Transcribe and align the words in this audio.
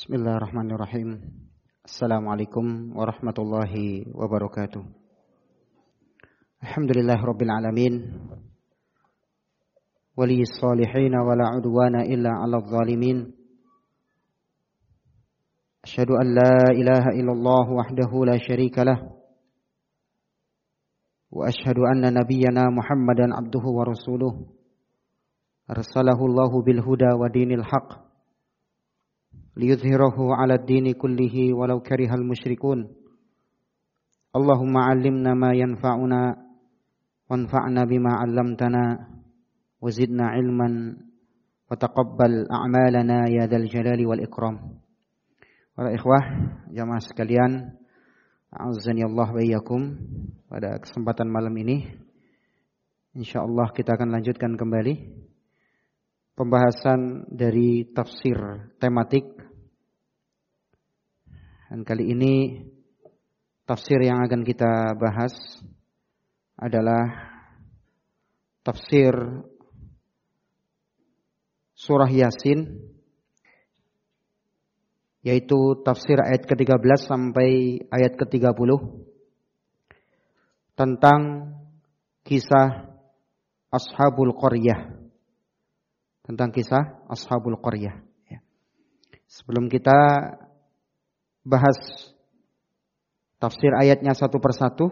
Bismillahirrahmanirrahim. 0.00 1.20
Assalamualaikum 1.84 2.96
warahmatullahi 2.96 4.08
wabarakatuh. 4.08 4.80
Alhamdulillah 6.64 7.20
rabbil 7.20 7.52
alamin. 7.52 8.08
Wali 10.16 10.40
salihin 10.56 11.12
wa 11.12 11.36
la 11.36 11.52
udwana 11.52 12.08
illa 12.08 12.32
'alal 12.32 12.64
zalimin. 12.64 13.28
Asyhadu 15.84 16.16
an 16.16 16.32
la 16.32 16.72
ilaha 16.72 17.12
illallah 17.12 17.66
wahdahu 17.68 18.24
la 18.24 18.40
syarika 18.40 18.88
lah. 18.88 19.04
Wa 21.28 21.44
asyhadu 21.44 21.84
anna 21.84 22.08
nabiyyana 22.08 22.72
Muhammadan 22.72 23.36
abduhu 23.36 23.68
wa 23.68 23.84
rasuluh. 23.84 24.48
Arsalahu 25.68 26.24
Allahu 26.24 26.64
bil 26.64 26.80
huda 26.80 27.20
wa 27.20 27.28
dinil 27.28 27.60
haqq 27.60 28.09
ليظهره 29.57 30.17
على 30.35 30.53
الدين 30.53 30.93
كله 30.93 31.53
ولو 31.53 31.79
كره 31.79 32.11
المشركون 32.13 32.79
اللهم 34.35 34.77
علمنا 34.77 35.31
ما 35.33 35.51
ينفعنا 35.53 36.21
وانفعنا 37.29 37.81
بما 37.85 38.11
علمتنا 38.21 38.83
وزدنا 39.81 40.25
علما 40.27 40.69
وتقبل 41.71 42.33
أعمالنا 42.51 43.17
يا 43.29 43.43
ذا 43.47 43.57
الجلال 43.57 44.05
والإكرام 44.05 44.57
Para 45.75 45.91
ikhwah, 45.91 46.23
jamaah 46.71 47.03
sekalian, 47.03 47.75
Azani 48.47 49.03
Allah 49.03 49.27
wa 49.27 49.43
pada 50.47 50.79
kesempatan 50.79 51.27
malam 51.27 51.51
ini 51.59 51.83
insyaallah 53.11 53.75
kita 53.75 53.99
akan 53.99 54.15
lanjutkan 54.15 54.55
kembali 54.55 54.95
pembahasan 56.39 57.27
dari 57.27 57.91
tafsir 57.91 58.71
tematik 58.79 59.27
dan 61.70 61.86
kali 61.86 62.10
ini 62.10 62.66
tafsir 63.62 64.02
yang 64.02 64.26
akan 64.26 64.42
kita 64.42 64.98
bahas 64.98 65.30
adalah 66.58 67.30
tafsir 68.66 69.14
surah 71.78 72.10
Yasin 72.10 72.90
yaitu 75.22 75.78
tafsir 75.86 76.18
ayat 76.18 76.42
ke-13 76.42 77.06
sampai 77.06 77.78
ayat 77.86 78.18
ke-30 78.18 78.70
tentang 80.74 81.54
kisah 82.26 82.90
Ashabul 83.70 84.34
Qaryah. 84.34 84.90
Tentang 86.26 86.50
kisah 86.50 87.06
Ashabul 87.06 87.62
Qaryah. 87.62 88.02
Ya. 88.26 88.42
Sebelum 89.30 89.70
kita 89.70 89.94
bahas 91.44 91.76
tafsir 93.40 93.72
ayatnya 93.76 94.14
satu 94.14 94.38
persatu. 94.40 94.90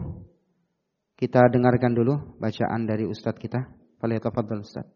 Kita 1.19 1.51
dengarkan 1.51 1.99
dulu 1.99 2.39
bacaan 2.39 2.87
dari 2.87 3.03
Ustadz 3.03 3.43
kita. 3.43 3.67
Faliyatafadhal 3.99 4.63
Ustadz. 4.63 4.95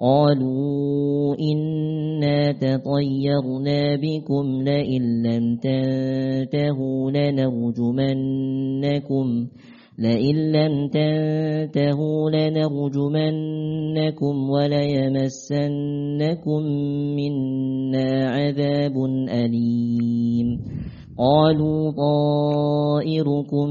قالوا 0.00 1.34
إنا 1.40 2.52
تطيرنا 2.52 3.96
بكم 3.96 4.62
لئن 4.62 5.22
لم 5.22 5.56
تنتهوا 5.56 7.10
لنرجمنكم 7.10 8.46
لئن 9.98 10.52
لم 10.52 10.88
تنتهوا 10.88 12.30
لنرجمنكم 12.30 13.70
وليمسنكم 14.50 15.82
منا 17.16 18.28
عذاب 18.30 18.96
أليم 19.28 20.58
قالوا 21.18 21.90
طائركم 21.90 23.68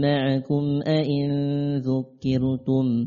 معكم 0.00 0.80
أئن 0.86 1.30
ذكرتم 1.76 3.06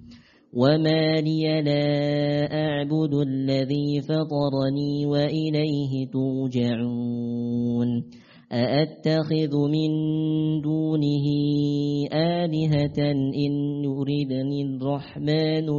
وما 0.53 1.21
لي 1.21 1.61
لا 1.61 1.87
أعبد 2.53 3.13
الذي 3.13 4.01
فطرني 4.01 5.05
وإليه 5.05 6.07
ترجعون 6.11 8.03
أأتخذ 8.51 9.53
من 9.71 9.91
دونه 10.61 11.25
آلهة 12.13 13.11
إن 13.35 13.83
يردني 13.83 14.61
الرحمن 14.63 15.69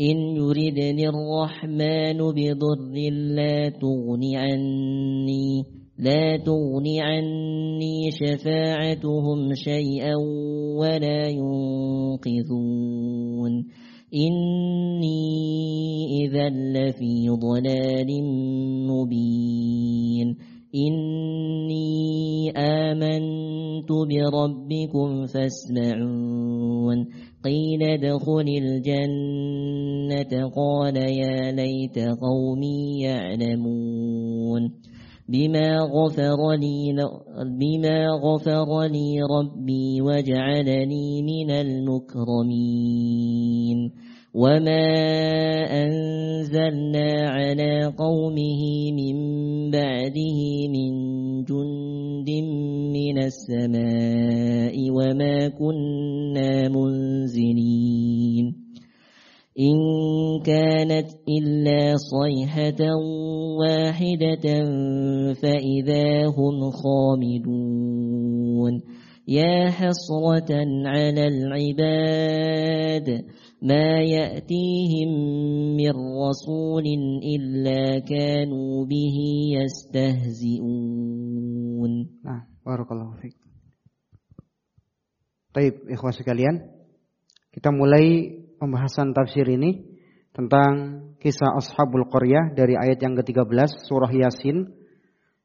إن 0.00 0.16
يردني 0.36 1.08
الرحمن 1.08 2.18
بضر 2.18 3.10
لا 3.10 3.68
تغن 3.68 4.34
عني 4.34 5.64
لا 5.98 6.36
تغن 6.36 7.00
عني 7.00 8.10
شفاعتهم 8.10 9.54
شيئا 9.54 10.14
ولا 10.76 11.28
ينقذون. 11.28 12.86
إني 14.14 15.26
إذا 16.24 16.48
لفي 16.48 17.28
ضلال 17.28 18.06
مبين. 18.86 20.36
إني 20.74 22.50
آمنت 22.56 23.88
بربكم 23.88 25.26
فاسمعون. 25.26 27.06
قيل 27.44 27.82
ادخل 27.82 28.48
الجنة. 28.48 30.50
قال 30.56 30.96
يا 30.96 31.52
ليت 31.52 31.98
قومي 31.98 33.00
يعلمون. 33.00 34.70
بما 35.28 35.78
غفر 35.78 36.52
لي 36.60 36.94
بما 37.58 38.06
غفر 38.22 38.82
لي 38.82 39.22
ربي 39.22 40.00
وجعلني 40.00 41.22
من 41.22 41.50
المكرمين. 41.50 42.76
وما 44.34 44.86
أنزلنا 45.84 47.30
على 47.30 47.84
قومه 47.98 48.92
من 48.92 49.16
بعده 49.70 50.68
من 50.68 50.92
جند 51.44 52.30
من 52.92 53.18
السماء 53.18 54.90
وما 54.90 55.48
كنا 55.48 56.68
منزلين. 56.68 58.65
إن 59.56 59.76
كانت 60.44 61.08
إلا 61.28 61.96
صيحة 61.96 62.80
واحدة 63.60 64.46
فإذا 65.34 66.26
هم 66.26 66.70
خامدون 66.70 68.82
يا 69.28 69.70
حسرة 69.70 70.50
على 70.86 71.28
العباد 71.28 73.24
ما 73.62 74.02
يأتيهم 74.02 75.08
من 75.76 75.90
رسول 76.20 76.84
إلا 77.24 77.98
كانوا 77.98 78.84
به 78.84 79.16
يستهزئون 79.56 81.16
Nah, 82.26 82.42
barakallahu 82.66 83.14
fiik. 83.22 83.38
Baik, 85.54 85.86
ikhwah 85.88 86.12
sekalian. 86.12 86.56
Kita 87.54 87.70
mulai 87.72 88.45
pembahasan 88.59 89.11
tafsir 89.11 89.47
ini 89.47 89.83
tentang 90.31 91.03
kisah 91.19 91.59
Ashabul 91.59 92.07
Qaryah 92.07 92.55
dari 92.55 92.79
ayat 92.79 93.03
yang 93.03 93.19
ke-13 93.19 93.87
surah 93.87 94.11
Yasin. 94.11 94.71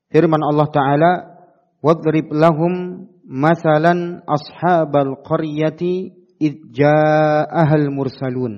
Firman 0.06 0.43
Allah 0.43 0.69
Ta'ala, 0.71 1.12
وَضْرِبْ 1.83 2.31
لَهُمْ 2.31 2.75
مَثَلًا 3.27 3.94
أَصْحَابَ 4.23 4.93
الْقَرْيَةِ 4.94 5.83
إِذْ 6.38 6.55
جَاءَهَا 6.71 7.75
الْمُرْسَلُونَ 7.83 8.55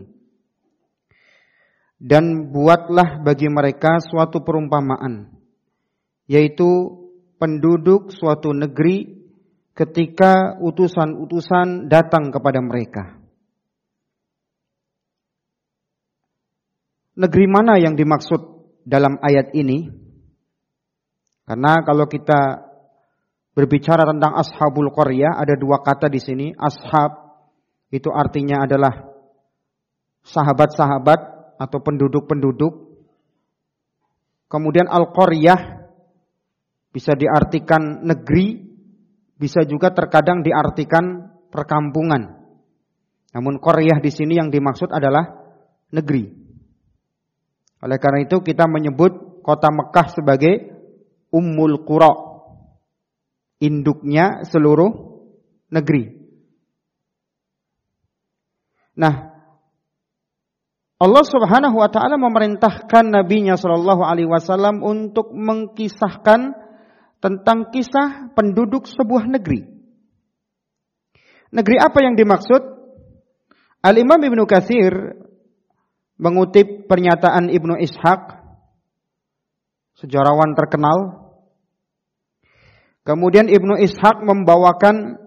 Dan 1.98 2.54
buatlah 2.54 3.24
bagi 3.26 3.48
mereka 3.50 3.98
suatu 3.98 4.44
perumpamaan, 4.46 5.34
yaitu 6.30 6.94
penduduk 7.42 8.14
suatu 8.14 8.54
negeri 8.54 9.18
ketika 9.74 10.58
utusan-utusan 10.62 11.90
datang 11.90 12.30
kepada 12.30 12.62
mereka. 12.62 13.18
Negeri 17.13 17.45
mana 17.45 17.77
yang 17.77 17.93
dimaksud 17.93 18.41
dalam 18.81 19.21
ayat 19.21 19.53
ini? 19.53 19.85
Karena 21.45 21.83
kalau 21.85 22.09
kita 22.09 22.73
berbicara 23.53 24.09
tentang 24.09 24.33
ashabul 24.33 24.89
qaryah 24.89 25.37
ada 25.37 25.53
dua 25.53 25.85
kata 25.85 26.09
di 26.09 26.17
sini. 26.17 26.47
Ashab 26.57 27.37
itu 27.93 28.09
artinya 28.09 28.65
adalah 28.65 29.13
sahabat-sahabat 30.25 31.19
atau 31.61 31.79
penduduk-penduduk. 31.85 32.73
Kemudian 34.49 34.89
al-qaryah 34.89 35.85
bisa 36.93 37.13
diartikan 37.13 38.05
negeri, 38.05 38.57
bisa 39.37 39.65
juga 39.65 39.93
terkadang 39.93 40.41
diartikan 40.41 41.29
perkampungan. 41.53 42.41
Namun 43.33 43.57
qaryah 43.61 44.01
di 44.01 44.09
sini 44.13 44.37
yang 44.37 44.49
dimaksud 44.49 44.89
adalah 44.89 45.29
negeri. 45.93 46.42
Oleh 47.83 47.99
karena 47.99 48.23
itu 48.23 48.39
kita 48.39 48.63
menyebut 48.63 49.43
kota 49.43 49.67
Mekah 49.67 50.07
sebagai 50.15 50.53
Ummul 51.35 51.83
Qura. 51.83 52.15
Induknya 53.59 54.47
seluruh 54.47 55.19
negeri. 55.67 56.23
Nah, 58.95 59.33
Allah 61.03 61.25
Subhanahu 61.27 61.75
wa 61.75 61.89
taala 61.91 62.15
memerintahkan 62.15 63.11
nabinya 63.11 63.59
sallallahu 63.59 64.07
alaihi 64.07 64.31
wasallam 64.31 64.79
untuk 64.79 65.35
mengkisahkan 65.35 66.55
tentang 67.19 67.67
kisah 67.75 68.31
penduduk 68.31 68.87
sebuah 68.87 69.27
negeri. 69.27 69.67
Negeri 71.51 71.77
apa 71.83 71.99
yang 72.03 72.15
dimaksud? 72.15 72.61
Al-Imam 73.83 74.23
Ibnu 74.23 74.47
Katsir 74.47 75.22
mengutip 76.17 76.85
pernyataan 76.85 77.49
Ibnu 77.49 77.77
Ishaq, 77.79 78.21
sejarawan 79.97 80.53
terkenal. 80.53 81.29
Kemudian 83.03 83.51
Ibnu 83.51 83.79
Ishaq 83.83 84.23
membawakan 84.23 85.19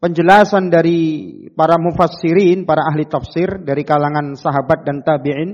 penjelasan 0.00 0.72
dari 0.72 1.30
para 1.52 1.76
mufassirin, 1.76 2.64
para 2.64 2.88
ahli 2.88 3.04
tafsir 3.08 3.60
dari 3.60 3.84
kalangan 3.84 4.36
sahabat 4.36 4.84
dan 4.84 5.04
tabi'in, 5.04 5.50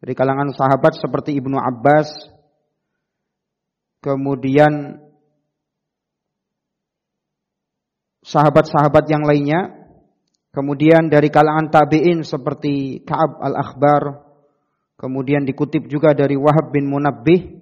dari 0.00 0.14
kalangan 0.16 0.52
sahabat 0.52 0.96
seperti 0.96 1.36
Ibnu 1.36 1.56
Abbas, 1.56 2.08
kemudian 4.04 5.04
sahabat-sahabat 8.24 9.04
yang 9.08 9.24
lainnya 9.24 9.77
Kemudian 10.48 11.12
dari 11.12 11.28
kalangan 11.28 11.68
tabi'in 11.68 12.24
seperti 12.24 13.04
Ka'ab 13.04 13.36
al-Akhbar, 13.44 14.02
kemudian 14.96 15.44
dikutip 15.44 15.86
juga 15.86 16.16
dari 16.16 16.34
Wahab 16.40 16.72
bin 16.72 16.88
Munabbih 16.88 17.60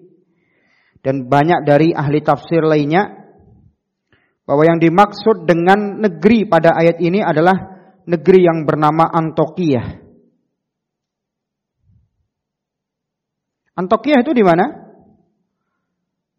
dan 1.03 1.27
banyak 1.27 1.67
dari 1.67 1.91
ahli 1.91 2.23
tafsir 2.23 2.62
lainnya 2.62 3.27
bahwa 4.47 4.62
yang 4.62 4.79
dimaksud 4.79 5.44
dengan 5.44 5.99
negeri 5.99 6.47
pada 6.47 6.79
ayat 6.79 7.03
ini 7.03 7.19
adalah 7.19 7.55
negeri 8.06 8.47
yang 8.47 8.62
bernama 8.62 9.11
Antokiyah. 9.11 10.06
Antokiyah 13.77 14.23
itu 14.23 14.33
di 14.33 14.47
mana? 14.47 14.67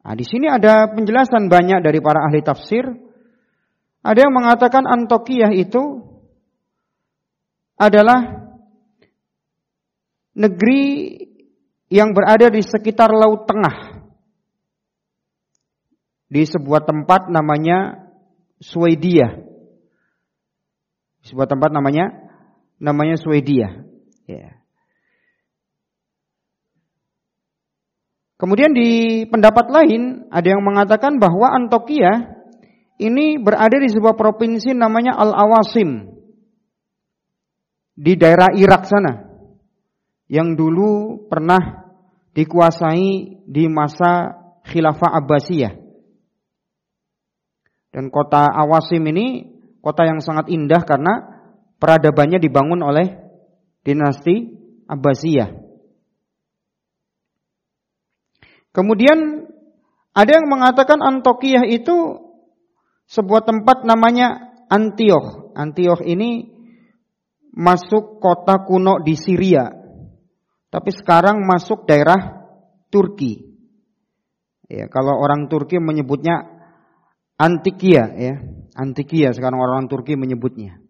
Nah, 0.07 0.15
di 0.15 0.23
sini 0.23 0.47
ada 0.47 0.87
penjelasan 0.95 1.51
banyak 1.51 1.83
dari 1.83 1.99
para 1.99 2.23
ahli 2.23 2.39
tafsir. 2.39 2.87
Ada 4.01 4.25
yang 4.25 4.33
mengatakan 4.33 4.87
Antokiyah 4.87 5.51
itu 5.51 5.99
adalah 7.77 8.49
negeri 10.33 11.13
yang 11.87 12.11
berada 12.11 12.49
di 12.49 12.59
sekitar 12.65 13.13
Laut 13.13 13.45
Tengah. 13.45 14.03
Di 16.27 16.43
sebuah 16.43 16.83
tempat 16.83 17.31
namanya 17.31 18.09
Swedia. 18.59 19.31
Sebuah 21.23 21.47
tempat 21.47 21.71
namanya 21.71 22.11
namanya 22.81 23.15
Swedia. 23.15 23.87
Ya. 24.27 24.59
Kemudian 28.37 28.75
di 28.75 29.23
pendapat 29.25 29.71
lain 29.71 30.27
ada 30.29 30.45
yang 30.45 30.61
mengatakan 30.61 31.17
bahwa 31.17 31.55
Antokia 31.57 32.37
ini 33.01 33.39
berada 33.41 33.81
di 33.81 33.89
sebuah 33.89 34.13
provinsi 34.13 34.77
namanya 34.77 35.15
Al-Awasim 35.17 36.16
di 37.97 38.13
daerah 38.13 38.53
Irak 38.53 38.85
sana 38.85 39.13
yang 40.29 40.53
dulu 40.53 41.25
pernah 41.25 41.89
dikuasai 42.37 43.41
di 43.49 43.65
masa 43.65 44.37
khilafah 44.61 45.17
Abbasiyah. 45.17 45.73
Dan 47.89 48.13
kota 48.13 48.45
Awasim 48.45 49.01
ini 49.09 49.57
kota 49.81 50.05
yang 50.05 50.21
sangat 50.21 50.53
indah 50.53 50.85
karena 50.85 51.41
peradabannya 51.81 52.37
dibangun 52.37 52.85
oleh 52.85 53.17
dinasti 53.81 54.53
Abbasiyah. 54.85 55.49
Kemudian 58.69 59.49
ada 60.13 60.31
yang 60.37 60.45
mengatakan 60.45 61.01
Antokiyah 61.01 61.65
itu 61.65 62.21
sebuah 63.09 63.49
tempat 63.49 63.81
namanya 63.89 64.53
Antioch. 64.69 65.49
Antioch 65.57 66.05
ini 66.05 66.56
masuk 67.53 68.19
kota 68.19 68.63
kuno 68.65 68.99
di 69.03 69.15
Syria, 69.15 69.67
tapi 70.67 70.89
sekarang 70.91 71.43
masuk 71.43 71.87
daerah 71.87 72.47
Turki. 72.91 73.43
Ya, 74.67 74.91
kalau 74.91 75.15
orang 75.19 75.47
Turki 75.47 75.79
menyebutnya 75.79 76.43
Antikia, 77.37 78.03
ya, 78.17 78.35
Antikia 78.75 79.31
sekarang 79.31 79.61
orang 79.61 79.87
Turki 79.87 80.19
menyebutnya. 80.19 80.81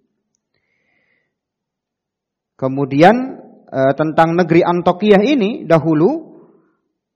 Kemudian 2.58 3.38
e, 3.70 3.80
tentang 3.94 4.34
negeri 4.34 4.66
Antokia 4.66 5.22
ini 5.22 5.62
dahulu 5.70 6.40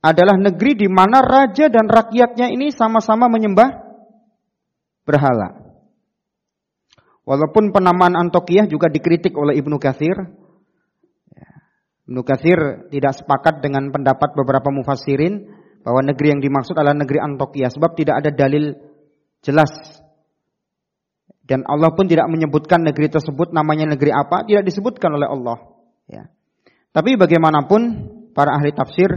adalah 0.01 0.37
negeri 0.37 0.85
di 0.85 0.87
mana 0.89 1.21
raja 1.21 1.69
dan 1.69 1.89
rakyatnya 1.89 2.53
ini 2.53 2.69
sama-sama 2.69 3.25
menyembah 3.25 3.69
berhala. 5.05 5.60
Walaupun 7.31 7.71
penamaan 7.71 8.19
Antokiyah 8.19 8.67
juga 8.67 8.91
dikritik 8.91 9.31
oleh 9.39 9.55
Ibnu 9.55 9.79
Katsir. 9.79 10.19
Ya. 11.31 11.49
Ibnu 12.11 12.27
Katsir 12.27 12.59
tidak 12.91 13.15
sepakat 13.15 13.63
dengan 13.63 13.87
pendapat 13.87 14.35
beberapa 14.35 14.67
mufassirin 14.67 15.47
bahwa 15.79 16.03
negeri 16.03 16.35
yang 16.35 16.43
dimaksud 16.43 16.75
adalah 16.75 16.91
negeri 16.91 17.23
Antokiyah 17.23 17.71
sebab 17.71 17.95
tidak 17.95 18.19
ada 18.19 18.35
dalil 18.35 18.75
jelas. 19.39 19.71
Dan 21.47 21.63
Allah 21.71 21.95
pun 21.95 22.11
tidak 22.11 22.27
menyebutkan 22.27 22.83
negeri 22.83 23.07
tersebut 23.07 23.55
namanya 23.55 23.87
negeri 23.95 24.11
apa, 24.11 24.43
tidak 24.43 24.67
disebutkan 24.67 25.15
oleh 25.15 25.31
Allah. 25.31 25.57
Ya. 26.11 26.27
Tapi 26.91 27.15
bagaimanapun 27.15 27.81
para 28.35 28.59
ahli 28.59 28.75
tafsir 28.75 29.07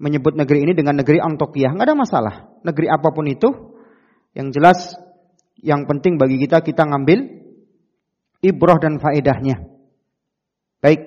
menyebut 0.00 0.40
negeri 0.40 0.64
ini 0.64 0.72
dengan 0.72 0.96
negeri 0.96 1.20
Antokiyah, 1.20 1.76
nggak 1.76 1.84
ada 1.84 1.96
masalah. 2.00 2.34
Negeri 2.64 2.88
apa 2.88 3.12
pun 3.12 3.28
itu, 3.28 3.76
yang 4.32 4.48
jelas 4.56 4.96
yang 5.60 5.84
penting 5.84 6.16
bagi 6.16 6.40
kita 6.40 6.64
kita 6.64 6.88
ngambil 6.88 7.20
ibroh 8.40 8.78
dan 8.80 8.96
faedahnya. 8.96 9.60
Baik. 10.80 11.00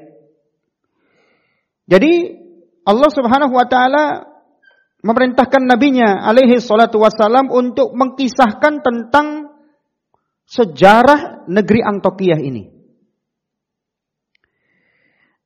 Jadi 1.89 2.11
Allah 2.85 3.09
Subhanahu 3.11 3.53
wa 3.53 3.65
taala 3.67 4.05
memerintahkan 5.03 5.67
nabinya 5.67 6.23
alaihi 6.23 6.61
salatu 6.63 7.01
wassalam 7.03 7.51
untuk 7.51 7.91
mengkisahkan 7.91 8.79
tentang 8.79 9.51
sejarah 10.47 11.49
negeri 11.49 11.81
Antokiyah 11.83 12.39
ini. 12.39 12.71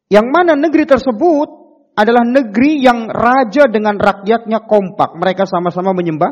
Yang 0.08 0.28
mana 0.32 0.56
negeri 0.56 0.88
tersebut 0.88 1.50
adalah 1.98 2.24
negeri 2.24 2.80
yang 2.80 3.12
raja 3.12 3.68
dengan 3.68 4.00
rakyatnya 4.00 4.64
kompak. 4.70 5.18
Mereka 5.20 5.44
sama-sama 5.50 5.92
menyembah 5.92 6.32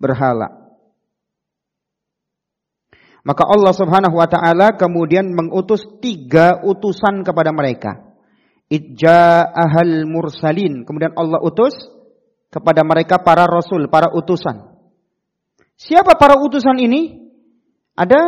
berhala. 0.00 0.63
Maka 3.24 3.48
Allah 3.48 3.72
subhanahu 3.72 4.20
wa 4.20 4.28
ta'ala 4.28 4.76
kemudian 4.76 5.32
mengutus 5.32 5.80
tiga 6.04 6.60
utusan 6.60 7.24
kepada 7.24 7.50
mereka. 7.56 8.14
Ijja'ahal 8.68 10.04
mursalin. 10.04 10.84
Kemudian 10.84 11.16
Allah 11.16 11.40
utus 11.40 11.72
kepada 12.52 12.84
mereka 12.84 13.24
para 13.24 13.48
rasul, 13.48 13.88
para 13.88 14.12
utusan. 14.12 14.76
Siapa 15.80 16.20
para 16.20 16.36
utusan 16.36 16.76
ini? 16.76 17.24
Ada 17.96 18.20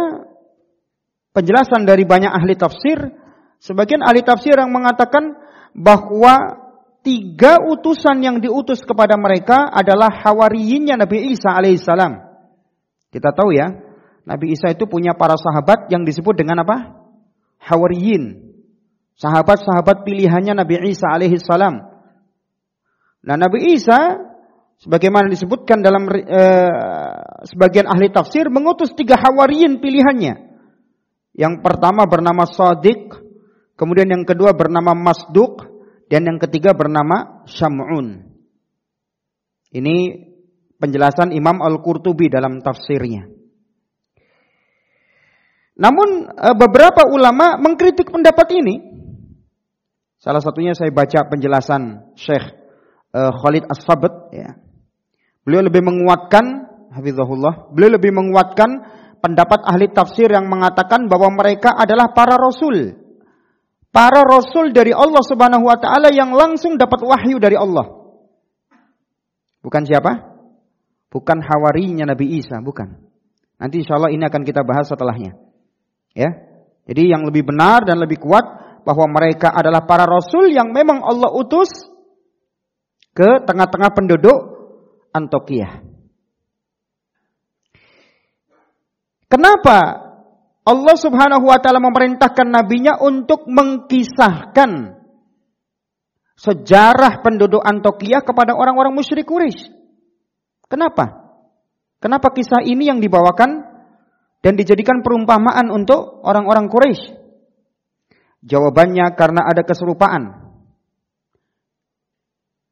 penjelasan 1.36 1.84
dari 1.84 2.08
banyak 2.08 2.32
ahli 2.32 2.56
tafsir 2.56 3.26
Sebagian 3.62 4.04
ahli 4.04 4.20
tafsir 4.20 4.56
yang 4.56 4.72
mengatakan 4.72 5.32
bahwa 5.72 6.60
tiga 7.00 7.58
utusan 7.62 8.20
yang 8.20 8.36
diutus 8.42 8.84
kepada 8.84 9.16
mereka 9.16 9.68
adalah 9.70 10.12
hawariyinnya 10.12 11.00
Nabi 11.00 11.32
Isa 11.32 11.56
alaihissalam. 11.56 12.20
Kita 13.10 13.32
tahu 13.32 13.56
ya, 13.56 13.72
Nabi 14.26 14.58
Isa 14.58 14.74
itu 14.74 14.90
punya 14.90 15.14
para 15.14 15.38
sahabat 15.38 15.86
yang 15.88 16.02
disebut 16.02 16.34
dengan 16.34 16.66
apa? 16.66 17.06
Hawariyin. 17.62 18.52
Sahabat-sahabat 19.16 20.02
pilihannya 20.02 20.58
Nabi 20.58 20.82
Isa 20.90 21.08
alaihissalam. 21.08 21.74
Nah 23.26 23.36
Nabi 23.38 23.78
Isa 23.78 24.18
sebagaimana 24.82 25.30
disebutkan 25.30 25.80
dalam 25.80 26.10
eh, 26.10 26.70
sebagian 27.46 27.86
ahli 27.86 28.10
tafsir 28.10 28.50
mengutus 28.50 28.92
tiga 28.98 29.14
hawariyin 29.16 29.78
pilihannya. 29.78 30.34
Yang 31.36 31.54
pertama 31.62 32.04
bernama 32.10 32.44
Sadiq, 32.44 33.26
Kemudian 33.76 34.08
yang 34.08 34.24
kedua 34.24 34.56
bernama 34.56 34.96
Masduk 34.96 35.68
dan 36.08 36.24
yang 36.24 36.40
ketiga 36.40 36.72
bernama 36.72 37.44
Syam'un. 37.44 38.24
Ini 39.68 39.96
penjelasan 40.80 41.36
Imam 41.36 41.60
Al-Qurtubi 41.60 42.32
dalam 42.32 42.64
tafsirnya. 42.64 43.28
Namun 45.76 46.32
eh, 46.32 46.56
beberapa 46.56 47.04
ulama 47.08 47.60
mengkritik 47.60 48.08
pendapat 48.08 48.48
ini. 48.56 48.76
Salah 50.16 50.40
satunya 50.40 50.72
saya 50.72 50.90
baca 50.90 51.28
penjelasan 51.28 52.12
Syekh 52.16 52.44
eh, 53.12 53.32
Khalid 53.44 53.68
As-Sabt 53.68 54.32
ya. 54.32 54.56
Beliau 55.46 55.62
lebih 55.62 55.84
menguatkan 55.84 56.44
hafizahullah, 56.90 57.70
beliau 57.70 57.94
lebih 57.94 58.10
menguatkan 58.10 58.82
pendapat 59.22 59.62
ahli 59.62 59.92
tafsir 59.94 60.26
yang 60.26 60.50
mengatakan 60.50 61.06
bahwa 61.06 61.30
mereka 61.30 61.70
adalah 61.70 62.10
para 62.10 62.34
rasul 62.34 63.06
para 63.96 64.20
rasul 64.28 64.76
dari 64.76 64.92
Allah 64.92 65.24
Subhanahu 65.24 65.64
wa 65.64 65.80
taala 65.80 66.12
yang 66.12 66.36
langsung 66.36 66.76
dapat 66.76 67.00
wahyu 67.00 67.40
dari 67.40 67.56
Allah. 67.56 67.88
Bukan 69.64 69.88
siapa? 69.88 70.36
Bukan 71.08 71.40
hawarinya 71.40 72.12
Nabi 72.12 72.36
Isa, 72.36 72.60
bukan. 72.60 72.92
Nanti 73.56 73.80
insya 73.80 73.96
Allah 73.96 74.12
ini 74.12 74.20
akan 74.28 74.44
kita 74.44 74.60
bahas 74.68 74.84
setelahnya. 74.84 75.45
Ya. 76.16 76.32
Jadi 76.88 77.12
yang 77.12 77.28
lebih 77.28 77.44
benar 77.44 77.84
dan 77.84 78.00
lebih 78.00 78.16
kuat 78.16 78.44
bahwa 78.88 79.04
mereka 79.12 79.52
adalah 79.52 79.84
para 79.84 80.08
rasul 80.08 80.48
yang 80.48 80.72
memang 80.72 81.04
Allah 81.04 81.28
utus 81.36 81.68
ke 83.12 83.44
tengah-tengah 83.44 83.90
penduduk 83.92 84.38
Antioquia. 85.12 85.84
Kenapa 89.26 90.06
Allah 90.64 90.96
Subhanahu 90.96 91.44
wa 91.44 91.58
taala 91.60 91.82
memerintahkan 91.82 92.48
nabinya 92.48 92.96
untuk 93.02 93.44
mengkisahkan 93.50 94.96
sejarah 96.36 97.20
penduduk 97.20 97.60
Antioquia 97.60 98.22
kepada 98.22 98.54
orang-orang 98.54 98.94
musyrik 98.94 99.26
Quraisy. 99.26 99.72
Kenapa? 100.70 101.26
Kenapa 101.98 102.30
kisah 102.30 102.62
ini 102.62 102.86
yang 102.86 103.00
dibawakan 103.00 103.75
dan 104.46 104.54
dijadikan 104.54 105.02
perumpamaan 105.02 105.74
untuk 105.74 106.22
orang-orang 106.22 106.70
Quraisy? 106.70 107.18
Jawabannya 108.46 109.10
karena 109.18 109.42
ada 109.42 109.66
keserupaan. 109.66 110.46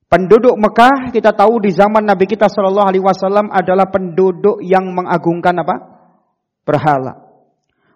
Penduduk 0.06 0.54
Mekah 0.54 1.10
kita 1.10 1.34
tahu 1.34 1.58
di 1.58 1.74
zaman 1.74 2.06
Nabi 2.06 2.30
kita 2.30 2.46
Shallallahu 2.46 2.86
Alaihi 2.94 3.02
Wasallam 3.02 3.50
adalah 3.50 3.90
penduduk 3.90 4.62
yang 4.62 4.86
mengagungkan 4.94 5.50
apa? 5.58 5.74
Berhala. 6.62 7.18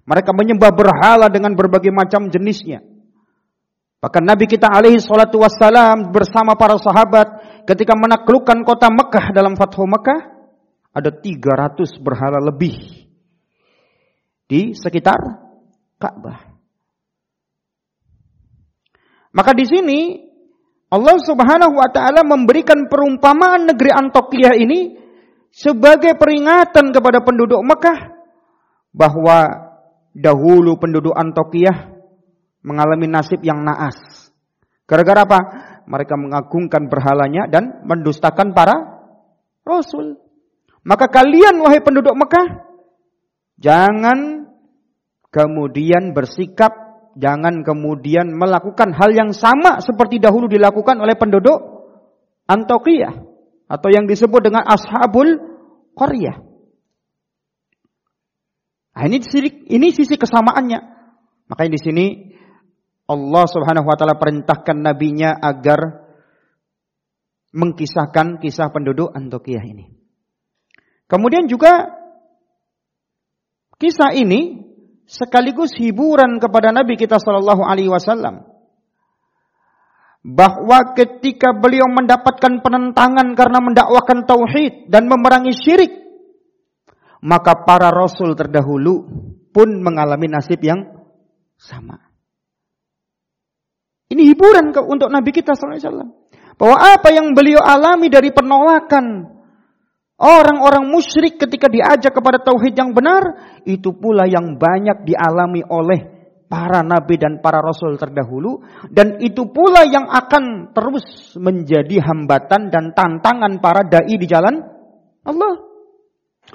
Mereka 0.02 0.34
menyembah 0.34 0.74
berhala 0.74 1.30
dengan 1.30 1.54
berbagai 1.54 1.94
macam 1.94 2.26
jenisnya. 2.34 2.82
Bahkan 4.02 4.26
Nabi 4.26 4.50
kita 4.50 4.74
alaihi 4.74 4.98
salatu 4.98 5.38
wassalam 5.38 6.10
bersama 6.10 6.58
para 6.58 6.74
sahabat 6.82 7.62
ketika 7.62 7.94
menaklukkan 7.94 8.66
kota 8.66 8.90
Mekah 8.90 9.30
dalam 9.30 9.54
Fathu 9.54 9.86
Mekah 9.86 10.34
ada 10.90 11.10
300 11.14 11.98
berhala 12.02 12.42
lebih 12.42 13.07
di 14.48 14.72
sekitar 14.72 15.20
Ka'bah. 16.00 16.40
Maka 19.36 19.52
di 19.52 19.64
sini 19.68 20.00
Allah 20.88 21.20
Subhanahu 21.20 21.76
wa 21.76 21.88
taala 21.92 22.24
memberikan 22.24 22.88
perumpamaan 22.88 23.68
negeri 23.68 23.92
Antioquia 23.92 24.56
ini 24.56 24.96
sebagai 25.52 26.16
peringatan 26.16 26.96
kepada 26.96 27.20
penduduk 27.20 27.60
Mekah 27.60 28.18
bahwa 28.96 29.68
dahulu 30.16 30.80
penduduk 30.80 31.12
Antioquia 31.12 31.92
mengalami 32.64 33.06
nasib 33.06 33.44
yang 33.44 33.60
naas. 33.62 33.96
Gara-gara 34.88 35.28
apa? 35.28 35.40
Mereka 35.84 36.14
mengagungkan 36.16 36.88
berhalanya 36.88 37.48
dan 37.52 37.84
mendustakan 37.84 38.56
para 38.56 38.72
rasul. 39.64 40.16
Maka 40.84 41.12
kalian 41.12 41.60
wahai 41.60 41.84
penduduk 41.84 42.16
Mekah, 42.16 42.64
jangan 43.60 44.37
kemudian 45.28 46.16
bersikap, 46.16 46.72
jangan 47.18 47.66
kemudian 47.66 48.32
melakukan 48.36 48.94
hal 48.94 49.10
yang 49.12 49.30
sama 49.34 49.80
seperti 49.82 50.22
dahulu 50.22 50.46
dilakukan 50.46 50.98
oleh 51.00 51.18
penduduk 51.18 51.58
Antioquia 52.48 53.12
atau 53.68 53.88
yang 53.92 54.08
disebut 54.08 54.40
dengan 54.40 54.64
ashabul 54.64 55.36
qaryah. 55.92 56.40
Nah, 58.98 59.06
ini 59.06 59.22
sisi, 59.22 59.50
ini 59.70 59.94
sisi 59.94 60.18
kesamaannya. 60.18 60.80
Makanya 61.52 61.72
di 61.76 61.80
sini 61.80 62.06
Allah 63.08 63.44
Subhanahu 63.46 63.86
wa 63.86 63.94
taala 63.94 64.18
perintahkan 64.18 64.74
nabinya 64.74 65.38
agar 65.38 66.08
mengkisahkan 67.54 68.42
kisah 68.42 68.68
penduduk 68.74 69.14
Antioquia 69.14 69.64
ini. 69.64 69.88
Kemudian 71.08 71.48
juga 71.48 71.88
kisah 73.80 74.12
ini 74.12 74.67
sekaligus 75.08 75.72
hiburan 75.80 76.36
kepada 76.36 76.68
Nabi 76.68 77.00
kita 77.00 77.16
Shallallahu 77.16 77.64
Alaihi 77.64 77.88
Wasallam 77.88 78.44
bahwa 80.20 80.92
ketika 80.92 81.56
beliau 81.56 81.88
mendapatkan 81.88 82.60
penentangan 82.60 83.32
karena 83.32 83.58
mendakwakan 83.64 84.28
tauhid 84.28 84.92
dan 84.92 85.08
memerangi 85.08 85.56
syirik, 85.56 85.92
maka 87.24 87.64
para 87.64 87.88
rasul 87.88 88.36
terdahulu 88.36 89.08
pun 89.56 89.80
mengalami 89.80 90.28
nasib 90.28 90.60
yang 90.60 90.84
sama. 91.56 91.96
Ini 94.08 94.22
hiburan 94.32 94.72
untuk 94.72 95.08
Nabi 95.08 95.30
kita 95.32 95.52
SAW. 95.52 96.28
Bahwa 96.58 96.76
apa 96.76 97.14
yang 97.14 97.36
beliau 97.36 97.62
alami 97.62 98.10
dari 98.10 98.34
penolakan 98.34 99.37
orang-orang 100.18 100.90
musyrik 100.90 101.38
ketika 101.38 101.70
diajak 101.70 102.12
kepada 102.12 102.42
tauhid 102.42 102.74
yang 102.74 102.90
benar, 102.92 103.22
itu 103.64 103.94
pula 103.94 104.26
yang 104.26 104.58
banyak 104.58 105.06
dialami 105.06 105.62
oleh 105.64 106.18
para 106.48 106.80
nabi 106.80 107.20
dan 107.20 107.44
para 107.44 107.60
rasul 107.60 108.00
terdahulu 108.00 108.64
dan 108.88 109.20
itu 109.20 109.52
pula 109.52 109.84
yang 109.84 110.08
akan 110.08 110.72
terus 110.72 111.36
menjadi 111.36 112.00
hambatan 112.00 112.72
dan 112.72 112.96
tantangan 112.96 113.60
para 113.60 113.84
dai 113.84 114.16
di 114.16 114.26
jalan 114.26 114.56
Allah. 115.28 115.68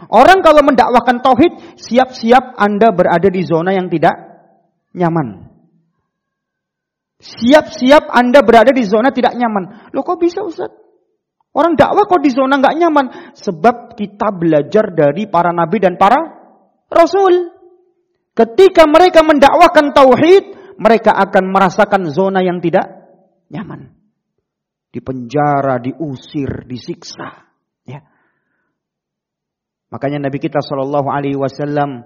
Orang 0.10 0.42
kalau 0.42 0.66
mendakwakan 0.66 1.22
tauhid, 1.22 1.78
siap-siap 1.78 2.58
Anda 2.58 2.90
berada 2.90 3.30
di 3.30 3.46
zona 3.46 3.78
yang 3.78 3.94
tidak 3.94 4.18
nyaman. 4.98 5.54
Siap-siap 7.22 8.10
Anda 8.10 8.42
berada 8.42 8.74
di 8.74 8.82
zona 8.82 9.14
tidak 9.14 9.38
nyaman. 9.38 9.94
Loh 9.94 10.02
kok 10.02 10.18
bisa 10.18 10.42
Ustaz? 10.42 10.74
Orang 11.54 11.78
dakwah 11.78 12.10
kok 12.10 12.22
di 12.26 12.34
zona 12.34 12.58
nggak 12.58 12.78
nyaman? 12.82 13.06
Sebab 13.38 13.94
kita 13.94 14.34
belajar 14.34 14.90
dari 14.90 15.30
para 15.30 15.54
nabi 15.54 15.78
dan 15.78 16.02
para 16.02 16.18
rasul. 16.90 17.54
Ketika 18.34 18.90
mereka 18.90 19.22
mendakwakan 19.22 19.94
tauhid, 19.94 20.78
mereka 20.82 21.14
akan 21.14 21.54
merasakan 21.54 22.10
zona 22.10 22.42
yang 22.42 22.58
tidak 22.58 22.90
nyaman. 23.54 23.94
Di 24.90 24.98
penjara, 25.02 25.78
diusir, 25.78 26.66
disiksa. 26.66 27.46
Ya. 27.86 28.02
Makanya 29.94 30.26
Nabi 30.26 30.42
kita 30.42 30.58
Shallallahu 30.62 31.10
Alaihi 31.10 31.38
Wasallam 31.38 32.02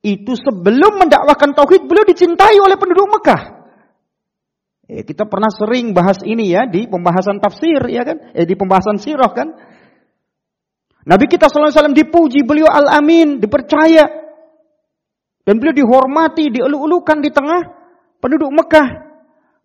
itu 0.00 0.32
sebelum 0.32 0.96
mendakwahkan 0.96 1.52
tauhid 1.52 1.84
beliau 1.84 2.08
dicintai 2.08 2.56
oleh 2.56 2.76
penduduk 2.80 3.08
Mekah. 3.20 3.55
Ya, 4.86 5.02
kita 5.02 5.26
pernah 5.26 5.50
sering 5.50 5.90
bahas 5.90 6.22
ini 6.22 6.54
ya 6.54 6.62
di 6.62 6.86
pembahasan 6.86 7.42
tafsir 7.42 7.82
ya 7.90 8.06
kan, 8.06 8.30
eh, 8.38 8.46
di 8.46 8.54
pembahasan 8.54 9.02
sirah 9.02 9.32
kan. 9.34 9.50
Nabi 11.06 11.26
kita 11.26 11.50
Shallallahu 11.50 11.70
Alaihi 11.70 11.78
Wasallam 11.82 11.98
dipuji 11.98 12.40
beliau 12.46 12.70
al 12.70 13.02
amin, 13.02 13.42
dipercaya, 13.42 14.06
dan 15.42 15.58
beliau 15.58 15.74
dihormati, 15.74 16.50
dielu-elukan 16.54 17.18
di 17.18 17.30
tengah 17.34 17.62
penduduk 18.22 18.50
Mekah. 18.50 18.88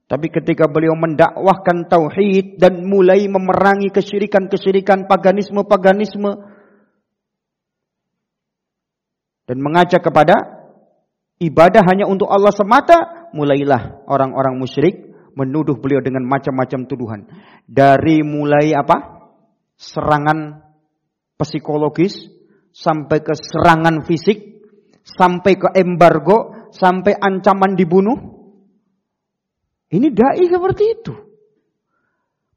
Tapi 0.09 0.27
ketika 0.29 0.65
beliau 0.69 0.97
mendakwahkan 0.97 1.85
tauhid 1.87 2.57
dan 2.57 2.85
mulai 2.85 3.25
memerangi 3.29 3.93
kesyirikan-kesyirikan, 3.93 5.05
paganisme-paganisme 5.05 6.49
dan 9.45 9.57
mengajak 9.57 10.03
kepada 10.03 10.35
ibadah 11.41 11.81
hanya 11.87 12.05
untuk 12.09 12.27
Allah 12.27 12.53
semata, 12.53 13.29
mulailah 13.31 14.05
orang-orang 14.05 14.59
musyrik 14.59 15.10
menuduh 15.37 15.79
beliau 15.79 16.03
dengan 16.03 16.27
macam-macam 16.27 16.87
tuduhan. 16.87 17.21
Dari 17.67 18.23
mulai 18.23 18.75
apa? 18.75 18.97
Serangan 19.75 20.61
psikologis 21.39 22.29
sampai 22.71 23.19
ke 23.25 23.33
serangan 23.33 24.05
fisik 24.05 24.51
sampai 25.05 25.57
ke 25.57 25.69
embargo, 25.77 26.69
sampai 26.73 27.17
ancaman 27.17 27.73
dibunuh. 27.73 28.17
Ini 29.91 30.07
dai 30.13 30.45
seperti 30.47 30.83
itu. 30.87 31.13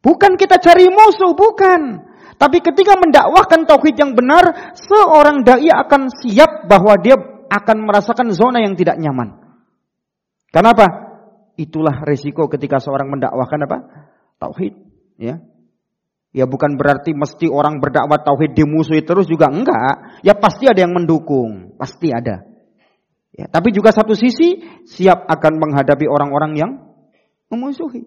Bukan 0.04 0.36
kita 0.36 0.60
cari 0.60 0.86
musuh, 0.86 1.32
bukan. 1.34 2.12
Tapi 2.34 2.58
ketika 2.60 2.94
mendakwahkan 2.98 3.64
tauhid 3.64 3.96
yang 3.96 4.12
benar, 4.12 4.74
seorang 4.76 5.42
dai 5.42 5.66
akan 5.70 6.12
siap 6.12 6.68
bahwa 6.68 6.94
dia 7.00 7.16
akan 7.48 7.88
merasakan 7.88 8.30
zona 8.30 8.62
yang 8.62 8.76
tidak 8.78 9.00
nyaman. 9.00 9.34
Kenapa? 10.52 11.13
Itulah 11.54 12.02
resiko 12.02 12.50
ketika 12.50 12.82
seorang 12.82 13.10
mendakwahkan 13.14 13.60
apa? 13.66 13.78
Tauhid, 14.42 14.74
ya. 15.18 15.38
Ya 16.34 16.50
bukan 16.50 16.74
berarti 16.74 17.14
mesti 17.14 17.46
orang 17.46 17.78
berdakwah 17.78 18.18
tauhid 18.18 18.58
dimusuhi 18.58 19.06
terus 19.06 19.30
juga 19.30 19.46
enggak. 19.46 20.18
Ya 20.26 20.34
pasti 20.34 20.66
ada 20.66 20.82
yang 20.82 20.90
mendukung, 20.90 21.78
pasti 21.78 22.10
ada. 22.10 22.42
Ya, 23.34 23.46
tapi 23.50 23.70
juga 23.70 23.94
satu 23.94 24.14
sisi 24.18 24.62
siap 24.86 25.26
akan 25.30 25.62
menghadapi 25.62 26.06
orang-orang 26.10 26.58
yang 26.58 26.70
memusuhi. 27.50 28.06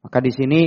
Maka 0.00 0.18
di 0.24 0.32
sini 0.32 0.60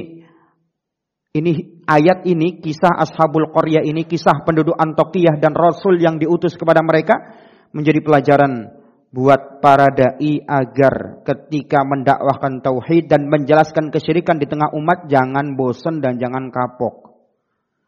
ini 1.35 1.51
ayat 1.89 2.23
ini 2.29 2.61
kisah 2.61 3.01
Ashabul 3.01 3.49
Qaryah 3.49 3.81
ini 3.81 4.05
kisah 4.05 4.45
penduduk 4.45 4.77
Antokiyah 4.77 5.41
dan 5.41 5.57
Rasul 5.57 5.97
yang 6.01 6.21
diutus 6.21 6.53
kepada 6.53 6.79
mereka 6.85 7.33
menjadi 7.75 7.99
pelajaran 7.99 8.84
buat 9.15 9.63
para 9.63 9.87
dai 9.95 10.43
agar 10.43 11.23
ketika 11.23 11.87
mendakwahkan 11.87 12.59
tauhid 12.59 13.07
dan 13.07 13.31
menjelaskan 13.31 13.87
kesyirikan 13.87 14.35
di 14.35 14.43
tengah 14.43 14.75
umat 14.75 15.07
jangan 15.07 15.55
bosan 15.55 16.03
dan 16.03 16.19
jangan 16.19 16.51
kapok. 16.51 17.15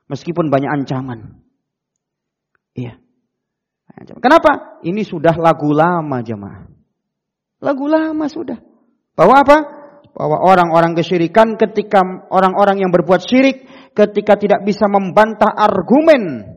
Meskipun 0.08 0.48
banyak 0.48 0.72
ancaman. 0.72 1.44
Iya. 2.72 2.96
Kenapa? 4.24 4.80
Ini 4.88 5.04
sudah 5.04 5.36
lagu 5.36 5.76
lama 5.76 6.24
jemaah. 6.24 6.64
Lagu 7.60 7.92
lama 7.92 8.26
sudah. 8.32 8.64
Bahwa 9.12 9.36
apa? 9.44 9.58
Bahwa 10.16 10.48
orang-orang 10.48 10.96
kesyirikan 10.96 11.60
ketika 11.60 12.08
orang-orang 12.32 12.88
yang 12.88 12.92
berbuat 12.96 13.20
syirik 13.20 13.68
ketika 13.92 14.40
tidak 14.40 14.64
bisa 14.64 14.88
membantah 14.88 15.52
argumen 15.52 16.56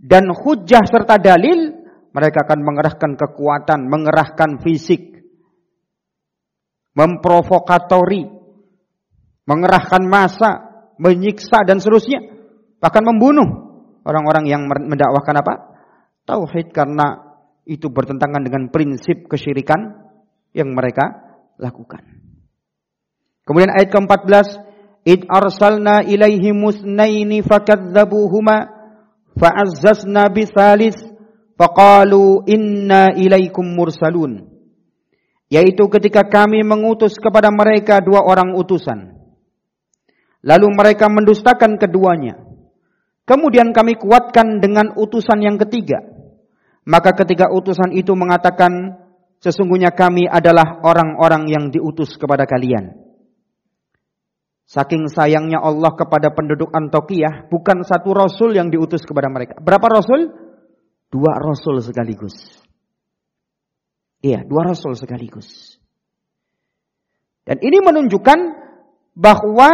dan 0.00 0.32
hujah 0.32 0.80
serta 0.88 1.20
dalil 1.20 1.83
mereka 2.14 2.46
akan 2.46 2.60
mengerahkan 2.62 3.18
kekuatan, 3.18 3.90
mengerahkan 3.90 4.62
fisik, 4.62 5.18
memprovokatori, 6.94 8.22
mengerahkan 9.50 10.02
masa, 10.06 10.50
menyiksa 11.02 11.66
dan 11.66 11.82
seterusnya, 11.82 12.22
bahkan 12.78 13.02
membunuh 13.02 13.74
orang-orang 14.06 14.46
yang 14.46 14.62
mendakwahkan 14.70 15.42
apa? 15.42 15.54
Tauhid 16.24 16.70
karena 16.70 17.34
itu 17.66 17.90
bertentangan 17.90 18.46
dengan 18.46 18.70
prinsip 18.70 19.26
kesyirikan 19.26 20.06
yang 20.54 20.70
mereka 20.70 21.34
lakukan. 21.58 22.00
Kemudian 23.44 23.74
ayat 23.74 23.90
ke-14, 23.92 24.46
"Id 25.04 25.26
arsalna 25.28 26.00
ilaihi 26.06 26.54
musnaini 26.54 27.44
fakadzabuhuma 27.44 28.56
fa'azzazna 29.36 30.32
bithalith 30.32 31.03
Faqalu 31.54 32.50
inna 32.50 33.14
ilaikum 33.14 33.62
mursalun. 33.62 34.50
Yaitu 35.46 35.86
ketika 35.86 36.26
kami 36.26 36.66
mengutus 36.66 37.14
kepada 37.14 37.54
mereka 37.54 38.02
dua 38.02 38.26
orang 38.26 38.58
utusan. 38.58 39.14
Lalu 40.42 40.66
mereka 40.74 41.06
mendustakan 41.06 41.78
keduanya. 41.78 42.42
Kemudian 43.24 43.72
kami 43.72 43.96
kuatkan 43.96 44.60
dengan 44.60 44.92
utusan 44.98 45.40
yang 45.40 45.56
ketiga. 45.56 46.02
Maka 46.84 47.16
ketika 47.16 47.48
utusan 47.48 47.96
itu 47.96 48.12
mengatakan, 48.12 49.00
sesungguhnya 49.40 49.96
kami 49.96 50.28
adalah 50.28 50.84
orang-orang 50.84 51.48
yang 51.48 51.64
diutus 51.72 52.20
kepada 52.20 52.44
kalian. 52.44 52.92
Saking 54.68 55.08
sayangnya 55.08 55.60
Allah 55.64 55.96
kepada 55.96 56.32
penduduk 56.36 56.68
Antokiyah, 56.72 57.48
bukan 57.48 57.84
satu 57.84 58.12
rasul 58.12 58.52
yang 58.52 58.68
diutus 58.68 59.04
kepada 59.04 59.32
mereka. 59.32 59.56
Berapa 59.60 59.86
rasul? 59.88 60.43
Dua 61.14 61.38
rasul 61.38 61.78
sekaligus. 61.78 62.34
Iya, 64.18 64.42
dua 64.42 64.74
rasul 64.74 64.98
sekaligus. 64.98 65.78
Dan 67.46 67.62
ini 67.62 67.78
menunjukkan 67.78 68.38
bahwa 69.14 69.70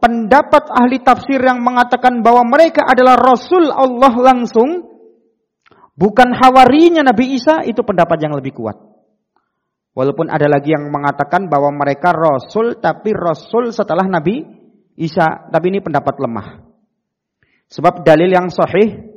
pendapat 0.00 0.64
ahli 0.72 1.04
tafsir 1.04 1.44
yang 1.44 1.60
mengatakan 1.60 2.24
bahwa 2.24 2.46
mereka 2.48 2.88
adalah 2.88 3.20
rasul 3.20 3.68
Allah 3.68 4.14
langsung 4.16 4.86
bukan 5.92 6.32
hawarinya 6.32 7.04
Nabi 7.04 7.36
Isa 7.36 7.66
itu 7.68 7.84
pendapat 7.84 8.24
yang 8.24 8.32
lebih 8.32 8.56
kuat. 8.56 8.80
Walaupun 9.92 10.30
ada 10.30 10.46
lagi 10.46 10.72
yang 10.72 10.88
mengatakan 10.88 11.50
bahwa 11.50 11.74
mereka 11.74 12.14
rasul 12.14 12.78
tapi 12.80 13.12
rasul 13.12 13.74
setelah 13.74 14.06
Nabi 14.06 14.46
Isa, 14.96 15.50
tapi 15.50 15.74
ini 15.74 15.82
pendapat 15.82 16.16
lemah. 16.16 16.64
Sebab 17.68 18.06
dalil 18.06 18.30
yang 18.30 18.48
sahih 18.48 19.07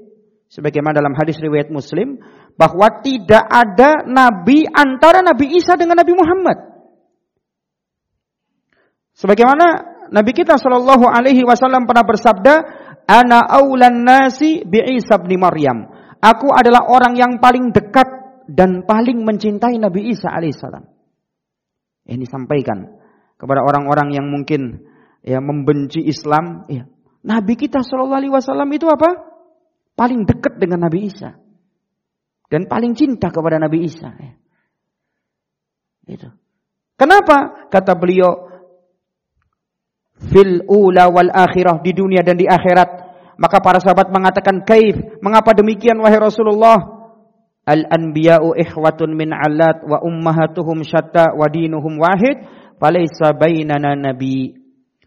sebagaimana 0.51 0.99
dalam 0.99 1.15
hadis 1.15 1.39
riwayat 1.39 1.71
Muslim 1.71 2.19
bahwa 2.59 2.99
tidak 2.99 3.47
ada 3.47 4.03
nabi 4.03 4.67
antara 4.67 5.23
Nabi 5.23 5.55
Isa 5.55 5.79
dengan 5.79 6.03
Nabi 6.03 6.13
Muhammad. 6.13 6.57
Sebagaimana 9.15 9.65
Nabi 10.11 10.31
kita 10.35 10.59
Shallallahu 10.59 11.07
alaihi 11.07 11.47
wasallam 11.47 11.87
pernah 11.87 12.03
bersabda, 12.03 12.53
"Ana 13.07 13.39
aulan 13.47 14.03
nasi 14.03 14.67
bi 14.67 14.83
Isa 14.99 15.15
bin 15.23 15.39
Maryam." 15.39 15.87
Aku 16.19 16.51
adalah 16.51 16.85
orang 16.91 17.17
yang 17.17 17.39
paling 17.39 17.71
dekat 17.71 18.05
dan 18.45 18.83
paling 18.83 19.23
mencintai 19.23 19.79
Nabi 19.79 20.11
Isa 20.11 20.29
alaihissalam. 20.29 20.83
Ini 22.11 22.25
sampaikan 22.27 22.91
kepada 23.39 23.63
orang-orang 23.63 24.13
yang 24.13 24.27
mungkin 24.27 24.83
ya 25.23 25.39
membenci 25.39 26.03
Islam, 26.03 26.67
ya. 26.67 26.85
Nabi 27.23 27.53
kita 27.55 27.85
Shallallahu 27.85 28.19
alaihi 28.19 28.33
wasallam 28.33 28.69
itu 28.73 28.89
apa? 28.89 29.30
Paling 30.01 30.25
dekat 30.25 30.57
dengan 30.57 30.89
Nabi 30.89 31.05
Isa 31.05 31.37
dan 32.49 32.65
paling 32.65 32.97
cinta 32.97 33.29
kepada 33.29 33.61
Nabi 33.61 33.85
Isa. 33.85 34.09
Itu. 36.09 36.25
Kenapa? 36.97 37.69
Kata 37.69 37.93
beliau, 37.93 38.49
fil 40.33 40.65
ula 40.65 41.05
wal 41.05 41.29
akhirah 41.29 41.85
di 41.85 41.93
dunia 41.93 42.25
dan 42.25 42.33
di 42.41 42.49
akhirat. 42.49 43.13
Maka 43.37 43.61
para 43.61 43.77
sahabat 43.77 44.09
mengatakan, 44.09 44.65
kaif, 44.65 45.21
mengapa 45.21 45.53
demikian 45.53 46.01
wahai 46.01 46.17
Rasulullah? 46.17 46.77
Al-anbiya'u 47.61 48.57
ikhwatun 48.57 49.13
min 49.13 49.29
alat 49.33 49.85
wa 49.85 50.01
ummahatuhum 50.01 50.81
syatta 50.81 51.37
wa 51.37 51.45
dinuhum 51.45 52.01
wahid, 52.01 52.41
falaysa 52.81 53.37
bainana 53.37 53.93
nabi. 53.93 54.57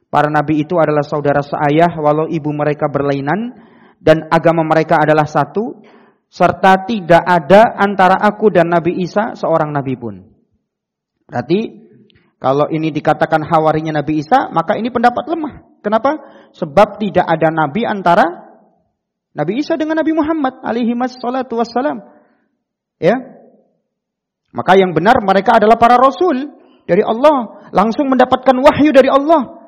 Para 0.06 0.30
nabi 0.30 0.62
itu 0.62 0.78
adalah 0.78 1.02
saudara 1.02 1.42
seayah 1.42 1.98
walau 1.98 2.30
ibu 2.30 2.50
mereka 2.54 2.86
berlainan 2.86 3.73
dan 4.04 4.28
agama 4.28 4.60
mereka 4.68 5.00
adalah 5.00 5.24
satu 5.24 5.80
serta 6.28 6.84
tidak 6.84 7.24
ada 7.24 7.72
antara 7.80 8.20
aku 8.20 8.52
dan 8.52 8.68
Nabi 8.68 9.00
Isa 9.00 9.32
seorang 9.32 9.72
nabi 9.72 9.96
pun. 9.96 10.20
Berarti 11.24 11.84
kalau 12.36 12.68
ini 12.68 12.92
dikatakan 12.92 13.40
hawarinya 13.40 14.04
Nabi 14.04 14.20
Isa, 14.20 14.52
maka 14.52 14.76
ini 14.76 14.92
pendapat 14.92 15.24
lemah. 15.32 15.80
Kenapa? 15.80 16.20
Sebab 16.52 17.00
tidak 17.00 17.24
ada 17.24 17.48
nabi 17.48 17.88
antara 17.88 18.44
Nabi 19.32 19.64
Isa 19.64 19.80
dengan 19.80 19.96
Nabi 19.96 20.12
Muhammad 20.12 20.60
alaihi 20.60 20.92
wassalatu 20.92 21.56
wassalam. 21.56 22.04
Ya. 23.00 23.16
Maka 24.52 24.76
yang 24.76 24.92
benar 24.92 25.18
mereka 25.24 25.56
adalah 25.56 25.80
para 25.80 25.96
rasul 25.96 26.52
dari 26.84 27.00
Allah, 27.00 27.66
langsung 27.72 28.12
mendapatkan 28.12 28.54
wahyu 28.60 28.92
dari 28.92 29.08
Allah. 29.08 29.63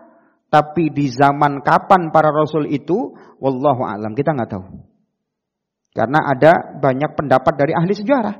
Tapi 0.46 0.94
di 0.94 1.10
zaman 1.10 1.60
kapan 1.60 2.14
para 2.14 2.30
rasul 2.30 2.70
itu, 2.70 3.12
wallahu 3.42 3.82
alam, 3.82 4.14
kita 4.14 4.30
nggak 4.30 4.50
tahu. 4.50 4.64
Karena 5.90 6.22
ada 6.28 6.76
banyak 6.78 7.16
pendapat 7.16 7.54
dari 7.56 7.72
ahli 7.74 7.92
sejarah. 7.96 8.36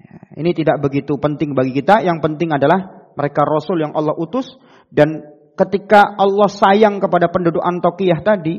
Ya, 0.00 0.40
ini 0.40 0.56
tidak 0.56 0.80
begitu 0.80 1.20
penting 1.20 1.52
bagi 1.52 1.76
kita, 1.76 2.00
yang 2.00 2.22
penting 2.24 2.54
adalah 2.54 3.12
mereka 3.12 3.44
rasul 3.44 3.82
yang 3.82 3.92
Allah 3.92 4.16
utus 4.16 4.48
dan 4.88 5.20
ketika 5.60 6.16
Allah 6.16 6.48
sayang 6.48 6.98
kepada 6.98 7.28
penduduk 7.28 7.60
Antokiyah 7.60 8.24
tadi, 8.24 8.58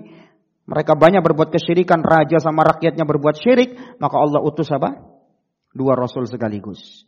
mereka 0.69 0.93
banyak 0.93 1.25
berbuat 1.25 1.49
kesyirikan, 1.49 2.05
raja 2.05 2.37
sama 2.37 2.63
rakyatnya 2.63 3.03
berbuat 3.03 3.35
syirik, 3.41 3.97
maka 3.97 4.15
Allah 4.21 4.39
utus 4.45 4.69
apa? 4.69 5.01
Dua 5.73 5.97
rasul 5.97 6.29
sekaligus. 6.29 7.07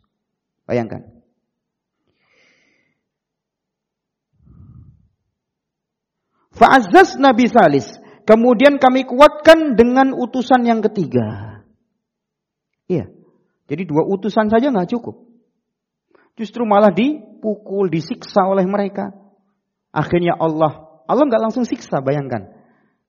Bayangkan. 0.68 1.23
Fa'azzaz 6.54 7.18
Nabi 7.18 7.50
Salis. 7.50 7.86
Kemudian 8.24 8.80
kami 8.80 9.04
kuatkan 9.04 9.76
dengan 9.76 10.16
utusan 10.16 10.64
yang 10.64 10.80
ketiga. 10.80 11.60
Iya. 12.88 13.12
Jadi 13.68 13.82
dua 13.84 14.04
utusan 14.08 14.48
saja 14.48 14.72
nggak 14.72 14.96
cukup. 14.96 15.24
Justru 16.34 16.64
malah 16.64 16.90
dipukul, 16.90 17.92
disiksa 17.92 18.48
oleh 18.48 18.64
mereka. 18.64 19.12
Akhirnya 19.94 20.34
Allah, 20.34 21.04
Allah 21.06 21.24
nggak 21.28 21.42
langsung 21.50 21.68
siksa, 21.68 22.02
bayangkan. 22.02 22.50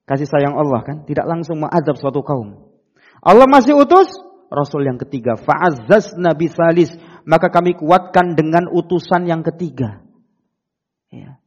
Kasih 0.05 0.29
sayang 0.29 0.53
Allah 0.53 0.86
kan, 0.86 0.97
tidak 1.10 1.25
langsung 1.25 1.58
mengadab 1.58 1.97
suatu 1.97 2.21
kaum. 2.21 2.75
Allah 3.25 3.49
masih 3.49 3.73
utus 3.73 4.05
Rasul 4.53 4.86
yang 4.86 5.01
ketiga. 5.01 5.34
Fa'azzaz 5.39 6.13
Nabi 6.15 6.47
Salis. 6.53 6.93
Maka 7.25 7.49
kami 7.49 7.73
kuatkan 7.73 8.38
dengan 8.38 8.69
utusan 8.69 9.25
yang 9.25 9.41
ketiga. 9.41 10.05
Ya. 11.10 11.41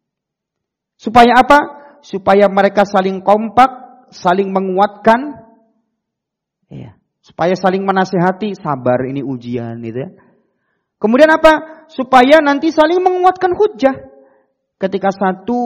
Supaya 0.99 1.39
apa? 1.39 1.78
Supaya 2.01 2.47
mereka 2.51 2.87
saling 2.87 3.21
kompak, 3.23 3.71
saling 4.15 4.51
menguatkan. 4.51 5.49
Ya. 6.71 6.99
Supaya 7.21 7.53
saling 7.59 7.85
menasehati, 7.85 8.57
sabar 8.57 9.05
ini 9.05 9.21
ujian 9.21 9.81
gitu 9.85 9.99
ya. 10.01 10.11
Kemudian 10.99 11.31
apa? 11.31 11.87
Supaya 11.93 12.43
nanti 12.43 12.75
saling 12.75 12.99
menguatkan 12.99 13.55
hujah. 13.55 13.95
Ketika 14.79 15.11
satu 15.11 15.59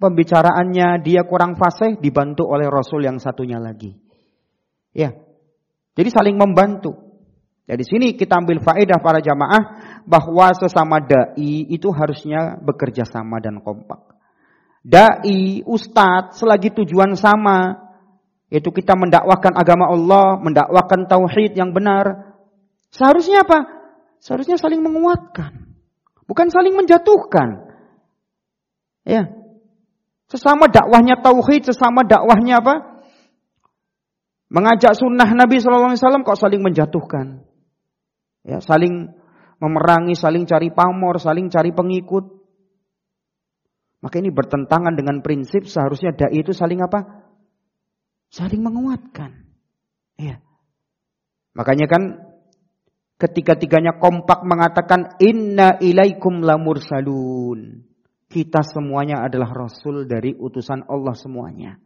pembicaraannya 0.00 1.04
dia 1.04 1.22
kurang 1.28 1.60
fasih 1.60 2.00
dibantu 2.00 2.48
oleh 2.48 2.66
Rasul 2.66 3.04
yang 3.04 3.20
satunya 3.20 3.60
lagi. 3.60 3.92
Ya, 4.90 5.14
jadi 5.94 6.08
saling 6.10 6.34
membantu. 6.40 6.96
Jadi 7.70 7.86
sini 7.86 8.08
kita 8.18 8.42
ambil 8.42 8.58
faedah 8.58 8.98
para 8.98 9.22
jamaah 9.22 9.62
bahwa 10.02 10.50
sesama 10.58 10.98
dai 10.98 11.70
itu 11.70 11.86
harusnya 11.94 12.58
bekerja 12.58 13.06
sama 13.06 13.38
dan 13.38 13.62
kompak. 13.62 14.09
Dai, 14.80 15.60
ustadz 15.68 16.40
selagi 16.40 16.72
tujuan 16.72 17.12
sama 17.12 17.90
yaitu 18.50 18.74
kita 18.74 18.98
mendakwakan 18.98 19.54
agama 19.54 19.86
Allah, 19.86 20.26
mendakwakan 20.42 21.06
tauhid 21.06 21.54
yang 21.54 21.70
benar. 21.70 22.34
Seharusnya 22.90 23.46
apa? 23.46 23.62
Seharusnya 24.18 24.58
saling 24.58 24.82
menguatkan. 24.82 25.70
Bukan 26.26 26.50
saling 26.50 26.74
menjatuhkan. 26.74 27.70
Ya. 29.06 29.30
Sesama 30.26 30.66
dakwahnya 30.66 31.22
tauhid, 31.22 31.62
sesama 31.70 32.02
dakwahnya 32.02 32.58
apa? 32.58 33.02
Mengajak 34.50 34.98
sunnah 34.98 35.30
Nabi 35.30 35.62
SAW 35.62 35.94
kok 36.26 36.38
saling 36.38 36.58
menjatuhkan. 36.58 37.46
Ya, 38.42 38.58
saling 38.58 39.14
memerangi, 39.62 40.18
saling 40.18 40.42
cari 40.42 40.74
pamor, 40.74 41.22
saling 41.22 41.46
cari 41.46 41.70
pengikut. 41.70 42.39
Maka 44.00 44.16
ini 44.16 44.32
bertentangan 44.32 44.96
dengan 44.96 45.20
prinsip 45.20 45.68
seharusnya 45.68 46.16
dai 46.16 46.40
itu 46.40 46.56
saling 46.56 46.80
apa? 46.80 47.28
Saling 48.32 48.64
menguatkan. 48.64 49.44
Ya. 50.16 50.40
Makanya 51.52 51.84
kan 51.84 52.02
ketiga-tiganya 53.20 54.00
kompak 54.00 54.40
mengatakan 54.48 55.20
inna 55.20 55.76
ilaikum 55.76 56.40
lamur 56.40 56.80
salun. 56.80 57.84
Kita 58.30 58.64
semuanya 58.64 59.26
adalah 59.26 59.52
rasul 59.52 60.08
dari 60.08 60.32
utusan 60.32 60.88
Allah 60.88 61.12
semuanya. 61.18 61.76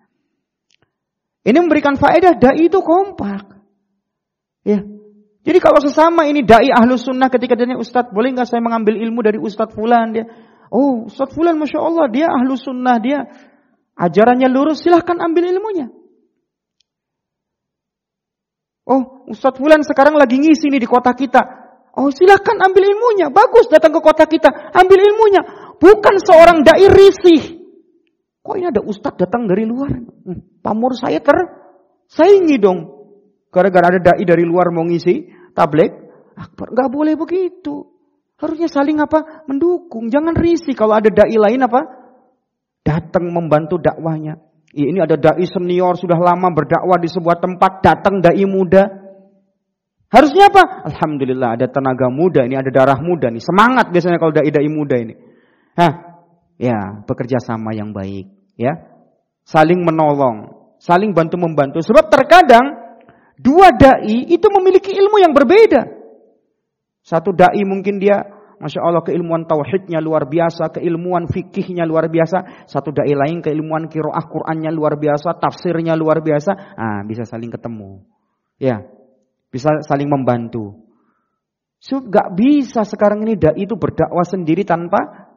Ini 1.43 1.59
memberikan 1.59 1.99
faedah 1.99 2.39
dai 2.39 2.69
itu 2.71 2.79
kompak. 2.79 3.59
Ya. 4.63 4.81
Jadi 5.45 5.59
kalau 5.61 5.77
sesama 5.83 6.25
ini 6.25 6.41
dai 6.41 6.73
ahlus 6.73 7.05
sunnah 7.05 7.29
ketika 7.29 7.53
dia 7.53 7.77
Ustadz, 7.77 8.13
boleh 8.17 8.33
nggak 8.33 8.49
saya 8.49 8.65
mengambil 8.65 8.97
ilmu 8.97 9.21
dari 9.21 9.37
Ustadz 9.37 9.77
Fulan? 9.77 10.17
Dia, 10.17 10.25
oh 10.71 11.11
Ustadz 11.11 11.35
Fulan 11.35 11.59
Masya 11.61 11.81
Allah, 11.81 12.07
dia 12.09 12.31
ahlus 12.31 12.65
sunnah, 12.65 12.97
dia 13.03 13.27
ajarannya 13.99 14.49
lurus, 14.49 14.85
silahkan 14.85 15.19
ambil 15.21 15.51
ilmunya. 15.51 15.91
Oh 18.85 19.27
Ustadz 19.29 19.61
Fulan 19.61 19.85
sekarang 19.85 20.15
lagi 20.17 20.37
ngisi 20.37 20.69
nih 20.69 20.81
di 20.81 20.89
kota 20.89 21.13
kita. 21.17 21.43
Oh 21.95 22.11
silahkan 22.11 22.59
ambil 22.59 22.91
ilmunya, 22.91 23.31
bagus 23.31 23.71
datang 23.71 23.95
ke 23.95 24.01
kota 24.03 24.27
kita, 24.27 24.51
ambil 24.75 24.99
ilmunya. 24.99 25.43
Bukan 25.79 26.15
seorang 26.23 26.67
dai 26.67 26.91
risih. 26.91 27.63
Kok 28.45 28.55
ini 28.61 28.69
ada 28.69 28.85
ustadz 28.85 29.17
datang 29.17 29.49
dari 29.49 29.65
luar? 29.65 29.89
Hmm, 29.89 30.61
pamor 30.61 30.93
saya 30.99 31.23
tersaingi 31.23 32.61
dong. 32.61 32.93
Gara-gara 33.49 33.95
ada 33.95 34.01
dai 34.03 34.21
dari 34.27 34.45
luar 34.45 34.69
mau 34.69 34.85
ngisi 34.85 35.33
tablet. 35.57 35.95
Akbar, 36.37 36.75
nggak 36.75 36.91
boleh 36.91 37.15
begitu. 37.15 37.94
Harusnya 38.39 38.69
saling 38.69 38.99
apa? 38.99 39.47
Mendukung. 39.47 40.11
Jangan 40.11 40.35
risih 40.35 40.75
kalau 40.75 40.99
ada 40.99 41.09
dai 41.09 41.35
lain 41.35 41.61
apa? 41.63 41.81
Datang 42.85 43.31
membantu 43.31 43.81
dakwahnya. 43.81 44.37
Ya, 44.75 44.87
ini 44.91 44.99
ada 44.99 45.15
dai 45.15 45.47
senior 45.47 45.95
sudah 45.95 46.19
lama 46.19 46.51
berdakwah 46.51 46.99
di 46.99 47.07
sebuah 47.07 47.39
tempat, 47.39 47.81
datang 47.81 48.19
dai 48.19 48.43
muda. 48.45 48.91
Harusnya 50.11 50.51
apa? 50.51 50.87
Alhamdulillah 50.91 51.59
ada 51.59 51.67
tenaga 51.71 52.11
muda 52.11 52.43
ini, 52.47 52.59
ada 52.59 52.71
darah 52.71 52.99
muda 52.99 53.31
nih. 53.31 53.43
Semangat 53.43 53.91
biasanya 53.91 54.19
kalau 54.19 54.35
dai-dai 54.35 54.71
muda 54.71 54.99
ini. 54.99 55.15
Hah, 55.75 56.15
Ya, 56.55 57.03
bekerja 57.03 57.43
sama 57.43 57.75
yang 57.75 57.91
baik, 57.91 58.31
ya. 58.55 58.79
Saling 59.43 59.83
menolong, 59.83 60.71
saling 60.79 61.11
bantu 61.11 61.35
membantu. 61.37 61.83
Sebab 61.83 62.09
terkadang 62.09 62.95
dua 63.37 63.75
dai 63.75 64.31
itu 64.31 64.47
memiliki 64.55 64.95
ilmu 64.95 65.19
yang 65.19 65.35
berbeda. 65.35 65.83
Satu 67.05 67.37
dai 67.37 67.61
mungkin 67.69 68.01
dia 68.01 68.25
Masya 68.65 68.81
Allah 68.81 69.05
keilmuan 69.05 69.45
tauhidnya 69.45 70.01
luar 70.01 70.25
biasa, 70.25 70.73
keilmuan 70.73 71.29
fikihnya 71.29 71.85
luar 71.85 72.09
biasa. 72.09 72.65
Satu 72.65 72.97
dai 72.97 73.13
lain 73.13 73.45
keilmuan 73.45 73.93
kiroah 73.93 74.25
Qurannya 74.25 74.73
luar 74.73 74.97
biasa, 74.97 75.37
tafsirnya 75.37 75.93
luar 75.99 76.25
biasa. 76.25 76.73
Ah, 76.73 77.01
bisa 77.05 77.29
saling 77.29 77.53
ketemu. 77.53 78.01
Ya, 78.57 78.81
bisa 79.53 79.69
saling 79.85 80.09
membantu. 80.09 80.81
So, 81.77 82.01
gak 82.01 82.33
bisa 82.33 82.89
sekarang 82.89 83.29
ini 83.29 83.37
dai 83.37 83.61
itu 83.61 83.77
berdakwah 83.77 84.25
sendiri 84.25 84.65
tanpa 84.65 85.29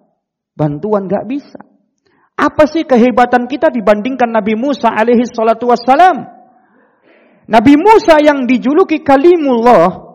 bantuan 0.55 1.11
gak 1.11 1.27
bisa. 1.27 1.59
Apa 2.39 2.63
sih 2.69 2.87
kehebatan 2.87 3.51
kita 3.51 3.67
dibandingkan 3.67 4.31
Nabi 4.31 4.55
Musa 4.55 4.87
alaihi 4.87 5.27
salatu 5.27 5.67
wassalam? 5.67 6.23
Nabi 7.51 7.75
Musa 7.75 8.23
yang 8.23 8.47
dijuluki 8.47 9.03
kalimullah, 9.03 10.06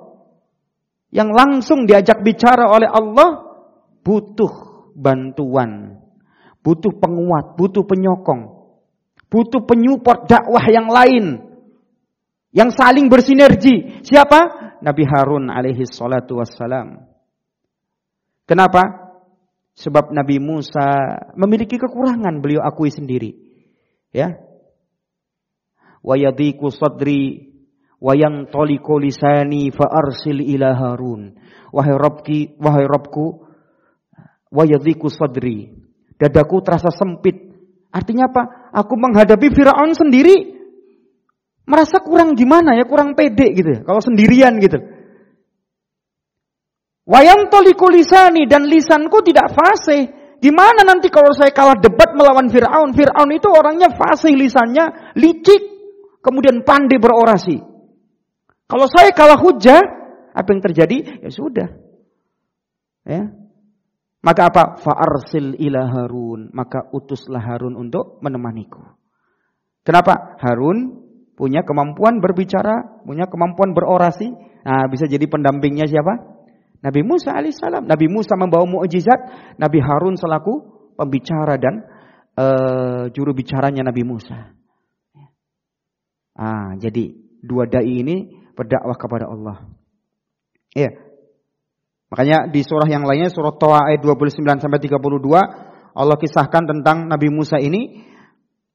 yang 1.13 1.29
langsung 1.29 1.85
diajak 1.85 2.25
bicara 2.25 2.73
oleh 2.73 2.89
Allah, 2.89 3.61
butuh 4.01 4.89
bantuan, 4.97 6.01
butuh 6.65 6.97
penguat, 6.97 7.55
butuh 7.61 7.85
penyokong, 7.85 8.73
butuh 9.29 9.61
penyupport 9.69 10.25
dakwah 10.25 10.65
yang 10.73 10.89
lain, 10.89 11.25
yang 12.57 12.73
saling 12.73 13.13
bersinergi. 13.13 14.01
Siapa? 14.01 14.41
Nabi 14.81 15.05
Harun 15.05 15.53
alaihi 15.53 15.85
salatu 15.85 16.41
wassalam. 16.41 17.05
Kenapa? 18.49 19.13
Sebab 19.77 20.13
Nabi 20.17 20.41
Musa 20.41 20.97
memiliki 21.37 21.77
kekurangan 21.77 22.41
beliau 22.41 22.65
akui 22.65 22.89
sendiri. 22.89 23.37
Ya. 24.13 24.37
Wa 26.01 26.17
yadhiku 26.19 26.69
sadri 26.69 27.52
wa 28.03 28.19
yantaliqu 28.19 28.99
lisani 28.99 29.71
fa 29.71 29.87
arsil 29.87 30.43
ila 30.43 30.75
Harun. 30.75 31.39
Wahai 31.71 31.95
Rabbki, 31.95 32.59
wahai 32.59 32.85
Rabbku, 32.85 33.27
wa 34.51 34.65
yadhiku 34.67 35.07
sadri. 35.07 35.71
Dadaku 36.19 36.61
terasa 36.67 36.91
sempit. 36.91 37.55
Artinya 37.95 38.27
apa? 38.27 38.75
Aku 38.75 38.99
menghadapi 38.99 39.55
Firaun 39.55 39.95
sendiri 39.95 40.59
merasa 41.63 42.03
kurang 42.03 42.35
gimana 42.35 42.75
ya, 42.75 42.85
kurang 42.85 43.15
pede 43.15 43.55
gitu. 43.55 43.71
Ya, 43.71 43.81
kalau 43.87 44.03
sendirian 44.03 44.59
gitu. 44.59 44.83
Wayam 47.07 47.51
toliku 47.51 47.91
lisani 47.91 48.47
dan 48.51 48.67
lisanku 48.67 49.23
tidak 49.27 49.55
fasih. 49.55 50.11
Gimana 50.43 50.83
nanti 50.83 51.07
kalau 51.07 51.31
saya 51.31 51.55
kalah 51.55 51.79
debat 51.79 52.19
melawan 52.19 52.51
Fir'aun? 52.51 52.91
Fir'aun 52.99 53.31
itu 53.31 53.47
orangnya 53.47 53.95
fasih 53.95 54.35
lisannya, 54.35 55.15
licik, 55.15 55.63
kemudian 56.19 56.67
pandai 56.67 56.99
berorasi. 56.99 57.72
Kalau 58.73 58.89
saya 58.89 59.13
kalah 59.13 59.37
hujah, 59.37 59.81
Apa 60.33 60.49
yang 60.57 60.65
terjadi? 60.65 61.21
Ya 61.21 61.29
sudah. 61.29 61.69
Ya. 63.05 63.37
Maka 64.25 64.49
apa? 64.49 64.63
Fa'arsil 64.81 65.61
ila 65.61 65.85
Harun. 65.93 66.49
Maka 66.57 66.89
utuslah 66.89 67.45
Harun 67.45 67.77
untuk 67.77 68.17
menemaniku. 68.25 68.81
Kenapa? 69.85 70.41
Harun 70.41 71.05
punya 71.37 71.69
kemampuan 71.69 72.25
berbicara, 72.25 73.05
punya 73.05 73.29
kemampuan 73.29 73.77
berorasi. 73.77 74.33
Nah, 74.65 74.89
bisa 74.89 75.05
jadi 75.05 75.27
pendampingnya 75.29 75.85
siapa? 75.85 76.17
Nabi 76.81 77.05
Musa 77.05 77.37
alaihissalam. 77.37 77.85
Nabi 77.85 78.07
Musa 78.09 78.41
membawa 78.41 78.65
mukjizat, 78.65 79.21
Nabi 79.61 79.85
Harun 79.85 80.17
selaku 80.17 80.53
pembicara 80.97 81.61
dan 81.61 81.85
uh, 82.41 83.05
juru 83.13 83.37
bicaranya 83.37 83.85
Nabi 83.85 84.03
Musa. 84.07 84.55
Ah, 86.33 86.73
jadi 86.81 87.13
dua 87.45 87.69
dai 87.69 88.01
ini 88.01 88.42
berdakwah 88.53 88.97
kepada 88.97 89.29
Allah. 89.29 89.67
Iya. 90.73 90.97
Makanya 92.13 92.53
di 92.53 92.61
surah 92.61 92.89
yang 92.89 93.09
lainnya 93.09 93.33
surah 93.33 93.57
Toa 93.57 93.89
ayat 93.89 94.05
29 94.05 94.45
sampai 94.61 94.81
32 94.81 95.01
Allah 95.93 96.17
kisahkan 96.17 96.65
tentang 96.69 97.09
Nabi 97.09 97.29
Musa 97.33 97.57
ini. 97.57 98.05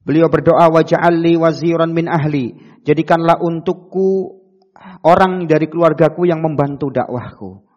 Beliau 0.02 0.32
berdoa 0.32 0.72
waj'alli 0.72 1.36
waziran 1.36 1.92
min 1.92 2.08
ahli. 2.08 2.56
Jadikanlah 2.88 3.44
untukku 3.44 4.40
orang 5.04 5.46
dari 5.46 5.68
keluargaku 5.68 6.24
yang 6.26 6.40
membantu 6.40 6.88
dakwahku 6.88 7.68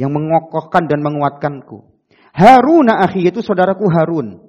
yang 0.00 0.16
mengokohkan 0.16 0.88
dan 0.88 1.04
menguatkanku. 1.04 1.84
Harun 2.32 2.88
akhi 2.88 3.28
itu 3.28 3.44
saudaraku 3.44 3.84
Harun. 3.92 4.40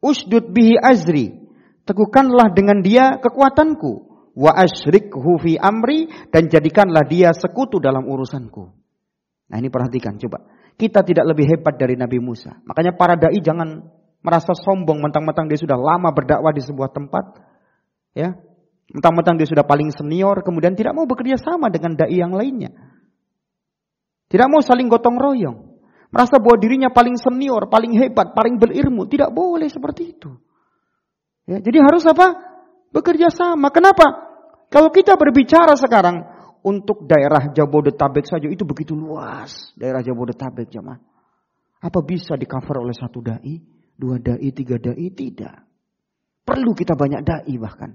Usdud 0.00 0.56
bihi 0.56 0.80
azri. 0.80 1.36
Teguhkanlah 1.84 2.56
dengan 2.56 2.80
dia 2.80 3.20
kekuatanku 3.20 4.03
wa 4.34 4.50
asyrikhu 4.54 5.38
fi 5.42 5.54
amri 5.58 6.10
dan 6.30 6.50
jadikanlah 6.50 7.06
dia 7.06 7.30
sekutu 7.30 7.78
dalam 7.78 8.06
urusanku 8.06 8.84
Nah 9.50 9.56
ini 9.60 9.68
perhatikan 9.68 10.16
coba. 10.16 10.42
Kita 10.74 11.04
tidak 11.04 11.30
lebih 11.30 11.46
hebat 11.46 11.76
dari 11.76 11.94
Nabi 11.94 12.18
Musa. 12.18 12.58
Makanya 12.64 12.96
para 12.96 13.14
dai 13.14 13.38
jangan 13.38 13.84
merasa 14.24 14.56
sombong 14.56 15.04
mentang-mentang 15.04 15.46
dia 15.46 15.60
sudah 15.60 15.76
lama 15.76 16.10
berdakwah 16.10 16.50
di 16.50 16.62
sebuah 16.64 16.90
tempat. 16.90 17.24
Ya. 18.16 18.34
Mentang-mentang 18.90 19.38
dia 19.38 19.48
sudah 19.48 19.64
paling 19.64 19.94
senior 19.94 20.44
kemudian 20.44 20.76
tidak 20.76 20.92
mau 20.92 21.06
bekerja 21.06 21.38
sama 21.40 21.70
dengan 21.70 21.94
dai 21.94 22.18
yang 22.18 22.34
lainnya. 22.34 22.72
Tidak 24.26 24.48
mau 24.50 24.64
saling 24.64 24.90
gotong 24.90 25.20
royong. 25.20 25.58
Merasa 26.10 26.38
bahwa 26.38 26.58
dirinya 26.58 26.90
paling 26.90 27.18
senior, 27.18 27.66
paling 27.70 27.94
hebat, 27.98 28.34
paling 28.34 28.58
berilmu. 28.58 29.06
Tidak 29.06 29.30
boleh 29.30 29.66
seperti 29.70 30.14
itu. 30.14 30.30
Ya, 31.44 31.60
jadi 31.60 31.84
harus 31.84 32.06
apa? 32.06 32.53
Bekerja 32.94 33.26
sama. 33.34 33.74
Kenapa? 33.74 34.06
Kalau 34.70 34.94
kita 34.94 35.18
berbicara 35.18 35.74
sekarang, 35.74 36.22
untuk 36.64 37.04
daerah 37.04 37.52
Jabodetabek 37.52 38.24
saja 38.24 38.48
itu 38.48 38.64
begitu 38.64 38.96
luas. 38.96 39.74
Daerah 39.76 40.00
Jabodetabek 40.00 40.72
jemaah. 40.72 40.96
Apa 41.84 42.00
bisa 42.00 42.40
di 42.40 42.48
cover 42.48 42.80
oleh 42.80 42.96
satu 42.96 43.20
dai, 43.20 43.60
dua 43.92 44.16
dai, 44.16 44.48
tiga 44.56 44.80
dai? 44.80 45.12
Tidak. 45.12 45.56
Perlu 46.40 46.72
kita 46.72 46.96
banyak 46.96 47.20
dai 47.20 47.54
bahkan. 47.60 47.92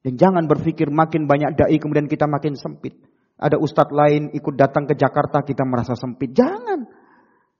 Dan 0.00 0.16
jangan 0.16 0.48
berpikir 0.48 0.88
makin 0.88 1.28
banyak 1.28 1.60
dai 1.60 1.76
kemudian 1.76 2.08
kita 2.08 2.24
makin 2.24 2.56
sempit. 2.56 2.96
Ada 3.36 3.60
ustadz 3.60 3.92
lain 3.92 4.32
ikut 4.32 4.56
datang 4.56 4.88
ke 4.88 4.96
Jakarta 4.96 5.44
kita 5.44 5.68
merasa 5.68 5.92
sempit. 5.92 6.32
Jangan. 6.32 6.88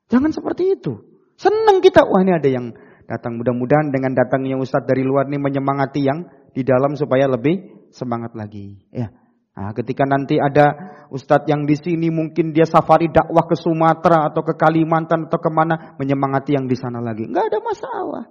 Jangan 0.09 0.31
seperti 0.33 0.73
itu. 0.73 0.97
Senang 1.37 1.85
kita. 1.85 2.01
Wah 2.09 2.25
ini 2.25 2.33
ada 2.33 2.49
yang 2.49 2.73
datang. 3.07 3.38
Mudah-mudahan 3.38 3.95
dengan 3.95 4.12
datangnya 4.12 4.59
ustadz 4.59 4.87
dari 4.87 5.07
luar 5.07 5.31
ini 5.31 5.38
menyemangati 5.38 6.03
yang 6.03 6.27
di 6.53 6.66
dalam 6.66 6.99
supaya 6.99 7.31
lebih 7.31 7.88
semangat 7.95 8.35
lagi. 8.35 8.77
Ya. 8.90 9.14
Nah, 9.57 9.73
ketika 9.73 10.05
nanti 10.05 10.37
ada 10.37 10.77
ustadz 11.09 11.49
yang 11.49 11.64
di 11.64 11.81
sini 11.81 12.12
mungkin 12.12 12.53
dia 12.53 12.69
safari 12.69 13.09
dakwah 13.09 13.49
ke 13.49 13.57
Sumatera 13.57 14.29
atau 14.29 14.45
ke 14.45 14.53
Kalimantan 14.53 15.33
atau 15.33 15.40
ke 15.40 15.49
mana 15.49 15.97
menyemangati 15.97 16.53
yang 16.53 16.69
di 16.69 16.77
sana 16.77 17.01
lagi, 17.01 17.25
nggak 17.25 17.47
ada 17.49 17.59
masalah. 17.64 18.25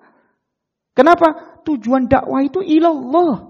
Kenapa? 0.93 1.59
Tujuan 1.65 2.05
dakwah 2.05 2.45
itu 2.45 2.61
ilallah, 2.61 3.41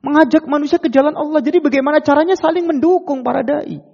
mengajak 0.00 0.48
manusia 0.48 0.80
ke 0.80 0.88
jalan 0.88 1.12
Allah. 1.12 1.44
Jadi 1.44 1.60
bagaimana 1.60 2.00
caranya 2.00 2.40
saling 2.40 2.64
mendukung 2.64 3.20
para 3.20 3.44
dai. 3.44 3.89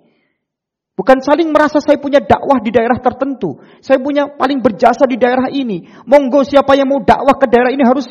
Bukan 0.97 1.21
saling 1.21 1.53
merasa 1.53 1.77
saya 1.77 2.01
punya 2.01 2.25
dakwah 2.25 2.57
di 2.65 2.73
daerah 2.73 2.97
tertentu. 2.97 3.61
Saya 3.85 4.01
punya 4.01 4.33
paling 4.33 4.65
berjasa 4.65 5.05
di 5.05 5.21
daerah 5.21 5.53
ini. 5.53 5.85
Monggo 6.09 6.41
siapa 6.41 6.73
yang 6.73 6.89
mau 6.89 7.05
dakwah 7.05 7.37
ke 7.37 7.45
daerah 7.53 7.69
ini 7.69 7.85
harus 7.85 8.09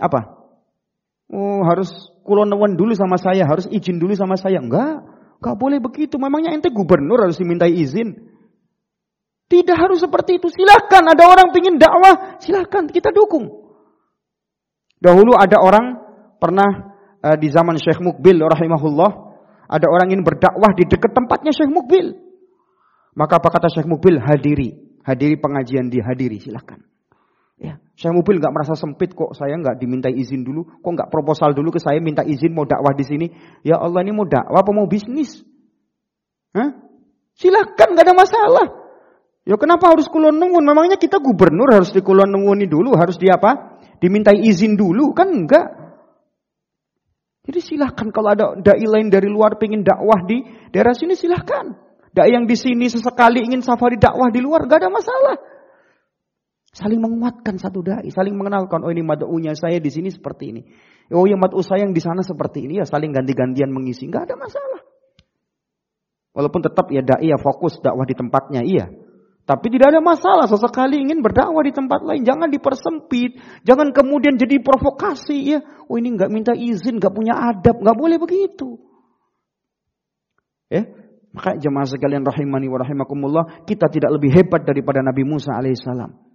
apa? 0.00 0.40
Oh, 1.28 1.60
harus 1.68 1.92
kulon 2.24 2.48
dulu 2.80 2.96
sama 2.96 3.20
saya, 3.20 3.44
harus 3.44 3.68
izin 3.68 4.00
dulu 4.00 4.16
sama 4.16 4.40
saya. 4.40 4.56
Enggak, 4.56 5.04
enggak 5.36 5.56
boleh 5.60 5.78
begitu. 5.84 6.16
Memangnya 6.16 6.56
ente 6.56 6.72
gubernur 6.72 7.28
harus 7.28 7.36
dimintai 7.36 7.76
izin. 7.76 8.16
Tidak 9.50 9.76
harus 9.76 10.00
seperti 10.00 10.40
itu. 10.40 10.48
Silakan 10.48 11.12
ada 11.12 11.28
orang 11.28 11.52
pingin 11.52 11.76
dakwah, 11.76 12.40
silakan 12.40 12.88
kita 12.88 13.12
dukung. 13.12 13.52
Dahulu 14.96 15.36
ada 15.36 15.60
orang 15.60 16.00
pernah 16.40 16.96
uh, 17.20 17.36
di 17.36 17.52
zaman 17.52 17.76
Syekh 17.76 18.00
Mukbil 18.00 18.40
rahimahullah, 18.40 19.29
ada 19.70 19.86
orang 19.86 20.10
ingin 20.10 20.26
berdakwah 20.26 20.74
di 20.74 20.82
dekat 20.90 21.14
tempatnya 21.14 21.54
Syekh 21.54 21.70
Mukbil. 21.70 22.18
Maka 23.14 23.38
apa 23.38 23.48
kata 23.54 23.70
Syekh 23.70 23.86
Mukbil? 23.86 24.18
Hadiri, 24.18 24.74
hadiri 25.06 25.38
pengajian 25.38 25.86
dihadiri, 25.86 26.42
silakan. 26.42 26.90
Ya, 27.60 27.76
saya 27.92 28.16
mobil 28.16 28.40
nggak 28.40 28.56
merasa 28.56 28.72
sempit 28.72 29.12
kok. 29.12 29.36
Saya 29.36 29.52
nggak 29.60 29.76
dimintai 29.76 30.16
izin 30.16 30.48
dulu. 30.48 30.64
Kok 30.80 30.90
nggak 30.96 31.12
proposal 31.12 31.52
dulu 31.52 31.76
ke 31.76 31.76
saya 31.76 32.00
minta 32.00 32.24
izin 32.24 32.56
mau 32.56 32.64
dakwah 32.64 32.96
di 32.96 33.04
sini? 33.04 33.28
Ya 33.60 33.76
Allah 33.76 34.00
ini 34.00 34.16
mau 34.16 34.24
dakwah 34.24 34.64
apa 34.64 34.72
mau 34.72 34.88
bisnis? 34.88 35.44
Hah? 36.56 36.72
Silakan 37.36 37.88
nggak 37.92 38.06
ada 38.08 38.16
masalah. 38.16 38.66
Ya 39.44 39.60
kenapa 39.60 39.92
harus 39.92 40.08
kulon 40.08 40.40
nungun? 40.40 40.64
Memangnya 40.64 40.96
kita 40.96 41.20
gubernur 41.20 41.68
harus 41.68 41.92
di 41.92 42.00
kulon 42.00 42.32
nunguni 42.32 42.64
dulu, 42.64 42.96
harus 42.96 43.20
di 43.20 43.28
apa? 43.28 43.76
Dimintai 44.00 44.40
izin 44.40 44.80
dulu 44.80 45.12
kan 45.12 45.28
enggak? 45.28 45.79
Jadi 47.50 47.66
silahkan 47.66 48.14
kalau 48.14 48.30
ada 48.30 48.54
dai 48.62 48.86
lain 48.86 49.10
dari 49.10 49.26
luar 49.26 49.58
pengen 49.58 49.82
dakwah 49.82 50.22
di 50.22 50.38
daerah 50.70 50.94
sini 50.94 51.18
silahkan. 51.18 51.74
Dai 52.14 52.30
yang 52.30 52.46
di 52.46 52.54
sini 52.54 52.86
sesekali 52.86 53.42
ingin 53.42 53.58
safari 53.58 53.98
dakwah 53.98 54.30
di 54.30 54.38
luar 54.38 54.70
nggak 54.70 54.78
ada 54.78 54.86
masalah. 54.86 55.34
Saling 56.70 57.02
menguatkan 57.02 57.58
satu 57.58 57.82
dai, 57.82 58.06
saling 58.14 58.38
mengenalkan, 58.38 58.86
oh 58.86 58.94
ini 58.94 59.02
mad'unya 59.02 59.58
saya 59.58 59.82
di 59.82 59.90
sini 59.90 60.14
seperti 60.14 60.54
ini. 60.54 60.62
Oh 61.10 61.26
ya 61.26 61.34
mad'u 61.34 61.58
saya 61.66 61.82
yang 61.82 61.90
di 61.90 61.98
sana 61.98 62.22
seperti 62.22 62.70
ini, 62.70 62.78
ya 62.78 62.86
saling 62.86 63.10
ganti-gantian 63.10 63.74
mengisi, 63.74 64.06
nggak 64.06 64.30
ada 64.30 64.38
masalah. 64.38 64.86
Walaupun 66.30 66.62
tetap 66.62 66.86
ya 66.94 67.02
dai 67.02 67.26
ya 67.26 67.34
fokus 67.42 67.82
dakwah 67.82 68.06
di 68.06 68.14
tempatnya, 68.14 68.62
iya. 68.62 68.86
Tapi 69.50 69.66
tidak 69.66 69.98
ada 69.98 69.98
masalah 69.98 70.46
sesekali 70.46 71.02
ingin 71.02 71.26
berdakwah 71.26 71.66
di 71.66 71.74
tempat 71.74 72.06
lain, 72.06 72.22
jangan 72.22 72.46
dipersempit, 72.46 73.42
jangan 73.66 73.90
kemudian 73.90 74.38
jadi 74.38 74.62
provokasi 74.62 75.58
ya. 75.58 75.58
Oh 75.90 75.98
ini 75.98 76.14
nggak 76.14 76.30
minta 76.30 76.54
izin, 76.54 77.02
nggak 77.02 77.10
punya 77.10 77.34
adab, 77.34 77.82
nggak 77.82 77.98
boleh 77.98 78.22
begitu. 78.22 78.78
Ya, 80.70 80.86
maka 81.34 81.58
jemaah 81.58 81.82
sekalian 81.82 82.22
rahimani 82.22 82.70
wa 82.70 82.78
rahimakumullah, 82.78 83.66
kita 83.66 83.90
tidak 83.90 84.14
lebih 84.14 84.30
hebat 84.30 84.62
daripada 84.62 85.02
Nabi 85.02 85.26
Musa 85.26 85.50
alaihissalam 85.58 86.30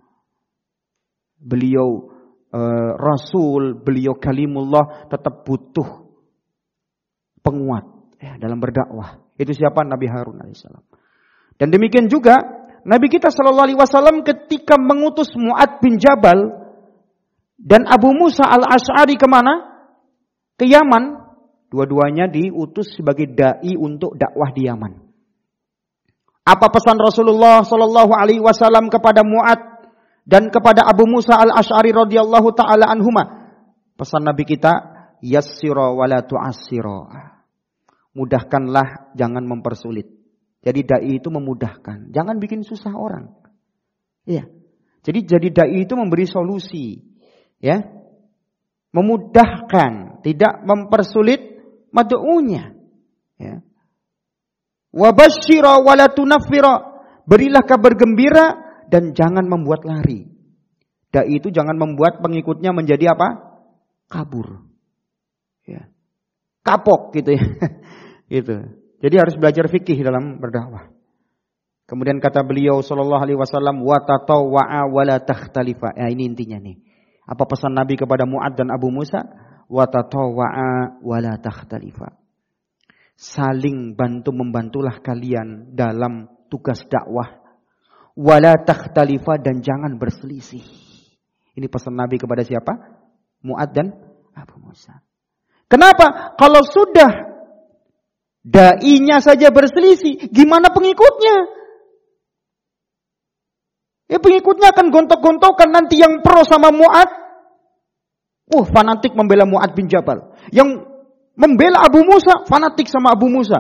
beliau 1.46 2.10
uh, 2.50 2.92
rasul, 2.98 3.78
beliau 3.80 4.18
kalimullah 4.18 5.06
tetap 5.12 5.46
butuh 5.46 6.10
penguat 7.46 7.86
ya, 8.18 8.40
dalam 8.42 8.58
berdakwah. 8.58 9.22
Itu 9.38 9.54
siapa 9.54 9.86
Nabi 9.86 10.10
Harun 10.10 10.42
alaihissalam. 10.42 10.84
Dan 11.56 11.72
demikian 11.72 12.12
juga 12.12 12.36
Nabi 12.86 13.10
kita 13.10 13.34
Shallallahu 13.34 13.66
Alaihi 13.66 13.82
Wasallam 13.82 14.22
ketika 14.22 14.78
mengutus 14.78 15.34
Muad 15.34 15.82
bin 15.82 15.98
Jabal 15.98 16.38
dan 17.58 17.90
Abu 17.90 18.14
Musa 18.14 18.46
al 18.46 18.62
Ashari 18.62 19.18
ke 19.18 19.26
mana? 19.26 19.90
Ke 20.54 20.70
Yaman. 20.70 21.18
Dua-duanya 21.74 22.30
diutus 22.30 22.94
sebagai 22.94 23.26
dai 23.34 23.74
untuk 23.74 24.14
dakwah 24.14 24.54
di 24.54 24.70
Yaman. 24.70 25.02
Apa 26.46 26.70
pesan 26.70 27.02
Rasulullah 27.02 27.66
Shallallahu 27.66 28.14
Alaihi 28.14 28.40
Wasallam 28.40 28.94
kepada 28.94 29.26
Muad 29.26 29.58
dan 30.30 30.54
kepada 30.54 30.86
Abu 30.86 31.10
Musa 31.10 31.42
al-Ash'ari 31.42 31.90
radhiyallahu 31.90 32.54
taala 32.54 32.86
anhuma. 32.86 33.50
Pesan 33.98 34.30
Nabi 34.30 34.46
kita, 34.46 34.74
yassira 35.26 35.90
wa 35.90 36.06
la 36.06 36.22
Mudahkanlah, 38.16 39.18
jangan 39.18 39.44
mempersulit. 39.44 40.15
Jadi 40.66 40.82
dai 40.82 41.22
itu 41.22 41.30
memudahkan, 41.30 42.10
jangan 42.10 42.42
bikin 42.42 42.66
susah 42.66 42.98
orang. 42.98 43.30
Iya. 44.26 44.50
Jadi 45.06 45.20
jadi 45.30 45.48
dai 45.54 45.86
itu 45.86 45.94
memberi 45.94 46.26
solusi, 46.26 46.98
ya. 47.62 47.86
Memudahkan, 48.90 50.26
tidak 50.26 50.66
mempersulit 50.66 51.62
mad'unya. 51.94 52.74
Ya. 53.38 53.62
Wa 54.90 55.14
basyira 55.14 55.78
wa 55.86 55.94
la 55.94 56.10
Berilah 57.26 57.64
kabar 57.66 57.94
gembira 57.94 58.46
dan 58.90 59.14
jangan 59.14 59.46
membuat 59.46 59.86
lari. 59.86 60.26
Dai 61.14 61.30
itu 61.30 61.54
jangan 61.54 61.78
membuat 61.78 62.26
pengikutnya 62.26 62.74
menjadi 62.74 63.14
apa? 63.14 63.62
Kabur. 64.10 64.66
Ya. 65.66 65.90
Kapok 66.66 67.14
gitu 67.14 67.38
ya. 67.38 67.46
Itu. 68.42 68.85
Jadi 69.06 69.22
harus 69.22 69.38
belajar 69.38 69.70
fikih 69.70 70.02
dalam 70.02 70.42
berdakwah. 70.42 70.90
Kemudian 71.86 72.18
kata 72.18 72.42
beliau 72.42 72.82
sallallahu 72.82 73.22
alaihi 73.22 73.38
wasallam 73.38 73.86
wa 73.86 74.02
tatawwa'a 74.02 74.90
wa 74.90 75.02
la 75.06 75.22
takhtalifa. 75.22 75.94
Ya 75.94 76.10
ini 76.10 76.26
intinya 76.26 76.58
nih. 76.58 76.82
Apa 77.30 77.46
pesan 77.46 77.78
Nabi 77.78 78.02
kepada 78.02 78.26
Muad 78.26 78.58
dan 78.58 78.74
Abu 78.74 78.90
Musa? 78.90 79.22
Wa 79.70 79.86
tatawwa'a 79.86 81.06
wa 81.06 81.18
la 81.22 81.38
takhtalifa. 81.38 82.18
Saling 83.14 83.94
bantu 83.94 84.34
membantulah 84.34 84.98
kalian 84.98 85.78
dalam 85.78 86.26
tugas 86.50 86.82
dakwah. 86.90 87.30
Wa 88.18 88.42
la 88.42 88.58
takhtalifa 88.58 89.38
dan 89.38 89.62
jangan 89.62 90.02
berselisih. 90.02 90.66
Ini 91.54 91.70
pesan 91.70 91.94
Nabi 91.94 92.18
kepada 92.18 92.42
siapa? 92.42 92.74
Muad 93.46 93.70
dan 93.70 93.94
Abu 94.34 94.58
Musa. 94.58 94.98
Kenapa? 95.70 96.34
Kalau 96.34 96.66
sudah 96.66 97.25
dainya 98.46 99.18
saja 99.26 99.50
berselisih, 99.50 100.30
gimana 100.30 100.70
pengikutnya? 100.70 101.50
Ya 104.06 104.22
pengikutnya 104.22 104.70
akan 104.70 104.94
gontok-gontokan 104.94 105.74
nanti 105.74 105.98
yang 105.98 106.22
pro 106.22 106.46
sama 106.46 106.70
Mu'ad. 106.70 107.10
Uh, 108.54 108.62
fanatik 108.70 109.18
membela 109.18 109.50
Mu'ad 109.50 109.74
bin 109.74 109.90
Jabal. 109.90 110.38
Yang 110.54 110.86
membela 111.34 111.82
Abu 111.82 112.06
Musa, 112.06 112.46
fanatik 112.46 112.86
sama 112.86 113.18
Abu 113.18 113.34
Musa. 113.34 113.58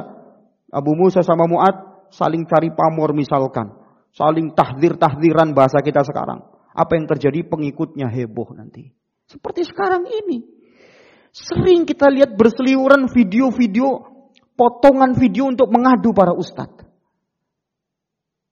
Abu 0.69 0.93
Musa 0.93 1.25
sama 1.25 1.49
Mu'ad 1.49 2.07
saling 2.13 2.45
cari 2.45 2.69
pamor 2.69 3.17
misalkan. 3.17 3.73
Saling 4.13 4.53
tahdir-tahdiran 4.53 5.57
bahasa 5.57 5.81
kita 5.81 6.05
sekarang. 6.05 6.45
Apa 6.77 6.93
yang 6.93 7.09
terjadi 7.09 7.41
pengikutnya 7.49 8.05
heboh 8.13 8.53
nanti. 8.53 8.93
Seperti 9.25 9.65
sekarang 9.65 10.05
ini. 10.05 10.45
Sering 11.35 11.83
kita 11.83 12.07
lihat 12.13 12.37
berseliuran 12.37 13.11
video-video, 13.11 14.14
potongan 14.55 15.13
video 15.15 15.51
untuk 15.51 15.69
mengadu 15.69 16.15
para 16.15 16.31
ustadz. 16.31 16.87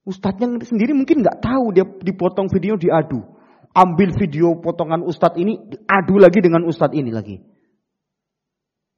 Ustadznya 0.04 0.60
sendiri 0.68 0.92
mungkin 0.92 1.24
nggak 1.24 1.40
tahu 1.40 1.72
dia 1.72 1.88
dipotong 1.88 2.52
video 2.52 2.76
diadu. 2.76 3.24
Ambil 3.74 4.14
video 4.14 4.60
potongan 4.60 5.02
ustadz 5.02 5.40
ini, 5.40 5.58
adu 5.90 6.22
lagi 6.22 6.44
dengan 6.44 6.68
ustadz 6.68 6.94
ini 6.94 7.10
lagi. 7.10 7.42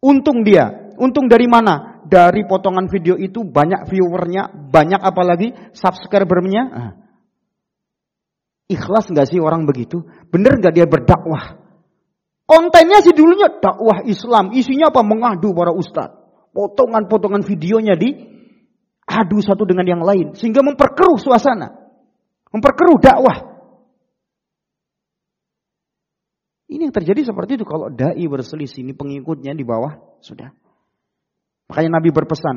Untung 0.04 0.44
dia, 0.44 0.91
untung 1.00 1.32
dari 1.32 1.48
mana? 1.48 2.04
Dari 2.06 2.44
potongan 2.46 2.91
video 2.91 3.15
itu 3.15 3.41
banyak 3.41 3.88
viewernya, 3.88 4.70
banyak 4.70 5.02
apalagi 5.02 5.54
subscribernya. 5.74 6.63
Ah. 6.70 6.91
Ikhlas 8.68 9.10
nggak 9.13 9.30
sih 9.30 9.39
orang 9.39 9.63
begitu? 9.70 10.04
Bener 10.30 10.58
nggak 10.58 10.74
dia 10.74 10.86
berdakwah? 10.89 11.62
Kontennya 12.46 13.02
sih 13.02 13.13
dulunya 13.13 13.50
dakwah 13.62 14.06
Islam, 14.06 14.54
isinya 14.54 14.94
apa? 14.94 15.02
Mengadu 15.02 15.54
para 15.56 15.72
ustadz. 15.74 16.14
Potongan-potongan 16.56 17.44
videonya 17.44 18.00
di 18.00 18.15
adu 19.04 19.44
satu 19.44 19.68
dengan 19.68 19.84
yang 19.84 20.02
lain 20.02 20.39
sehingga 20.39 20.63
memperkeruh 20.63 21.20
suasana, 21.20 21.76
memperkeruh 22.56 22.98
dakwah. 23.04 23.38
Ini 26.72 26.89
yang 26.89 26.96
terjadi 26.96 27.28
seperti 27.28 27.60
itu 27.60 27.65
kalau 27.68 27.91
dai 27.91 28.24
berselisih 28.24 28.88
ini 28.88 28.96
pengikutnya 28.96 29.52
di 29.52 29.68
bawah 29.68 30.00
sudah. 30.24 30.50
Makanya 31.68 32.00
Nabi 32.00 32.10
berpesan, 32.15 32.56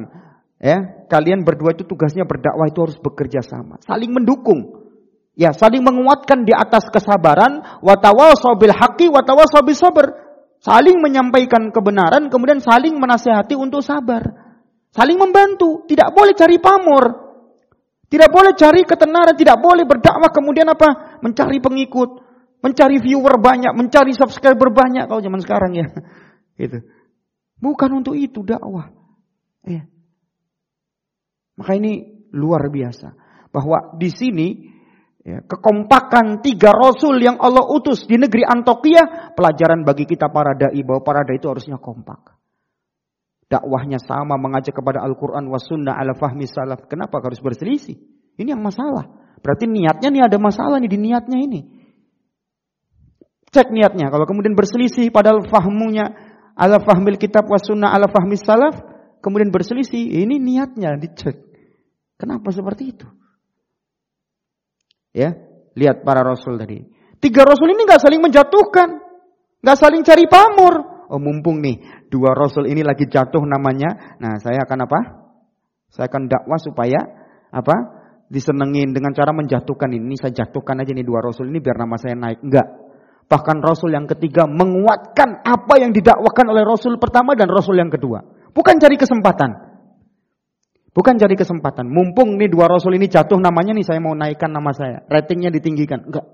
ya, 0.63 1.07
kalian 1.11 1.43
berdua 1.43 1.75
itu 1.75 1.83
tugasnya 1.83 2.23
berdakwah 2.23 2.71
itu 2.71 2.79
harus 2.79 2.99
bekerja 3.03 3.43
sama, 3.43 3.83
saling 3.83 4.15
mendukung. 4.15 4.89
Ya, 5.39 5.55
saling 5.55 5.87
menguatkan 5.87 6.43
di 6.43 6.51
atas 6.51 6.91
kesabaran, 6.91 7.63
watawasau 7.79 8.59
bil 8.59 8.75
haqqi 8.75 9.07
watawasau 9.07 9.63
bis 9.63 9.79
sabr. 9.79 10.28
Saling 10.59 10.99
menyampaikan 10.99 11.71
kebenaran 11.71 12.27
kemudian 12.29 12.59
saling 12.59 12.99
menasehati 12.99 13.55
untuk 13.55 13.83
sabar. 13.83 14.23
Saling 14.91 15.21
membantu, 15.21 15.87
tidak 15.87 16.11
boleh 16.11 16.35
cari 16.35 16.59
pamor. 16.59 17.05
Tidak 18.09 18.31
boleh 18.33 18.57
cari 18.57 18.89
ketenaran, 18.89 19.37
tidak 19.37 19.61
boleh 19.61 19.85
berdakwah 19.85 20.33
kemudian 20.33 20.67
apa? 20.73 21.21
Mencari 21.21 21.61
pengikut, 21.61 22.11
mencari 22.65 22.97
viewer 22.99 23.37
banyak, 23.37 23.71
mencari 23.77 24.17
subscriber 24.17 24.73
banyak 24.73 25.05
kalau 25.07 25.21
zaman 25.21 25.45
sekarang 25.45 25.77
ya. 25.77 25.87
Itu. 26.65 26.83
Bukan 27.59 27.91
untuk 27.91 28.15
itu 28.15 28.47
dakwah. 28.47 28.87
Ya. 29.67 29.83
Maka 31.59 31.75
ini 31.75 32.23
luar 32.31 32.71
biasa 32.71 33.19
bahwa 33.51 33.99
di 33.99 34.11
sini 34.15 34.78
ya, 35.29 35.39
kekompakan 35.45 36.41
tiga 36.41 36.73
rasul 36.73 37.21
yang 37.21 37.37
Allah 37.37 37.69
utus 37.69 38.09
di 38.09 38.17
negeri 38.17 38.49
Antokia 38.49 39.37
pelajaran 39.37 39.85
bagi 39.85 40.09
kita 40.09 40.33
para 40.33 40.57
dai 40.57 40.81
bahwa 40.81 41.05
para 41.05 41.21
dai 41.29 41.37
itu 41.37 41.53
harusnya 41.53 41.77
kompak 41.77 42.39
dakwahnya 43.49 43.97
sama, 43.99 44.37
mengajak 44.37 44.77
kepada 44.77 45.01
Al-Quran 45.03 45.49
wa 45.49 45.57
sunnah 45.57 45.97
ala 45.97 46.13
fahmi 46.13 46.45
salaf. 46.45 46.85
Kenapa 46.87 47.19
harus 47.25 47.41
berselisih? 47.41 47.97
Ini 48.37 48.55
yang 48.55 48.63
masalah. 48.63 49.09
Berarti 49.41 49.67
niatnya 49.67 50.09
nih 50.13 50.23
ada 50.29 50.39
masalah 50.39 50.79
nih 50.79 50.91
di 50.93 50.99
niatnya 51.01 51.39
ini. 51.41 51.61
Cek 53.49 53.73
niatnya. 53.73 54.13
Kalau 54.13 54.29
kemudian 54.29 54.53
berselisih 54.53 55.09
padahal 55.09 55.49
fahmunya 55.49 56.13
ala 56.55 56.79
fahmil 56.85 57.17
kitab 57.17 57.49
wa 57.49 57.57
sunnah 57.57 57.91
ala 57.91 58.07
fahmi 58.07 58.37
salaf. 58.37 58.77
Kemudian 59.25 59.51
berselisih. 59.51 60.23
Ini 60.23 60.37
niatnya 60.39 60.95
dicek. 61.01 61.35
Kenapa 62.21 62.53
seperti 62.53 62.95
itu? 62.95 63.09
Ya, 65.19 65.35
lihat 65.75 66.07
para 66.07 66.23
rasul 66.23 66.55
tadi. 66.55 66.79
Tiga 67.19 67.43
rasul 67.43 67.75
ini 67.75 67.83
nggak 67.83 67.99
saling 67.99 68.23
menjatuhkan, 68.23 68.89
nggak 69.67 69.79
saling 69.79 70.07
cari 70.07 70.31
pamor. 70.31 70.75
Oh 71.11 71.19
mumpung 71.19 71.59
nih 71.59 72.07
dua 72.07 72.37
rasul 72.39 72.71
ini 72.71 72.87
lagi 72.87 73.11
jatuh 73.11 73.43
namanya. 73.43 74.21
Nah, 74.23 74.39
saya 74.39 74.63
akan 74.63 74.79
apa? 74.87 75.01
Saya 75.91 76.07
akan 76.07 76.31
dakwah 76.31 76.61
supaya 76.63 77.01
apa? 77.51 77.99
Disenengin 78.29 78.93
dengan 78.93 79.11
cara 79.17 79.35
menjatuhkan 79.35 79.91
ini. 79.91 80.15
Saya 80.21 80.45
jatuhkan 80.45 80.79
aja 80.79 80.93
nih 80.95 81.03
dua 81.03 81.25
rasul 81.25 81.49
ini 81.49 81.59
biar 81.59 81.81
nama 81.81 81.97
saya 81.99 82.15
naik. 82.15 82.45
Enggak. 82.45 82.69
Bahkan 83.29 83.57
rasul 83.61 83.93
yang 83.93 84.07
ketiga 84.09 84.49
menguatkan 84.49 85.45
apa 85.45 85.75
yang 85.81 85.93
didakwakan 85.93 86.47
oleh 86.49 86.65
rasul 86.65 86.97
pertama 87.01 87.35
dan 87.35 87.49
rasul 87.51 87.77
yang 87.77 87.91
kedua. 87.91 88.25
Bukan 88.53 88.77
cari 88.81 88.97
kesempatan. 88.97 89.68
Bukan 90.93 91.15
cari 91.21 91.37
kesempatan. 91.37 91.87
Mumpung 91.87 92.41
nih 92.41 92.49
dua 92.49 92.67
rasul 92.67 92.97
ini 92.97 93.07
jatuh 93.07 93.39
namanya 93.39 93.77
nih 93.77 93.87
saya 93.87 94.01
mau 94.01 94.17
naikkan 94.17 94.49
nama 94.49 94.73
saya. 94.73 95.05
Ratingnya 95.07 95.53
ditinggikan. 95.53 96.09
Enggak. 96.09 96.27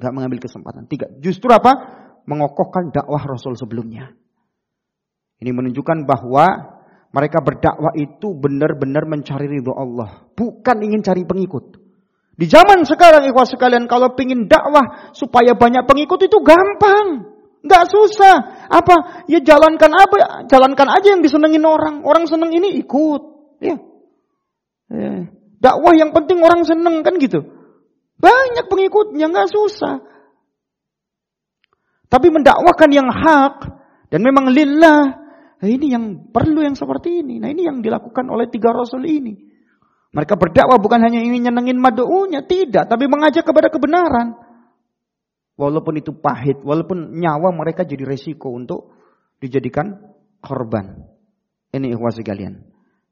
Enggak 0.00 0.12
mengambil 0.16 0.38
kesempatan. 0.40 0.88
Tiga. 0.88 1.06
Justru 1.20 1.52
apa? 1.52 1.72
Mengokohkan 2.24 2.92
dakwah 2.92 3.20
rasul 3.24 3.56
sebelumnya. 3.56 4.12
Ini 5.40 5.50
menunjukkan 5.52 6.04
bahwa 6.04 6.46
mereka 7.10 7.42
berdakwah 7.42 7.96
itu 7.96 8.36
benar-benar 8.36 9.08
mencari 9.08 9.48
ridho 9.48 9.72
Allah. 9.72 10.30
Bukan 10.36 10.76
ingin 10.84 11.00
cari 11.02 11.24
pengikut. 11.24 11.80
Di 12.40 12.48
zaman 12.48 12.88
sekarang 12.88 13.28
ikhwas 13.28 13.52
sekalian 13.52 13.84
kalau 13.84 14.16
ingin 14.16 14.48
dakwah 14.48 15.12
supaya 15.12 15.52
banyak 15.52 15.84
pengikut 15.84 16.24
itu 16.24 16.38
gampang. 16.40 17.36
Nggak 17.60 17.84
susah. 17.92 18.66
Apa? 18.72 19.28
Ya 19.28 19.44
jalankan 19.44 19.92
apa? 19.92 20.48
Jalankan 20.48 20.88
aja 20.88 21.12
yang 21.12 21.20
disenengin 21.20 21.60
orang. 21.68 22.00
Orang 22.00 22.24
seneng 22.24 22.48
ini 22.56 22.80
ikut. 22.80 23.29
Ya. 23.60 23.76
ya. 24.90 25.12
Dakwah 25.60 25.92
yang 25.92 26.16
penting 26.16 26.40
orang 26.40 26.64
seneng 26.64 27.04
kan 27.04 27.20
gitu. 27.20 27.44
Banyak 28.16 28.66
pengikutnya 28.66 29.28
nggak 29.28 29.52
susah. 29.52 30.00
Tapi 32.10 32.26
mendakwahkan 32.32 32.90
yang 32.90 33.06
hak 33.06 33.56
dan 34.10 34.20
memang 34.24 34.50
lillah 34.50 35.20
Nah, 35.60 35.68
ini 35.68 35.92
yang 35.92 36.32
perlu 36.32 36.64
yang 36.64 36.72
seperti 36.72 37.20
ini. 37.20 37.36
Nah 37.36 37.52
ini 37.52 37.68
yang 37.68 37.84
dilakukan 37.84 38.24
oleh 38.32 38.48
tiga 38.48 38.72
rasul 38.72 39.04
ini. 39.04 39.36
Mereka 40.10 40.34
berdakwah 40.40 40.80
bukan 40.80 41.04
hanya 41.04 41.20
ingin 41.20 41.46
nyenengin 41.46 41.76
madu'unya, 41.76 42.42
tidak. 42.48 42.88
Tapi 42.88 43.04
mengajak 43.06 43.44
kepada 43.44 43.68
kebenaran. 43.68 44.34
Walaupun 45.60 46.00
itu 46.00 46.16
pahit, 46.16 46.64
walaupun 46.64 47.20
nyawa 47.20 47.52
mereka 47.52 47.84
jadi 47.84 48.08
resiko 48.08 48.48
untuk 48.48 48.96
dijadikan 49.36 50.00
korban. 50.40 51.04
Ini 51.76 51.92
ikhwas 51.92 52.16
kalian. 52.24 52.69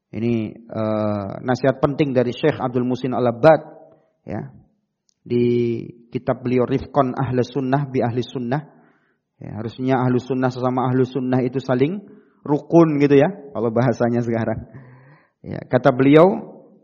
Ini 0.09 0.57
uh, 0.73 1.45
nasihat 1.45 1.85
penting 1.85 2.17
dari 2.17 2.33
Syekh 2.33 2.57
Abdul 2.57 2.89
Musin 2.89 3.13
Al-Abbad. 3.13 3.61
Ya, 4.25 4.53
di 5.25 5.45
kitab 6.09 6.41
beliau 6.41 6.65
Rifkon 6.65 7.13
Ahli 7.13 7.45
Sunnah 7.45 7.89
bi 7.89 8.01
Ahli 8.01 8.25
Sunnah. 8.25 8.63
Ya, 9.37 9.61
harusnya 9.61 10.01
Ahli 10.01 10.17
Sunnah 10.17 10.49
sesama 10.49 10.89
Ahli 10.89 11.05
Sunnah 11.05 11.45
itu 11.45 11.61
saling 11.61 12.01
rukun 12.41 12.97
gitu 13.01 13.21
ya, 13.21 13.29
kalau 13.53 13.69
bahasanya 13.69 14.25
sekarang. 14.25 14.69
Ya, 15.45 15.61
kata 15.69 15.93
beliau, 15.93 16.27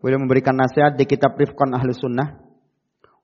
beliau 0.05 0.20
memberikan 0.20 0.55
nasihat 0.55 0.95
di 1.01 1.09
kitab 1.09 1.37
Rifqan 1.41 1.72
Ahli 1.72 1.97
Sunnah. 1.97 2.45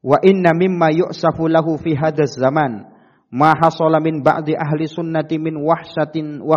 Wa 0.01 0.17
inna 0.25 0.57
mimma 0.57 0.97
yu'safu 0.97 1.45
lahu 1.45 1.77
fi 1.77 1.93
hadaz 1.93 2.41
zaman 2.41 2.89
ma 3.31 3.53
hasala 3.53 4.03
min 4.03 4.25
ba'di 4.25 4.57
ahli 4.59 4.91
sunnati 4.91 5.39
min 5.39 5.61
wahsyatin 5.61 6.43
wa 6.43 6.57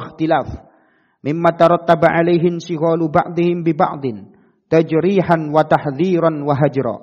mimma 1.23 1.55
tarattaba 1.55 2.11
alaihin 2.11 2.59
sighalu 2.59 3.07
ba'dihim 3.07 3.63
bi 3.63 3.71
ba'din 3.71 4.35
tajrihan 4.67 5.49
wa 5.49 5.63
tahdhiran 5.63 6.43
wa 6.43 6.53
hajra. 6.53 6.97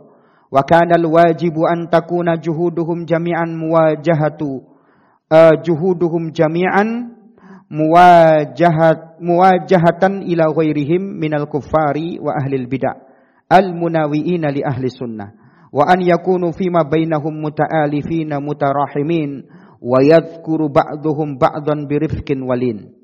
Wa 0.50 0.66
kana 0.66 0.98
an 0.98 1.86
takuna 1.86 2.34
juhuduhum 2.36 3.06
jami'an 3.06 3.54
muwajahatu 3.54 4.66
uh, 5.30 5.54
juhuduhum 5.62 6.34
jami'an 6.34 7.14
muwajahat 7.70 9.22
muwajahatan 9.22 10.26
ila 10.26 10.50
ghairihim 10.50 11.22
minal 11.22 11.46
kuffari 11.46 12.18
wa 12.18 12.34
ahlil 12.34 12.66
bid'ah 12.66 12.98
al 13.46 13.70
munawiina 13.70 14.50
li 14.50 14.60
ahli 14.66 14.90
sunnah. 14.90 15.38
Wa 15.70 15.86
an 15.86 16.02
yakunu 16.02 16.50
fima 16.50 16.82
bainahum 16.82 17.30
muta'alifina 17.30 18.42
mutarahimin 18.42 19.46
wa 19.78 20.02
yadhkuru 20.02 20.66
ba'duhum 20.66 21.38
ba'dan 21.38 21.86
birifkin 21.86 22.42
walin 22.42 22.99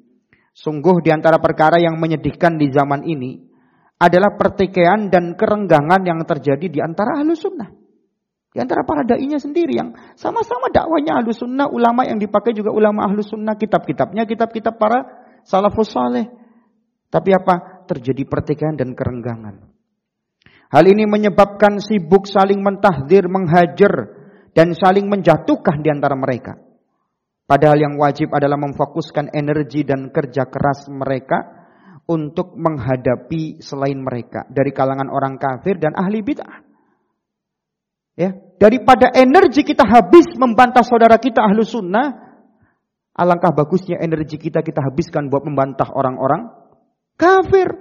sungguh 0.57 1.05
di 1.05 1.13
antara 1.13 1.37
perkara 1.37 1.77
yang 1.77 2.01
menyedihkan 2.01 2.57
di 2.57 2.73
zaman 2.73 3.05
ini 3.05 3.37
adalah 4.01 4.33
pertikaian 4.41 5.13
dan 5.13 5.37
kerenggangan 5.37 6.01
yang 6.05 6.25
terjadi 6.25 6.67
di 6.73 6.81
antara 6.81 7.21
ahli 7.21 7.37
sunnah 7.37 7.69
di 8.57 8.65
antara 8.65 8.89
para 8.89 9.05
da'inya 9.05 9.37
sendiri 9.37 9.77
yang 9.77 9.93
sama-sama 10.17 10.73
dakwanya 10.73 11.21
ahlu 11.21 11.29
sunnah, 11.37 11.69
ulama 11.69 12.09
yang 12.09 12.17
dipakai 12.17 12.57
juga 12.57 12.73
ulama 12.73 13.05
ahlu 13.05 13.21
sunnah, 13.21 13.53
kitab-kitabnya, 13.53 14.25
kitab-kitab 14.25 14.81
para 14.81 15.05
salafus 15.45 15.93
saleh. 15.93 16.25
Tapi 17.13 17.37
apa? 17.37 17.85
Terjadi 17.85 18.25
pertikaian 18.25 18.73
dan 18.73 18.97
kerenggangan. 18.97 19.61
Hal 20.73 20.89
ini 20.89 21.05
menyebabkan 21.05 21.85
sibuk 21.85 22.25
saling 22.25 22.65
mentahdir, 22.65 23.29
menghajar, 23.29 24.25
dan 24.57 24.73
saling 24.73 25.05
menjatuhkan 25.05 25.85
di 25.85 25.93
antara 25.93 26.17
mereka. 26.17 26.57
Padahal 27.47 27.79
yang 27.79 27.95
wajib 27.95 28.35
adalah 28.35 28.59
memfokuskan 28.59 29.31
energi 29.31 29.87
dan 29.87 30.11
kerja 30.11 30.51
keras 30.51 30.91
mereka 30.91 31.47
untuk 32.11 32.59
menghadapi 32.59 33.63
selain 33.63 34.03
mereka 34.03 34.47
dari 34.51 34.75
kalangan 34.75 35.07
orang 35.07 35.39
kafir 35.39 35.79
dan 35.79 35.95
ahli 35.95 36.27
bid'ah. 36.27 36.67
Ya, 38.17 38.35
daripada 38.59 39.13
energi 39.15 39.63
kita 39.63 39.87
habis 39.87 40.27
membantah 40.35 40.83
saudara 40.83 41.23
kita 41.23 41.45
ahlu 41.45 41.63
sunnah, 41.63 42.17
alangkah 43.15 43.53
bagusnya 43.55 44.03
energi 44.03 44.43
kita 44.43 44.67
kita 44.67 44.83
habiskan 44.83 45.31
buat 45.31 45.47
membantah 45.47 45.93
orang-orang 45.93 46.51
kafir. 47.15 47.77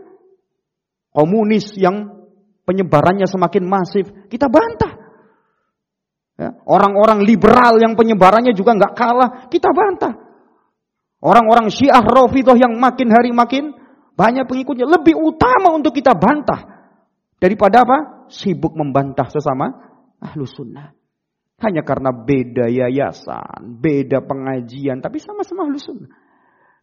Komunis 1.16 1.72
yang 1.80 2.28
penyebarannya 2.68 3.26
semakin 3.26 3.64
masif, 3.64 4.06
kita 4.28 4.52
bantah. 4.52 4.95
Ya, 6.36 6.52
orang-orang 6.68 7.24
liberal 7.24 7.80
yang 7.80 7.96
penyebarannya 7.96 8.52
juga 8.52 8.76
nggak 8.76 8.94
kalah, 8.94 9.30
kita 9.48 9.72
bantah. 9.72 10.14
Orang-orang 11.24 11.72
Syiah 11.72 12.04
Rafidah 12.04 12.60
yang 12.60 12.76
makin 12.76 13.08
hari 13.08 13.32
makin 13.32 13.72
banyak 14.20 14.44
pengikutnya, 14.44 14.84
lebih 14.84 15.16
utama 15.16 15.72
untuk 15.72 15.96
kita 15.96 16.12
bantah 16.12 16.92
daripada 17.40 17.88
apa? 17.88 17.98
Sibuk 18.28 18.76
membantah 18.76 19.32
sesama 19.32 19.72
ahlu 20.20 20.44
sunnah. 20.44 20.92
Hanya 21.64 21.88
karena 21.88 22.12
beda 22.12 22.68
yayasan, 22.68 23.80
beda 23.80 24.20
pengajian, 24.28 25.00
tapi 25.00 25.24
sama-sama 25.24 25.72
ahlu 25.72 25.80
sunnah. 25.80 26.12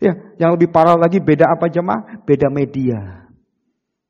Ya, 0.01 0.17
yang 0.41 0.57
lebih 0.57 0.73
parah 0.73 0.97
lagi 0.97 1.21
beda 1.21 1.47
apa 1.53 1.69
jemaah? 1.69 2.25
Beda 2.25 2.49
media. 2.49 3.29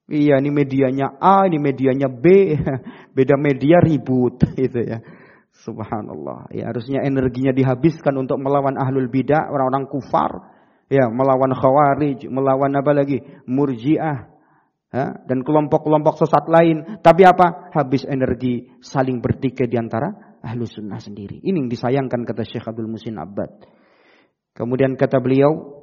Iya, 0.09 0.39
ini 0.41 0.51
medianya 0.55 1.19
A, 1.19 1.45
ini 1.51 1.61
medianya 1.61 2.09
B. 2.09 2.57
Beda 3.17 3.37
media 3.37 3.81
ribut 3.81 4.41
gitu 4.57 4.81
ya. 4.81 5.01
Subhanallah. 5.53 6.49
Ya, 6.51 6.73
harusnya 6.73 7.05
energinya 7.05 7.53
dihabiskan 7.53 8.17
untuk 8.17 8.41
melawan 8.41 8.81
ahlul 8.81 9.13
bidah, 9.13 9.53
orang-orang 9.53 9.85
kufar. 9.93 10.33
Ya, 10.89 11.09
melawan 11.09 11.53
khawarij, 11.53 12.29
melawan 12.29 12.73
apa 12.77 12.93
lagi? 12.93 13.21
Murji'ah, 13.49 14.19
ya, 14.93 15.05
dan 15.25 15.45
kelompok-kelompok 15.45 16.21
sesat 16.21 16.49
lain. 16.49 17.01
Tapi 17.01 17.23
apa? 17.25 17.73
Habis 17.73 18.05
energi 18.09 18.69
saling 18.85 19.21
bertikai 19.21 19.69
di 19.69 19.77
antara 19.77 20.37
ahlu 20.43 20.69
sunnah 20.69 21.01
sendiri. 21.01 21.41
Ini 21.41 21.55
yang 21.55 21.71
disayangkan 21.71 22.27
kata 22.27 22.43
Syekh 22.45 22.67
Abdul 22.69 22.91
Musin 22.91 23.17
Abbad. 23.17 23.65
Kemudian 24.53 25.01
kata 25.01 25.17
beliau, 25.23 25.82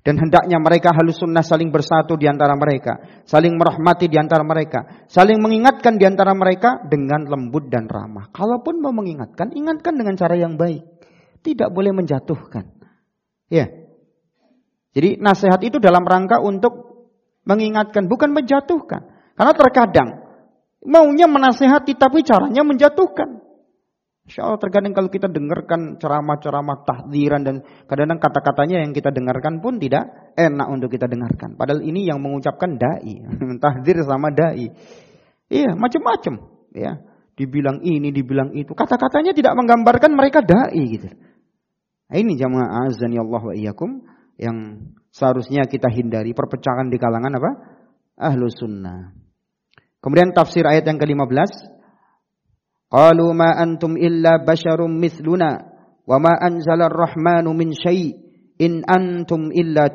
dan 0.00 0.16
hendaknya 0.16 0.56
mereka 0.56 0.96
halus 0.96 1.20
sunnah 1.20 1.44
saling 1.44 1.68
bersatu 1.68 2.16
di 2.16 2.24
antara 2.24 2.56
mereka. 2.56 3.22
Saling 3.28 3.52
merahmati 3.52 4.08
di 4.08 4.16
antara 4.16 4.40
mereka. 4.40 5.04
Saling 5.12 5.36
mengingatkan 5.36 6.00
di 6.00 6.08
antara 6.08 6.32
mereka 6.32 6.80
dengan 6.88 7.28
lembut 7.28 7.68
dan 7.68 7.84
ramah. 7.84 8.32
Kalaupun 8.32 8.80
mau 8.80 8.96
mengingatkan, 8.96 9.52
ingatkan 9.52 10.00
dengan 10.00 10.16
cara 10.16 10.40
yang 10.40 10.56
baik. 10.56 10.80
Tidak 11.44 11.68
boleh 11.68 11.92
menjatuhkan. 11.92 12.64
Ya. 13.52 13.68
Jadi 14.96 15.20
nasihat 15.20 15.60
itu 15.60 15.76
dalam 15.76 16.08
rangka 16.08 16.40
untuk 16.40 17.04
mengingatkan, 17.44 18.08
bukan 18.08 18.32
menjatuhkan. 18.32 19.04
Karena 19.36 19.52
terkadang 19.52 20.08
maunya 20.80 21.28
menasehati 21.28 21.92
tapi 22.00 22.24
caranya 22.24 22.64
menjatuhkan. 22.64 23.49
Insya 24.30 24.46
Allah 24.46 24.62
terkadang 24.62 24.94
kalau 24.94 25.10
kita 25.10 25.26
dengarkan 25.26 25.98
ceramah-ceramah 25.98 26.86
tahdiran 26.86 27.42
dan 27.42 27.66
kadang-kadang 27.90 28.22
kata-katanya 28.22 28.76
yang 28.86 28.94
kita 28.94 29.10
dengarkan 29.10 29.58
pun 29.58 29.82
tidak 29.82 30.06
enak 30.38 30.70
untuk 30.70 30.86
kita 30.94 31.10
dengarkan. 31.10 31.58
Padahal 31.58 31.82
ini 31.82 32.06
yang 32.06 32.22
mengucapkan 32.22 32.78
dai, 32.78 33.26
tahdir 33.66 34.06
sama 34.06 34.30
dai. 34.30 34.70
Iya, 35.50 35.74
macam-macam, 35.74 36.46
ya. 36.70 37.02
Dibilang 37.34 37.82
ini, 37.82 38.14
dibilang 38.14 38.54
itu. 38.54 38.70
Kata-katanya 38.70 39.34
tidak 39.34 39.58
menggambarkan 39.58 40.14
mereka 40.14 40.46
dai 40.46 40.78
gitu. 40.78 41.10
Nah, 41.10 42.14
ini 42.14 42.38
jamaah 42.38 42.86
azan 42.86 43.10
ya 43.10 43.26
Allah 43.26 43.42
wa 43.42 43.54
iyyakum 43.58 44.06
yang 44.38 44.86
seharusnya 45.10 45.66
kita 45.66 45.90
hindari 45.90 46.38
perpecahan 46.38 46.86
di 46.86 47.02
kalangan 47.02 47.34
apa? 47.34 47.50
Ahlu 48.14 48.46
sunnah. 48.46 49.10
Kemudian 49.98 50.30
tafsir 50.30 50.62
ayat 50.62 50.86
yang 50.86 51.02
ke-15. 51.02 51.79
Qalu 52.90 53.26
ma 53.30 53.54
antum 53.54 53.94
illa 53.94 54.42
basyarum 54.42 54.90
mithluna 54.90 55.62
wa 56.10 56.16
ma 56.18 56.34
anzala 56.34 56.90
ar-rahmanu 56.90 57.54
min 57.54 57.70
syai' 57.70 58.18
in 58.58 58.84
antum 58.84 59.54
illa. 59.54 59.86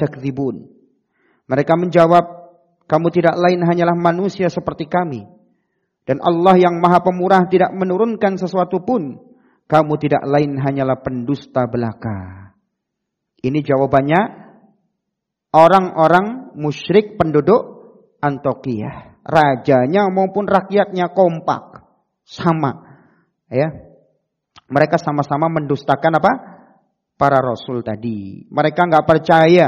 Mereka 1.46 1.74
menjawab, 1.78 2.26
kamu 2.90 3.08
tidak 3.14 3.36
lain 3.38 3.62
hanyalah 3.62 3.94
manusia 3.94 4.50
seperti 4.50 4.90
kami. 4.90 5.28
Dan 6.06 6.22
Allah 6.22 6.58
yang 6.58 6.82
maha 6.82 7.02
pemurah 7.02 7.46
tidak 7.50 7.74
menurunkan 7.74 8.38
sesuatu 8.38 8.82
pun. 8.82 9.18
Kamu 9.66 9.98
tidak 9.98 10.22
lain 10.30 10.62
hanyalah 10.62 11.02
pendusta 11.02 11.66
belaka. 11.66 12.54
Ini 13.42 13.66
jawabannya 13.66 14.22
orang-orang 15.54 16.54
musyrik 16.54 17.18
penduduk 17.18 17.74
Antioquia. 18.22 19.18
Rajanya 19.26 20.06
maupun 20.14 20.46
rakyatnya 20.46 21.10
kompak. 21.18 21.82
Sama. 22.22 22.85
Ya. 23.52 23.70
Mereka 24.66 24.98
sama-sama 24.98 25.52
mendustakan 25.52 26.18
apa? 26.18 26.32
Para 27.16 27.40
rasul 27.40 27.86
tadi. 27.86 28.48
Mereka 28.50 28.90
nggak 28.90 29.06
percaya. 29.06 29.68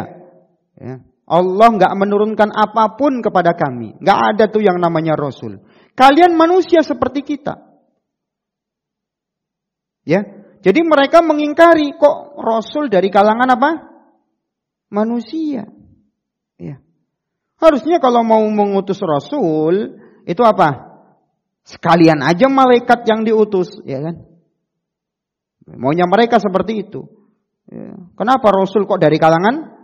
Ya. 0.78 0.96
Allah 1.28 1.70
nggak 1.76 1.94
menurunkan 2.00 2.50
apa 2.56 2.96
pun 2.96 3.20
kepada 3.20 3.52
kami. 3.52 4.00
Nggak 4.00 4.20
ada 4.34 4.44
tuh 4.48 4.64
yang 4.64 4.80
namanya 4.80 5.20
rasul. 5.20 5.60
Kalian 5.98 6.40
manusia 6.40 6.80
seperti 6.86 7.26
kita. 7.26 7.60
Ya, 10.08 10.24
jadi 10.64 10.88
mereka 10.88 11.20
mengingkari 11.20 12.00
kok 12.00 12.40
Rasul 12.40 12.88
dari 12.88 13.12
kalangan 13.12 13.50
apa? 13.60 13.72
Manusia. 14.88 15.68
Ya. 16.56 16.80
Harusnya 17.60 18.00
kalau 18.00 18.24
mau 18.24 18.40
mengutus 18.48 19.04
Rasul 19.04 20.00
itu 20.24 20.42
apa? 20.48 20.87
Sekalian 21.68 22.24
aja 22.24 22.48
malaikat 22.48 23.04
yang 23.04 23.28
diutus, 23.28 23.68
ya 23.84 24.00
kan? 24.00 24.24
Maunya 25.68 26.08
mereka 26.08 26.40
seperti 26.40 26.88
itu. 26.88 27.04
Ya. 27.68 27.92
Kenapa 28.16 28.56
Rasul 28.56 28.88
kok 28.88 29.04
dari 29.04 29.20
kalangan 29.20 29.76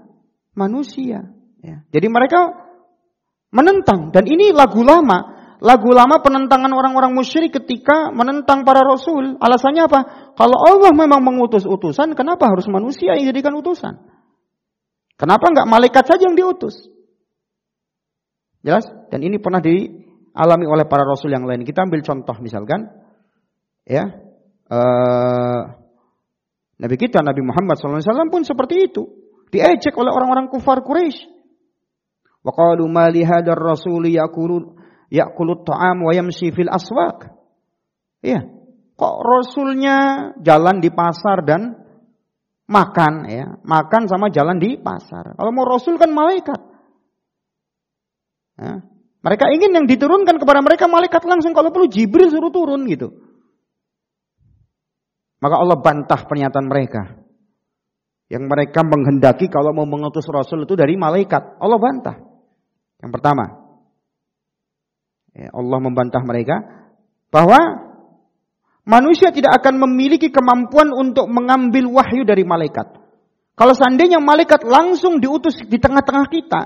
manusia? 0.55 1.27
Ya. 1.59 1.83
Jadi 1.91 2.07
mereka 2.07 2.55
menentang 3.51 4.15
dan 4.15 4.23
ini 4.23 4.55
lagu 4.55 4.79
lama 4.79 5.33
lagu 5.63 5.95
lama 5.95 6.19
penentangan 6.19 6.71
orang-orang 6.75 7.15
musyrik 7.15 7.55
ketika 7.55 8.11
menentang 8.11 8.67
para 8.67 8.83
rasul. 8.83 9.39
Alasannya 9.39 9.87
apa? 9.87 9.99
Kalau 10.35 10.59
Allah 10.59 10.91
memang 10.91 11.23
mengutus 11.23 11.63
utusan, 11.63 12.19
kenapa 12.19 12.51
harus 12.51 12.67
manusia 12.67 13.15
yang 13.15 13.31
jadikan 13.31 13.55
utusan? 13.55 13.95
Kenapa 15.15 15.47
enggak 15.47 15.67
malaikat 15.71 16.03
saja 16.03 16.27
yang 16.27 16.35
diutus? 16.35 16.91
Jelas? 18.59 18.83
Dan 19.07 19.23
ini 19.23 19.39
pernah 19.39 19.63
dialami 20.33 20.65
oleh 20.65 20.85
para 20.89 21.05
rasul 21.05 21.29
yang 21.29 21.45
lain. 21.45 21.61
Kita 21.61 21.85
ambil 21.85 22.01
contoh 22.01 22.33
misalkan, 22.41 22.89
ya, 23.85 24.09
uh, 24.73 25.61
Nabi 26.81 26.95
kita 26.97 27.21
Nabi 27.21 27.45
Muhammad 27.45 27.77
SAW 27.77 28.33
pun 28.33 28.41
seperti 28.41 28.89
itu. 28.89 29.05
Diejek 29.53 29.93
oleh 29.93 30.09
orang-orang 30.09 30.49
kufar 30.49 30.81
Quraisy. 30.81 31.29
Wa 32.41 32.51
qalu 32.51 32.89
ma 32.89 33.07
li 33.13 33.21
hadzal 33.21 33.55
rasuli 33.55 34.17
yaqulu 34.17 34.75
ya'kulut 35.13 35.63
ta'am 35.63 36.01
wa 36.01 36.11
yamshi 36.11 36.49
fil 36.49 36.67
aswaq. 36.67 37.29
Iya. 38.25 38.41
Kok 38.97 39.15
rasulnya 39.21 39.97
jalan 40.41 40.81
di 40.81 40.89
pasar 40.89 41.45
dan 41.45 41.77
makan 42.65 43.13
ya, 43.29 43.61
makan 43.61 44.09
sama 44.09 44.33
jalan 44.33 44.57
di 44.57 44.81
pasar. 44.81 45.37
Kalau 45.37 45.51
mau 45.53 45.69
rasul 45.69 46.01
kan 46.01 46.09
malaikat. 46.09 46.61
Ya. 48.57 48.92
Mereka 49.23 49.55
ingin 49.55 49.71
yang 49.71 49.85
diturunkan 49.87 50.35
kepada 50.35 50.59
mereka 50.59 50.91
malaikat 50.91 51.23
langsung 51.23 51.55
kalau 51.55 51.71
perlu 51.71 51.87
Jibril 51.87 52.27
suruh 52.27 52.51
turun 52.51 52.83
gitu. 52.91 53.15
Maka 55.39 55.55
Allah 55.59 55.79
bantah 55.79 56.27
pernyataan 56.27 56.67
mereka. 56.67 57.23
Yang 58.27 58.43
mereka 58.51 58.83
menghendaki 58.83 59.47
kalau 59.47 59.71
mau 59.71 59.87
mengutus 59.87 60.27
Rasul 60.27 60.67
itu 60.67 60.75
dari 60.75 60.99
malaikat. 60.99 61.59
Allah 61.59 61.79
bantah. 61.79 62.15
Yang 62.99 63.11
pertama. 63.19 63.45
Ya, 65.35 65.49
Allah 65.55 65.79
membantah 65.79 66.23
mereka 66.23 66.59
bahwa 67.31 67.59
manusia 68.83 69.31
tidak 69.31 69.63
akan 69.63 69.87
memiliki 69.87 70.31
kemampuan 70.31 70.91
untuk 70.91 71.31
mengambil 71.31 71.87
wahyu 71.91 72.27
dari 72.27 72.43
malaikat. 72.43 72.99
Kalau 73.53 73.73
seandainya 73.77 74.19
malaikat 74.19 74.65
langsung 74.65 75.21
diutus 75.21 75.59
di 75.63 75.77
tengah-tengah 75.77 76.27
kita, 76.31 76.61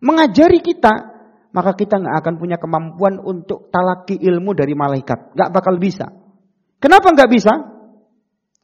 mengajari 0.00 0.64
kita, 0.64 1.11
maka 1.52 1.76
kita 1.76 2.00
nggak 2.00 2.16
akan 2.24 2.34
punya 2.40 2.56
kemampuan 2.56 3.20
untuk 3.20 3.68
talaki 3.68 4.16
ilmu 4.16 4.56
dari 4.56 4.72
malaikat. 4.72 5.36
Nggak 5.36 5.50
bakal 5.52 5.76
bisa. 5.76 6.08
Kenapa 6.80 7.12
nggak 7.12 7.30
bisa? 7.30 7.52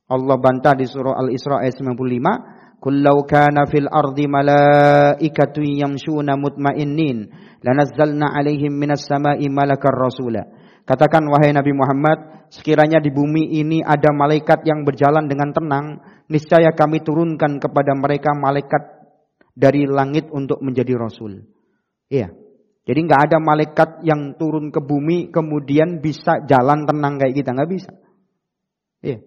Allah 0.09 0.36
bantah 0.41 0.72
di 0.72 0.89
surah 0.89 1.20
Al-Isra 1.20 1.61
ayat 1.61 1.76
95. 1.76 2.80
Kullau 2.80 3.26
kana 3.28 3.66
fil 3.68 3.91
ardi 3.91 4.30
malaikatu 4.30 5.61
yamshuna 5.66 6.39
mutmainnin 6.39 7.26
lanazzalna 7.61 8.32
alaihim 8.32 8.72
minas 8.72 9.05
sama'i 9.05 9.51
malakar 9.51 9.93
rasula. 9.93 10.47
Katakan 10.89 11.28
wahai 11.28 11.53
Nabi 11.53 11.76
Muhammad, 11.76 12.49
sekiranya 12.49 12.97
di 12.97 13.12
bumi 13.12 13.61
ini 13.61 13.84
ada 13.84 14.09
malaikat 14.09 14.64
yang 14.64 14.89
berjalan 14.89 15.28
dengan 15.28 15.53
tenang, 15.53 16.01
niscaya 16.32 16.72
kami 16.72 17.05
turunkan 17.05 17.61
kepada 17.61 17.93
mereka 17.93 18.32
malaikat 18.32 18.97
dari 19.53 19.84
langit 19.84 20.32
untuk 20.32 20.64
menjadi 20.64 20.97
rasul. 20.97 21.45
Iya. 22.09 22.47
Jadi 22.89 23.05
nggak 23.05 23.22
ada 23.28 23.36
malaikat 23.36 23.91
yang 24.01 24.32
turun 24.41 24.72
ke 24.72 24.80
bumi 24.80 25.28
kemudian 25.28 26.01
bisa 26.01 26.41
jalan 26.49 26.89
tenang 26.89 27.20
kayak 27.20 27.36
kita 27.36 27.53
nggak 27.53 27.68
bisa. 27.68 27.93
Iya. 29.05 29.20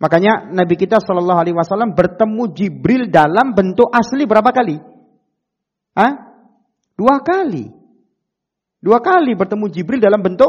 Makanya 0.00 0.48
Nabi 0.56 0.80
kita 0.80 0.96
Shallallahu 0.96 1.36
Alaihi 1.36 1.56
Wasallam 1.58 1.92
bertemu 1.92 2.42
Jibril 2.56 3.12
dalam 3.12 3.52
bentuk 3.52 3.92
asli 3.92 4.24
berapa 4.24 4.48
kali? 4.56 4.80
Hah? 6.00 6.12
Dua 6.96 7.20
kali. 7.20 7.68
Dua 8.80 9.04
kali 9.04 9.36
bertemu 9.36 9.68
Jibril 9.68 10.00
dalam 10.00 10.24
bentuk 10.24 10.48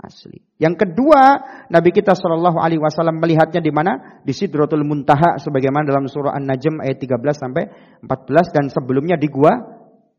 asli. 0.00 0.42
Yang 0.58 0.74
kedua, 0.88 1.38
Nabi 1.70 1.94
kita 1.94 2.18
Shallallahu 2.18 2.58
Alaihi 2.58 2.82
Wasallam 2.82 3.22
melihatnya 3.22 3.62
di 3.62 3.70
mana? 3.70 4.20
Di 4.26 4.34
Sidratul 4.34 4.82
Muntaha, 4.82 5.38
sebagaimana 5.38 5.86
dalam 5.86 6.10
surah 6.10 6.34
An-Najm 6.34 6.82
ayat 6.82 6.98
13 6.98 7.14
sampai 7.36 7.64
14 8.02 8.56
dan 8.56 8.64
sebelumnya 8.72 9.14
di 9.20 9.28
gua 9.30 9.54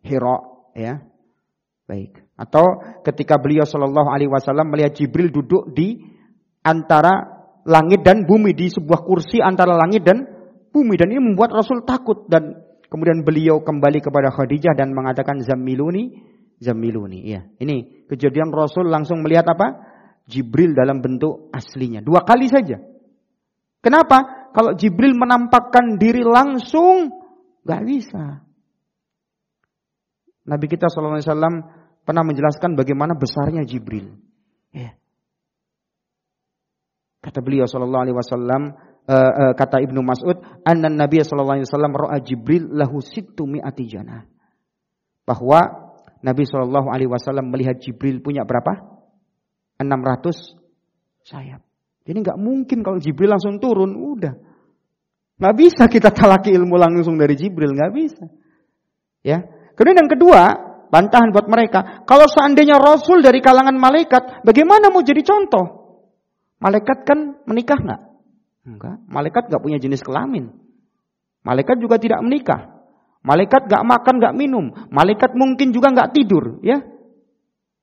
Hira, 0.02 0.38
ya. 0.78 1.11
Baik. 1.92 2.24
Atau 2.40 2.64
ketika 3.04 3.36
beliau 3.36 3.68
Shallallahu 3.68 4.08
Alaihi 4.08 4.32
Wasallam 4.32 4.72
melihat 4.72 4.96
Jibril 4.96 5.28
duduk 5.28 5.76
di 5.76 6.00
antara 6.64 7.12
langit 7.68 8.08
dan 8.08 8.24
bumi 8.24 8.56
di 8.56 8.72
sebuah 8.72 9.04
kursi 9.04 9.44
antara 9.44 9.76
langit 9.76 10.08
dan 10.08 10.24
bumi. 10.72 10.96
Dan 10.96 11.12
ini 11.12 11.20
membuat 11.20 11.52
Rasul 11.52 11.84
takut. 11.84 12.32
Dan 12.32 12.56
kemudian 12.88 13.28
beliau 13.28 13.60
kembali 13.60 14.00
kepada 14.00 14.32
Khadijah 14.32 14.72
dan 14.72 14.96
mengatakan 14.96 15.44
zamiluni 15.44 16.16
zamiluni. 16.64 17.28
Ya 17.28 17.44
ini 17.60 18.08
kejadian 18.08 18.56
Rasul 18.56 18.88
langsung 18.88 19.20
melihat 19.20 19.52
apa? 19.52 19.84
Jibril 20.32 20.72
dalam 20.72 21.04
bentuk 21.04 21.52
aslinya. 21.52 22.00
Dua 22.00 22.24
kali 22.24 22.48
saja. 22.48 22.80
Kenapa? 23.84 24.48
Kalau 24.56 24.80
Jibril 24.80 25.12
menampakkan 25.12 26.00
diri 26.00 26.24
langsung 26.24 27.12
nggak 27.68 27.84
bisa. 27.84 28.48
Nabi 30.48 30.66
kita 30.66 30.88
SAW 30.88 31.81
pernah 32.02 32.26
menjelaskan 32.26 32.74
bagaimana 32.74 33.14
besarnya 33.18 33.66
Jibril 33.66 34.18
ya 34.74 34.98
Kata 37.22 37.38
beliau 37.46 37.70
sallallahu 37.70 38.02
alaihi 38.02 38.18
wasallam 38.18 38.74
uh, 39.06 39.14
uh, 39.14 39.54
kata 39.54 39.78
Ibnu 39.86 40.02
Mas'ud, 40.02 40.42
anna 40.66 40.90
Nabi 40.90 41.22
sallallahu 41.22 41.62
alaihi 41.62 41.70
wasallam 41.70 41.94
ra'a 41.94 42.18
Jibril 42.18 42.66
lahu 42.74 42.98
sittu 42.98 43.46
mi'ati 43.46 43.86
janah. 43.86 44.26
Bahwa 45.22 45.62
Nabi 46.26 46.44
sallallahu 46.50 46.90
alaihi 46.90 47.14
wasallam 47.14 47.54
melihat 47.54 47.78
Jibril 47.78 48.26
punya 48.26 48.42
berapa? 48.42 48.74
600 49.78 50.34
sayap. 51.22 51.62
Jadi 52.10 52.18
nggak 52.26 52.38
mungkin 52.42 52.82
kalau 52.82 52.98
Jibril 52.98 53.30
langsung 53.30 53.62
turun, 53.62 53.94
udah. 53.94 54.34
Nggak 55.38 55.56
bisa 55.62 55.86
kita 55.86 56.10
talaki 56.10 56.50
ilmu 56.58 56.74
langsung 56.74 57.22
dari 57.22 57.38
Jibril, 57.38 57.78
nggak 57.78 57.94
bisa. 57.94 58.26
Ya. 59.22 59.46
Kemudian 59.78 60.06
yang 60.06 60.10
kedua, 60.10 60.71
bantahan 60.92 61.32
buat 61.32 61.48
mereka. 61.48 62.04
Kalau 62.04 62.28
seandainya 62.28 62.78
Rasul 62.78 63.24
dari 63.24 63.40
kalangan 63.40 63.74
malaikat, 63.80 64.44
bagaimana 64.44 64.92
mau 64.92 65.02
jadi 65.02 65.24
contoh? 65.24 65.66
Malaikat 66.62 67.08
kan 67.08 67.42
menikah 67.48 67.80
nggak? 67.80 68.02
Enggak. 68.68 68.96
Malaikat 69.10 69.44
nggak 69.50 69.64
punya 69.64 69.82
jenis 69.82 70.06
kelamin. 70.06 70.54
Malaikat 71.42 71.82
juga 71.82 71.98
tidak 71.98 72.22
menikah. 72.22 72.86
Malaikat 73.26 73.66
nggak 73.66 73.84
makan, 73.86 74.16
nggak 74.22 74.36
minum. 74.38 74.66
Malaikat 74.94 75.34
mungkin 75.34 75.74
juga 75.74 75.90
nggak 75.90 76.12
tidur, 76.14 76.62
ya. 76.62 76.82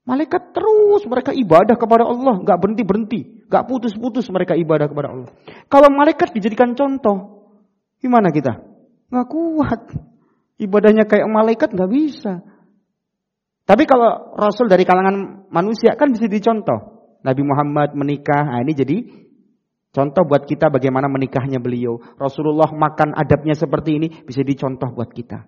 Malaikat 0.09 0.57
terus 0.57 1.05
mereka 1.05 1.37
ibadah 1.37 1.77
kepada 1.77 2.09
Allah, 2.09 2.41
nggak 2.41 2.59
berhenti 2.59 2.83
berhenti, 2.87 3.21
nggak 3.45 3.65
putus 3.69 3.93
putus 3.93 4.25
mereka 4.33 4.57
ibadah 4.57 4.89
kepada 4.89 5.13
Allah. 5.13 5.31
Kalau 5.69 5.93
malaikat 5.93 6.33
dijadikan 6.33 6.73
contoh, 6.73 7.45
gimana 8.01 8.33
kita? 8.33 8.57
Nggak 9.13 9.29
kuat. 9.29 9.81
Ibadahnya 10.59 11.05
kayak 11.05 11.29
malaikat 11.29 11.71
nggak 11.77 11.91
bisa. 11.93 12.41
Tapi 13.69 13.85
kalau 13.85 14.33
Rasul 14.33 14.65
dari 14.65 14.89
kalangan 14.89 15.45
manusia 15.53 15.93
kan 15.93 16.09
bisa 16.09 16.25
dicontoh. 16.25 17.13
Nabi 17.21 17.45
Muhammad 17.45 17.93
menikah. 17.93 18.49
Nah, 18.49 18.65
ini 18.65 18.73
jadi 18.73 18.97
contoh 19.93 20.25
buat 20.25 20.49
kita 20.49 20.73
bagaimana 20.73 21.05
menikahnya 21.13 21.61
beliau. 21.61 22.01
Rasulullah 22.17 22.73
makan 22.73 23.13
adabnya 23.13 23.53
seperti 23.53 24.01
ini 24.01 24.09
bisa 24.25 24.41
dicontoh 24.41 24.89
buat 24.97 25.13
kita. 25.13 25.45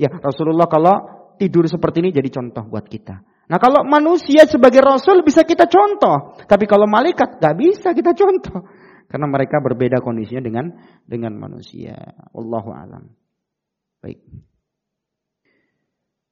Ya, 0.00 0.08
Rasulullah 0.08 0.64
kalau 0.64 0.96
tidur 1.36 1.68
seperti 1.68 2.00
ini 2.00 2.08
jadi 2.08 2.32
contoh 2.32 2.64
buat 2.64 2.88
kita. 2.88 3.20
Nah 3.48 3.58
kalau 3.60 3.84
manusia 3.84 4.48
sebagai 4.48 4.80
Rasul 4.80 5.20
bisa 5.20 5.44
kita 5.44 5.68
contoh. 5.68 6.40
Tapi 6.48 6.64
kalau 6.64 6.88
malaikat 6.88 7.36
gak 7.36 7.56
bisa 7.56 7.92
kita 7.92 8.16
contoh. 8.16 8.64
Karena 9.08 9.24
mereka 9.28 9.60
berbeda 9.60 10.04
kondisinya 10.04 10.44
dengan 10.44 10.72
dengan 11.04 11.36
manusia. 11.36 11.96
Wallahu 12.32 12.72
alam. 12.72 13.12
Baik. 14.04 14.20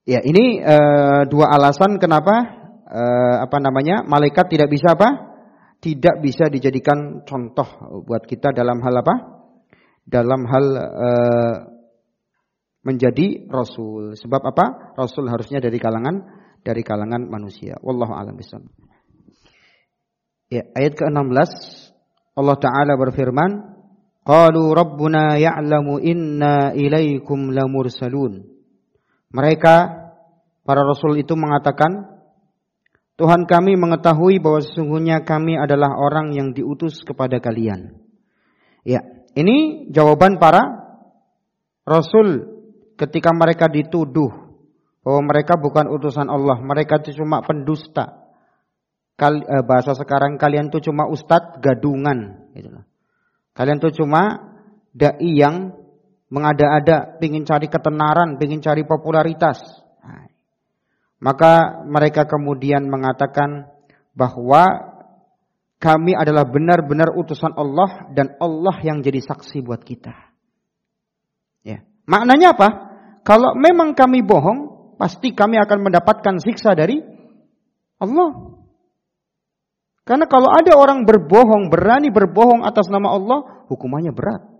Ya 0.06 0.22
ini 0.22 0.62
uh, 0.62 1.26
dua 1.26 1.50
alasan 1.50 1.98
kenapa 1.98 2.56
eh, 2.86 3.36
apa 3.42 3.58
namanya 3.58 4.06
malaikat 4.06 4.46
tidak 4.46 4.70
bisa 4.70 4.94
apa? 4.94 5.34
Tidak 5.82 6.22
bisa 6.24 6.48
dijadikan 6.48 7.26
contoh 7.26 7.66
buat 8.06 8.24
kita 8.24 8.54
dalam 8.54 8.80
hal 8.80 8.94
apa? 9.02 9.14
Dalam 10.06 10.46
hal 10.46 10.66
eh, 10.78 11.54
menjadi 12.86 13.50
rasul. 13.50 14.14
Sebab 14.14 14.42
apa? 14.46 14.94
Rasul 14.94 15.26
harusnya 15.26 15.58
dari 15.58 15.76
kalangan 15.82 16.22
dari 16.62 16.86
kalangan 16.86 17.26
manusia. 17.26 17.74
Wallahu 17.82 18.14
a'lam 18.14 18.38
bishawab. 18.38 18.70
Ya, 20.46 20.62
ayat 20.78 20.94
ke-16 20.94 21.50
Allah 22.38 22.56
taala 22.62 22.94
berfirman, 22.94 23.50
"Qalu 24.22 24.70
rabbuna 24.70 25.34
ya'lamu 25.34 25.98
inna 25.98 26.70
ilaikum 26.70 27.50
lamursalun." 27.50 28.55
Mereka 29.30 29.74
para 30.62 30.82
rasul 30.82 31.18
itu 31.18 31.34
mengatakan, 31.38 32.16
Tuhan 33.16 33.48
kami 33.48 33.80
mengetahui 33.80 34.44
bahwa 34.44 34.60
sesungguhnya 34.60 35.24
kami 35.24 35.56
adalah 35.56 35.96
orang 35.96 36.36
yang 36.36 36.52
diutus 36.52 37.00
kepada 37.00 37.40
kalian. 37.40 37.96
Ya, 38.84 39.00
ini 39.32 39.88
jawaban 39.88 40.36
para 40.36 40.60
rasul 41.88 42.44
ketika 43.00 43.32
mereka 43.32 43.72
dituduh 43.72 44.46
bahwa 45.00 45.22
mereka 45.32 45.56
bukan 45.56 45.86
utusan 45.86 46.28
Allah, 46.28 46.60
mereka 46.60 46.98
itu 47.00 47.22
cuma 47.22 47.40
pendusta. 47.40 48.26
Kali, 49.16 49.40
eh, 49.40 49.64
bahasa 49.64 49.96
sekarang 49.96 50.36
kalian 50.36 50.68
itu 50.68 50.92
cuma 50.92 51.08
ustadz 51.08 51.62
gadungan, 51.64 52.52
gitu 52.52 52.68
Kalian 53.56 53.80
itu 53.80 54.04
cuma 54.04 54.52
dai 54.92 55.16
yang 55.32 55.72
mengada-ada, 56.28 57.18
ingin 57.22 57.46
cari 57.46 57.70
ketenaran, 57.70 58.38
ingin 58.42 58.62
cari 58.62 58.82
popularitas. 58.82 59.86
Maka 61.16 61.82
mereka 61.88 62.28
kemudian 62.28 62.92
mengatakan 62.92 63.72
bahwa 64.12 64.68
kami 65.80 66.12
adalah 66.12 66.44
benar-benar 66.44 67.12
utusan 67.16 67.52
Allah 67.56 68.12
dan 68.12 68.36
Allah 68.40 68.76
yang 68.84 69.00
jadi 69.00 69.20
saksi 69.24 69.64
buat 69.64 69.80
kita. 69.84 70.12
Ya. 71.64 71.84
Maknanya 72.08 72.56
apa? 72.56 72.68
Kalau 73.24 73.56
memang 73.56 73.92
kami 73.96 74.24
bohong, 74.24 74.92
pasti 75.00 75.32
kami 75.32 75.60
akan 75.60 75.88
mendapatkan 75.88 76.36
siksa 76.40 76.76
dari 76.76 77.00
Allah. 78.00 78.56
Karena 80.06 80.30
kalau 80.30 80.52
ada 80.52 80.78
orang 80.78 81.02
berbohong, 81.02 81.72
berani 81.72 82.12
berbohong 82.12 82.62
atas 82.62 82.86
nama 82.86 83.10
Allah, 83.10 83.66
hukumannya 83.66 84.14
berat. 84.14 84.55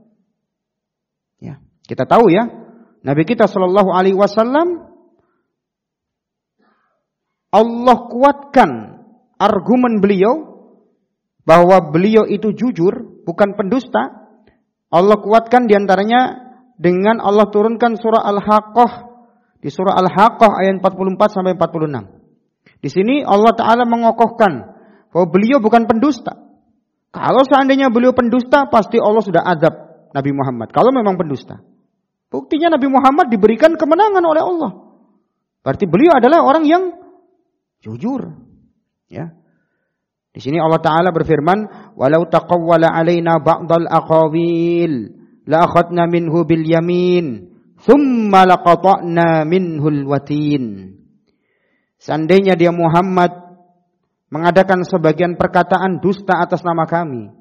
Kita 1.87 2.05
tahu 2.05 2.29
ya, 2.29 2.45
Nabi 3.07 3.23
kita 3.23 3.47
Shallallahu 3.47 3.95
Alaihi 3.95 4.19
Wasallam 4.19 4.91
Allah 7.55 7.97
kuatkan 8.11 8.71
argumen 9.39 10.03
beliau 10.03 10.59
bahwa 11.47 11.95
beliau 11.95 12.27
itu 12.27 12.51
jujur, 12.53 13.23
bukan 13.23 13.55
pendusta 13.55 14.27
Allah 14.91 15.19
kuatkan 15.19 15.67
di 15.67 15.75
antaranya 15.75 16.47
dengan 16.79 17.19
Allah 17.19 17.51
turunkan 17.51 17.99
surah 17.99 18.23
Al-Haqqah 18.23 18.93
di 19.59 19.69
surah 19.73 19.99
Al-Haqqah 19.99 20.51
ayat 20.63 20.79
44 20.79 21.35
sampai 21.35 21.59
46. 21.59 22.83
Di 22.83 22.89
sini 22.93 23.25
Allah 23.27 23.57
Ta'ala 23.57 23.83
mengokohkan 23.89 24.53
bahwa 25.11 25.27
beliau 25.33 25.59
bukan 25.59 25.89
pendusta. 25.91 26.39
Kalau 27.11 27.43
seandainya 27.49 27.89
beliau 27.89 28.13
pendusta, 28.13 28.69
pasti 28.69 29.01
Allah 29.01 29.25
sudah 29.25 29.43
adab 29.43 29.75
Nabi 30.13 30.31
Muhammad. 30.37 30.69
Kalau 30.71 30.93
memang 30.93 31.17
pendusta. 31.17 31.65
Buktinya 32.37 32.77
Nabi 32.77 32.93
Muhammad 32.93 33.33
diberikan 33.33 33.81
kemenangan 33.81 34.21
oleh 34.21 34.45
Allah. 34.45 34.71
Berarti 35.65 35.89
beliau 35.89 36.21
adalah 36.21 36.45
orang 36.45 36.69
yang 36.69 36.93
jujur. 37.81 38.29
Ya. 39.09 39.33
Di 40.37 40.45
sini 40.45 40.61
Allah 40.61 40.85
Taala 40.85 41.17
berfirman, 41.17 41.65
"Walau 41.97 42.29
taqawwala 42.29 42.93
alaina 42.93 43.41
ba'dal 43.41 43.89
aqawil, 43.89 45.17
la 45.49 45.65
akhadna 45.65 46.05
minhu 46.05 46.45
bil 46.45 46.61
yamin, 46.61 47.57
thumma 47.81 48.45
laqata'na 48.45 49.49
minhu 49.49 49.89
al 49.89 50.05
watin." 50.05 50.93
Seandainya 51.97 52.53
dia 52.53 52.69
Muhammad 52.69 53.33
mengadakan 54.29 54.85
sebagian 54.85 55.41
perkataan 55.41 56.05
dusta 56.05 56.37
atas 56.37 56.61
nama 56.61 56.85
kami, 56.85 57.33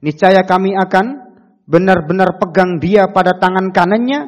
niscaya 0.00 0.48
kami 0.48 0.72
akan 0.72 1.25
benar-benar 1.66 2.38
pegang 2.38 2.78
dia 2.78 3.10
pada 3.10 3.36
tangan 3.36 3.74
kanannya, 3.74 4.20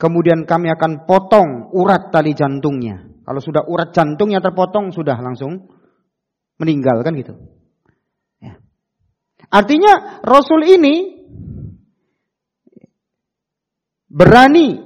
kemudian 0.00 0.48
kami 0.48 0.72
akan 0.72 1.04
potong 1.04 1.68
urat 1.76 2.08
tali 2.08 2.32
jantungnya. 2.32 3.04
Kalau 3.28 3.44
sudah 3.44 3.62
urat 3.68 3.92
jantungnya 3.92 4.40
terpotong, 4.40 4.88
sudah 4.90 5.20
langsung 5.20 5.68
meninggal 6.56 7.04
kan 7.04 7.12
gitu. 7.12 7.36
Ya. 8.40 8.56
Artinya 9.52 10.24
Rasul 10.24 10.64
ini 10.64 10.94
berani 14.08 14.80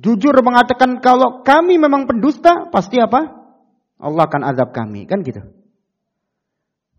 jujur 0.00 0.32
mengatakan 0.40 1.04
kalau 1.04 1.44
kami 1.44 1.76
memang 1.76 2.08
pendusta 2.08 2.72
pasti 2.72 2.96
apa? 2.96 3.36
Allah 4.00 4.24
akan 4.24 4.42
azab 4.48 4.72
kami 4.72 5.04
kan 5.04 5.20
gitu. 5.20 5.44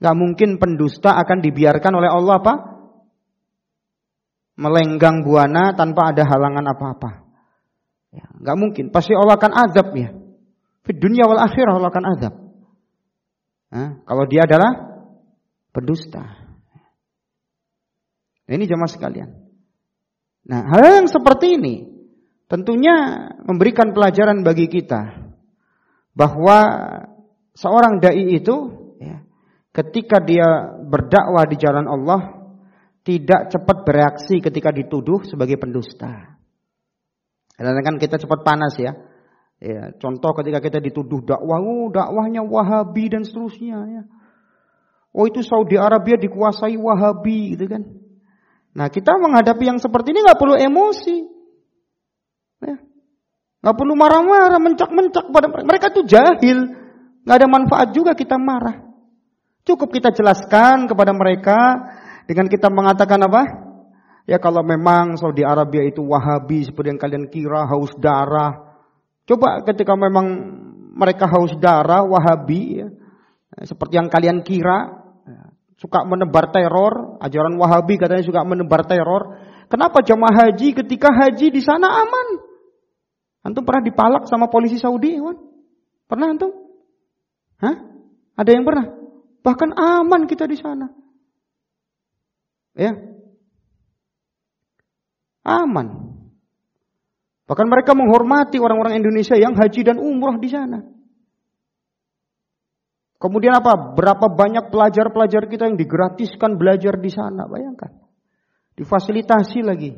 Gak 0.02 0.18
mungkin 0.18 0.62
pendusta 0.62 1.18
akan 1.18 1.42
dibiarkan 1.42 1.94
oleh 1.98 2.10
Allah 2.10 2.38
apa? 2.38 2.54
Melenggang 4.60 5.24
buana 5.24 5.72
tanpa 5.74 6.12
ada 6.12 6.28
halangan 6.28 6.66
apa-apa. 6.76 7.12
Ya, 8.12 8.28
gak 8.44 8.58
mungkin. 8.60 8.92
Pasti 8.92 9.16
Allah 9.16 9.40
akan 9.40 9.54
azab 9.56 9.96
ya. 9.96 10.12
Di 10.82 10.94
dunia 11.00 11.24
wal 11.24 11.40
akhirah 11.40 11.80
Allah 11.80 11.92
akan 11.94 12.06
azab. 12.18 12.34
Nah, 13.72 14.04
kalau 14.04 14.28
dia 14.28 14.44
adalah 14.44 14.72
pendusta. 15.72 16.20
Nah, 18.48 18.52
ini 18.52 18.68
jemaah 18.68 18.92
sekalian. 18.92 19.32
Nah, 20.44 20.68
hal 20.68 20.82
yang 20.84 21.08
seperti 21.08 21.56
ini 21.56 21.88
tentunya 22.52 23.30
memberikan 23.48 23.96
pelajaran 23.96 24.44
bagi 24.44 24.68
kita 24.68 25.32
bahwa 26.12 26.60
seorang 27.56 28.04
dai 28.04 28.36
itu 28.36 28.56
ya, 29.00 29.24
ketika 29.72 30.20
dia 30.20 30.76
berdakwah 30.84 31.48
di 31.48 31.56
jalan 31.56 31.88
Allah 31.88 32.41
tidak 33.02 33.50
cepat 33.50 33.78
bereaksi 33.82 34.38
ketika 34.38 34.70
dituduh 34.70 35.26
sebagai 35.26 35.58
pendusta. 35.58 36.38
Karena 37.58 37.82
kan 37.82 37.98
kita 37.98 38.18
cepat 38.22 38.42
panas 38.46 38.78
ya. 38.78 38.94
Ya, 39.62 39.94
contoh 40.02 40.34
ketika 40.42 40.58
kita 40.58 40.82
dituduh 40.82 41.22
dakwah, 41.22 41.62
oh 41.62 41.94
dakwahnya 41.94 42.42
Wahabi 42.42 43.14
dan 43.14 43.22
seterusnya 43.22 43.78
ya. 43.86 44.04
Oh 45.14 45.30
itu 45.30 45.46
Saudi 45.46 45.78
Arabia 45.78 46.18
dikuasai 46.18 46.74
Wahabi 46.82 47.54
gitu 47.54 47.70
kan. 47.70 47.86
Nah 48.74 48.88
kita 48.90 49.14
menghadapi 49.22 49.70
yang 49.70 49.78
seperti 49.78 50.18
ini 50.18 50.26
nggak 50.26 50.40
perlu 50.40 50.58
emosi, 50.58 51.18
ya. 52.64 52.78
nggak 53.62 53.76
perlu 53.78 53.94
marah-marah, 53.94 54.58
mencak-mencak 54.58 55.30
pada 55.30 55.46
mereka. 55.52 55.68
Mereka 55.68 55.88
tuh 55.94 56.04
jahil, 56.10 56.58
nggak 57.22 57.38
ada 57.38 57.48
manfaat 57.52 57.94
juga 57.94 58.18
kita 58.18 58.42
marah. 58.42 58.82
Cukup 59.62 59.94
kita 59.94 60.10
jelaskan 60.10 60.90
kepada 60.90 61.14
mereka 61.14 61.60
dengan 62.32 62.48
kita 62.48 62.72
mengatakan 62.72 63.20
apa? 63.28 63.44
Ya 64.24 64.40
kalau 64.40 64.64
memang 64.64 65.20
Saudi 65.20 65.44
Arabia 65.44 65.84
itu 65.84 66.00
Wahabi 66.00 66.64
seperti 66.64 66.96
yang 66.96 67.02
kalian 67.02 67.28
kira 67.28 67.68
haus 67.68 67.92
darah, 68.00 68.72
Coba 69.32 69.62
ketika 69.64 69.94
memang 69.96 70.28
mereka 70.98 71.30
haus 71.30 71.56
darah, 71.62 72.04
wahabi, 72.04 72.84
ya, 72.84 72.88
seperti 73.64 73.96
yang 73.96 74.12
kalian 74.12 74.44
kira, 74.44 74.92
ya, 75.24 75.56
suka 75.80 76.04
menebar 76.04 76.52
teror, 76.52 77.16
ajaran 77.24 77.56
wahabi 77.56 77.96
katanya 77.96 78.28
suka 78.28 78.44
menebar 78.44 78.84
teror. 78.84 79.40
Kenapa 79.72 80.04
jemaah 80.04 80.52
haji 80.52 80.76
ketika 80.76 81.08
haji 81.16 81.48
di 81.48 81.62
sana 81.64 81.88
aman? 82.04 82.28
Antum 83.48 83.64
pernah 83.64 83.88
dipalak 83.88 84.28
sama 84.28 84.52
polisi 84.52 84.76
Saudi, 84.76 85.16
Wan? 85.16 85.40
Pernah 86.12 86.28
antum? 86.36 86.52
Hah? 87.64 87.78
Ada 88.36 88.52
yang 88.52 88.68
pernah? 88.68 88.86
Bahkan 89.48 89.70
aman 89.80 90.28
kita 90.28 90.44
di 90.44 90.60
sana. 90.60 90.92
Ya. 92.78 92.96
Aman. 95.44 96.16
Bahkan 97.50 97.68
mereka 97.68 97.92
menghormati 97.92 98.62
orang-orang 98.64 99.04
Indonesia 99.04 99.36
yang 99.36 99.58
haji 99.58 99.82
dan 99.84 100.00
umrah 100.00 100.40
di 100.40 100.48
sana. 100.48 100.80
Kemudian 103.22 103.54
apa? 103.54 103.94
Berapa 103.94 104.34
banyak 104.34 104.74
pelajar-pelajar 104.74 105.46
kita 105.46 105.70
yang 105.70 105.78
digratiskan 105.78 106.58
belajar 106.58 106.98
di 106.98 107.12
sana, 107.14 107.46
bayangkan. 107.46 108.02
Difasilitasi 108.74 109.60
lagi. 109.62 109.92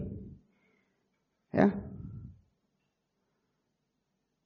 Ya. 1.53 1.92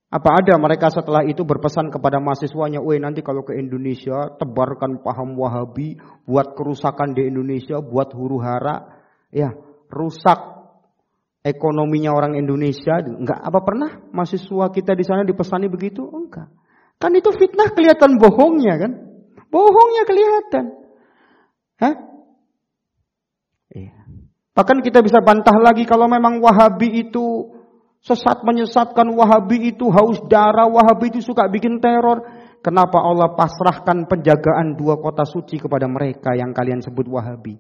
Apa 0.08 0.40
ada 0.40 0.56
mereka 0.56 0.88
setelah 0.88 1.28
itu 1.28 1.44
berpesan 1.44 1.92
kepada 1.92 2.24
mahasiswanya, 2.24 2.80
"Woi, 2.80 2.96
nanti 3.04 3.20
kalau 3.20 3.44
ke 3.44 3.60
Indonesia 3.60 4.32
tebarkan 4.40 5.04
paham 5.04 5.36
Wahabi, 5.36 6.00
buat 6.24 6.56
kerusakan 6.56 7.12
di 7.12 7.28
Indonesia, 7.28 7.84
buat 7.84 8.16
huru-hara, 8.16 9.04
ya, 9.36 9.52
rusak 9.92 10.58
ekonominya 11.48 12.12
orang 12.12 12.36
Indonesia. 12.36 13.00
Enggak 13.00 13.40
apa 13.40 13.60
pernah 13.64 13.92
mahasiswa 14.12 14.66
kita 14.72 14.92
di 14.96 15.04
sana 15.08 15.24
dipesani 15.24 15.72
begitu? 15.72 16.04
Enggak. 16.04 16.52
Kan 16.98 17.16
itu 17.16 17.32
fitnah 17.32 17.72
kelihatan 17.72 18.20
bohongnya 18.20 18.76
kan? 18.76 18.92
Bohongnya 19.48 20.04
kelihatan. 20.04 20.66
Hah? 21.78 21.96
Iya. 23.72 23.96
Bahkan 24.58 24.82
kita 24.82 25.06
bisa 25.06 25.22
bantah 25.22 25.54
lagi 25.62 25.86
kalau 25.86 26.10
memang 26.10 26.42
Wahabi 26.42 27.06
itu 27.08 27.57
sesat 28.08 28.48
menyesatkan 28.48 29.12
Wahabi 29.12 29.76
itu 29.76 29.92
haus 29.92 30.24
darah, 30.32 30.72
Wahabi 30.72 31.12
itu 31.12 31.20
suka 31.20 31.52
bikin 31.52 31.84
teror. 31.84 32.24
Kenapa 32.64 33.04
Allah 33.04 33.36
pasrahkan 33.36 34.08
penjagaan 34.08 34.80
dua 34.80 34.98
kota 34.98 35.28
suci 35.28 35.60
kepada 35.60 35.86
mereka 35.92 36.32
yang 36.34 36.56
kalian 36.56 36.80
sebut 36.80 37.06
Wahabi? 37.12 37.60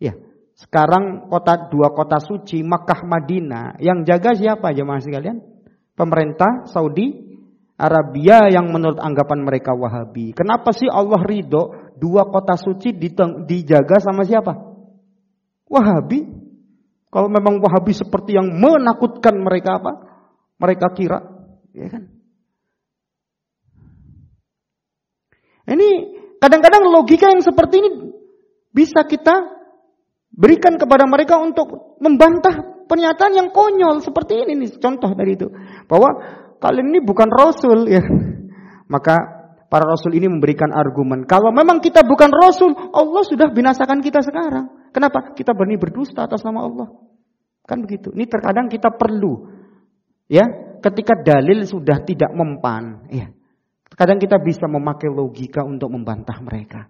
Ya, 0.00 0.16
sekarang 0.56 1.28
kota 1.28 1.68
dua 1.68 1.92
kota 1.92 2.18
suci 2.18 2.64
Makkah 2.64 3.04
Madinah 3.04 3.78
yang 3.84 4.02
jaga 4.08 4.32
siapa 4.32 4.72
jemaah 4.72 4.98
sekalian? 4.98 5.38
Pemerintah 5.92 6.66
Saudi 6.72 7.32
Arabia 7.76 8.48
yang 8.48 8.72
menurut 8.72 8.98
anggapan 8.98 9.44
mereka 9.44 9.76
Wahabi. 9.76 10.32
Kenapa 10.32 10.72
sih 10.72 10.88
Allah 10.88 11.20
ridho 11.20 11.94
dua 12.00 12.26
kota 12.32 12.56
suci 12.56 12.96
dijaga 13.44 14.00
sama 14.00 14.24
siapa? 14.24 14.56
Wahabi. 15.68 16.41
Kalau 17.12 17.28
memang 17.28 17.60
Wahabi 17.60 17.92
seperti 17.92 18.40
yang 18.40 18.48
menakutkan 18.56 19.36
mereka 19.36 19.76
apa? 19.76 19.92
Mereka 20.56 20.86
kira, 20.96 21.20
ya 21.76 21.86
kan? 21.92 22.08
Ini 25.68 25.88
kadang-kadang 26.40 26.88
logika 26.88 27.28
yang 27.28 27.44
seperti 27.44 27.84
ini 27.84 27.90
bisa 28.72 29.04
kita 29.04 29.62
Berikan 30.32 30.80
kepada 30.80 31.04
mereka 31.04 31.36
untuk 31.36 32.00
membantah 32.00 32.88
pernyataan 32.88 33.36
yang 33.36 33.48
konyol 33.52 34.00
seperti 34.00 34.40
ini 34.40 34.64
nih 34.64 34.80
contoh 34.80 35.12
dari 35.12 35.36
itu 35.36 35.44
bahwa 35.84 36.08
kalian 36.56 36.88
ini 36.88 37.00
bukan 37.04 37.28
rasul 37.28 37.84
ya. 37.84 38.00
Maka 38.88 39.20
para 39.68 39.84
rasul 39.84 40.16
ini 40.16 40.32
memberikan 40.32 40.72
argumen 40.72 41.28
kalau 41.28 41.52
memang 41.52 41.84
kita 41.84 42.00
bukan 42.00 42.32
rasul, 42.32 42.72
Allah 42.72 43.22
sudah 43.28 43.52
binasakan 43.52 44.00
kita 44.00 44.24
sekarang. 44.24 44.71
Kenapa? 44.92 45.32
Kita 45.32 45.56
berani 45.56 45.80
berdusta 45.80 46.28
atas 46.28 46.44
nama 46.44 46.68
Allah. 46.68 46.88
Kan 47.64 47.82
begitu. 47.82 48.12
Ini 48.12 48.28
terkadang 48.28 48.68
kita 48.68 48.92
perlu 48.92 49.48
ya, 50.28 50.44
ketika 50.84 51.16
dalil 51.18 51.64
sudah 51.64 52.04
tidak 52.04 52.30
mempan, 52.36 53.08
ya. 53.08 53.32
Kadang 53.92 54.16
kita 54.16 54.40
bisa 54.40 54.64
memakai 54.68 55.12
logika 55.12 55.60
untuk 55.64 55.92
membantah 55.92 56.40
mereka. 56.40 56.88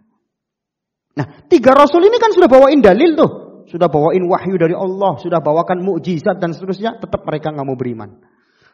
Nah, 1.19 1.45
tiga 1.51 1.75
rasul 1.75 2.07
ini 2.07 2.17
kan 2.17 2.31
sudah 2.31 2.47
bawain 2.47 2.79
dalil 2.79 3.19
tuh. 3.19 3.33
Sudah 3.71 3.91
bawain 3.91 4.23
wahyu 4.27 4.59
dari 4.59 4.75
Allah, 4.75 5.19
sudah 5.23 5.39
bawakan 5.39 5.83
mukjizat 5.83 6.39
dan 6.39 6.55
seterusnya, 6.55 6.99
tetap 6.99 7.23
mereka 7.27 7.55
nggak 7.55 7.67
mau 7.67 7.79
beriman. 7.79 8.23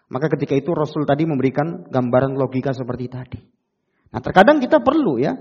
Maka 0.08 0.32
ketika 0.32 0.56
itu 0.56 0.72
Rasul 0.72 1.04
tadi 1.04 1.28
memberikan 1.28 1.84
gambaran 1.92 2.32
logika 2.32 2.72
seperti 2.72 3.06
tadi. 3.12 3.40
Nah, 4.08 4.20
terkadang 4.24 4.56
kita 4.56 4.80
perlu 4.80 5.20
ya 5.20 5.36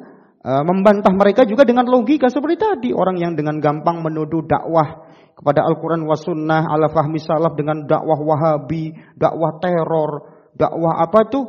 uh, 0.48 0.64
membantah 0.64 1.12
mereka 1.12 1.44
juga 1.44 1.68
dengan 1.68 1.84
logika 1.84 2.32
seperti 2.32 2.56
tadi 2.56 2.90
orang 2.96 3.20
yang 3.20 3.36
dengan 3.36 3.60
gampang 3.60 4.00
menuduh 4.00 4.48
dakwah 4.48 5.04
kepada 5.38 5.68
Al-Quran 5.68 6.08
wa 6.08 6.18
sunnah 6.18 6.66
ala 6.66 6.90
fahmi 6.90 7.22
salaf 7.22 7.54
dengan 7.54 7.86
dakwah 7.86 8.18
wahabi, 8.18 8.90
dakwah 9.14 9.60
teror, 9.62 10.12
dakwah 10.58 10.98
apa 11.04 11.30
tuh 11.30 11.46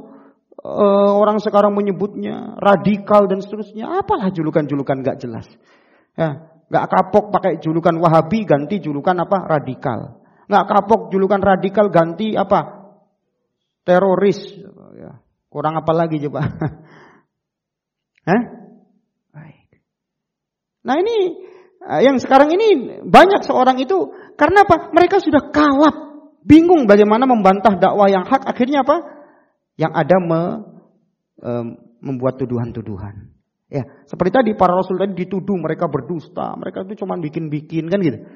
uh, 0.60 1.12
orang 1.16 1.40
sekarang 1.40 1.72
menyebutnya 1.72 2.58
radikal 2.60 3.24
dan 3.24 3.40
seterusnya. 3.40 3.88
Apalah 4.04 4.28
julukan-julukan 4.28 5.00
gak 5.00 5.24
jelas. 5.24 5.48
Ya, 6.12 6.52
gak 6.68 6.86
kapok 6.92 7.32
pakai 7.32 7.64
julukan 7.64 7.96
wahabi 7.96 8.44
ganti 8.44 8.76
julukan 8.76 9.16
apa 9.16 9.48
radikal. 9.56 10.20
Gak 10.52 10.64
kapok 10.68 11.08
julukan 11.08 11.40
radikal 11.40 11.88
ganti 11.88 12.36
apa 12.36 12.92
teroris. 13.88 14.36
Ya, 15.00 15.16
kurang 15.48 15.80
apa 15.80 15.92
lagi 15.96 16.20
coba? 16.28 16.44
Hah? 18.28 18.67
Nah 20.88 20.96
ini 20.96 21.46
Eh, 21.78 22.02
yang 22.04 22.18
sekarang 22.18 22.50
ini 22.50 23.00
banyak 23.06 23.46
seorang 23.46 23.78
itu 23.78 24.10
karena 24.34 24.66
apa? 24.66 24.90
Mereka 24.90 25.22
sudah 25.22 25.54
kalap, 25.54 25.96
bingung 26.42 26.90
bagaimana 26.90 27.22
membantah 27.24 27.80
dakwah 27.80 28.10
yang 28.12 28.26
hak. 28.26 28.44
Akhirnya 28.44 28.82
apa? 28.82 29.06
Yang 29.78 29.92
ada 29.94 30.16
me, 30.18 30.42
e, 31.38 31.50
membuat 32.02 32.34
tuduhan-tuduhan. 32.42 33.30
Ya, 33.70 33.86
seperti 34.10 34.30
tadi 34.34 34.50
para 34.58 34.74
rasul 34.74 34.98
tadi 34.98 35.14
dituduh 35.14 35.54
mereka 35.54 35.86
berdusta, 35.86 36.58
mereka 36.58 36.82
itu 36.82 36.98
cuma 37.06 37.14
bikin-bikin 37.14 37.86
kan 37.86 38.02
gitu. 38.02 38.26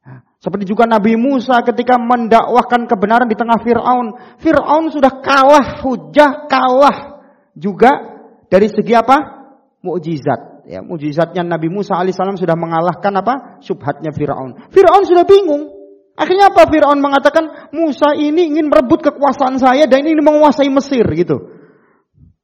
Ya, 0.00 0.24
seperti 0.40 0.64
juga 0.64 0.88
Nabi 0.88 1.20
Musa 1.20 1.60
ketika 1.60 2.00
mendakwahkan 2.00 2.88
kebenaran 2.88 3.28
di 3.28 3.36
tengah 3.36 3.60
Fir'aun. 3.60 4.40
Fir'aun 4.40 4.88
sudah 4.88 5.20
kalah 5.20 5.84
hujah, 5.84 6.48
kalah 6.48 7.22
juga 7.52 7.92
dari 8.48 8.72
segi 8.72 8.96
apa? 8.96 9.44
Mukjizat 9.84 10.49
ya 10.70 10.86
mujizatnya 10.86 11.42
Nabi 11.42 11.66
Musa 11.66 11.98
alaihissalam 11.98 12.38
sudah 12.38 12.54
mengalahkan 12.54 13.10
apa? 13.18 13.58
Subhatnya 13.66 14.14
Firaun. 14.14 14.70
Firaun 14.70 15.02
sudah 15.02 15.26
bingung. 15.26 15.66
Akhirnya 16.14 16.54
apa? 16.54 16.70
Firaun 16.70 17.02
mengatakan 17.02 17.74
Musa 17.74 18.14
ini 18.14 18.54
ingin 18.54 18.70
merebut 18.70 19.02
kekuasaan 19.02 19.58
saya 19.58 19.90
dan 19.90 20.06
ini 20.06 20.22
menguasai 20.22 20.70
Mesir 20.70 21.02
gitu. 21.18 21.58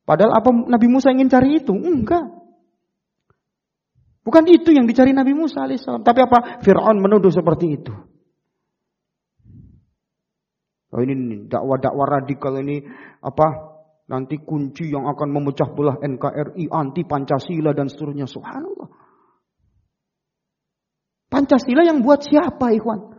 Padahal 0.02 0.34
apa 0.34 0.50
Nabi 0.50 0.86
Musa 0.90 1.14
ingin 1.14 1.30
cari 1.30 1.62
itu? 1.62 1.70
Enggak. 1.70 2.26
Bukan 4.26 4.42
itu 4.50 4.74
yang 4.74 4.90
dicari 4.90 5.14
Nabi 5.14 5.30
Musa 5.30 5.62
alaihissalam. 5.62 6.02
Tapi 6.02 6.18
apa? 6.26 6.58
Fir'aun 6.66 6.98
menuduh 6.98 7.30
seperti 7.30 7.78
itu. 7.78 7.94
Oh 10.90 11.02
ini 11.02 11.46
dakwah-dakwah 11.46 12.22
radikal 12.22 12.56
ini 12.58 12.82
apa 13.20 13.75
Nanti 14.06 14.38
kunci 14.38 14.86
yang 14.86 15.10
akan 15.10 15.28
memecah 15.34 15.66
belah 15.74 15.98
NKRI, 15.98 16.70
anti 16.70 17.02
Pancasila 17.02 17.74
dan 17.74 17.90
seterusnya. 17.90 18.30
Subhanallah. 18.30 18.86
Pancasila 21.26 21.82
yang 21.82 22.06
buat 22.06 22.22
siapa 22.22 22.70
ikhwan? 22.70 23.18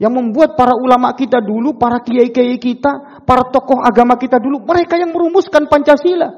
Yang 0.00 0.12
membuat 0.16 0.56
para 0.56 0.74
ulama 0.74 1.12
kita 1.12 1.44
dulu, 1.44 1.76
para 1.76 2.00
kiai-kiai 2.00 2.56
kita, 2.56 3.22
para 3.28 3.46
tokoh 3.52 3.84
agama 3.84 4.16
kita 4.16 4.40
dulu, 4.40 4.64
mereka 4.64 4.96
yang 4.96 5.12
merumuskan 5.12 5.68
Pancasila. 5.68 6.28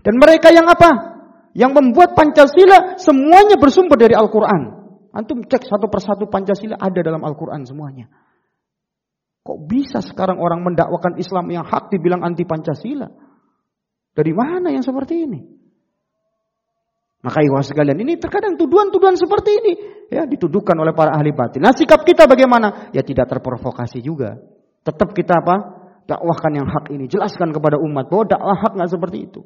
Dan 0.00 0.16
mereka 0.16 0.48
yang 0.50 0.66
apa? 0.66 0.90
Yang 1.52 1.72
membuat 1.76 2.16
Pancasila 2.16 2.96
semuanya 2.96 3.60
bersumber 3.60 4.00
dari 4.00 4.16
Al-Quran. 4.16 4.80
Antum 5.12 5.42
cek 5.44 5.68
satu 5.68 5.90
persatu 5.90 6.30
Pancasila 6.30 6.80
ada 6.80 7.00
dalam 7.02 7.20
Al-Quran 7.22 7.66
semuanya. 7.66 8.08
Kok 9.40 9.58
bisa 9.64 10.04
sekarang 10.04 10.36
orang 10.36 10.60
mendakwakan 10.60 11.16
Islam 11.16 11.48
yang 11.48 11.64
hak 11.64 11.88
dibilang 11.88 12.20
anti 12.20 12.44
Pancasila? 12.44 13.08
Dari 14.12 14.32
mana 14.36 14.68
yang 14.68 14.84
seperti 14.84 15.24
ini? 15.24 15.40
Maka 17.20 17.44
ikhwas 17.44 17.68
sekalian 17.68 18.00
ini 18.00 18.16
terkadang 18.16 18.56
tuduhan-tuduhan 18.56 19.12
seperti 19.16 19.50
ini 19.60 19.72
ya 20.08 20.24
dituduhkan 20.24 20.72
oleh 20.80 20.96
para 20.96 21.12
ahli 21.12 21.36
batin. 21.36 21.60
Nah 21.60 21.76
sikap 21.76 22.02
kita 22.02 22.24
bagaimana? 22.24 22.90
Ya 22.96 23.04
tidak 23.04 23.28
terprovokasi 23.28 24.00
juga. 24.00 24.40
Tetap 24.80 25.12
kita 25.12 25.44
apa? 25.44 25.56
Dakwahkan 26.08 26.52
yang 26.56 26.66
hak 26.66 26.88
ini. 26.96 27.06
Jelaskan 27.06 27.52
kepada 27.52 27.76
umat 27.76 28.08
bahwa 28.08 28.24
dakwah 28.24 28.56
hak 28.56 28.72
nggak 28.72 28.90
seperti 28.90 29.18
itu. 29.28 29.40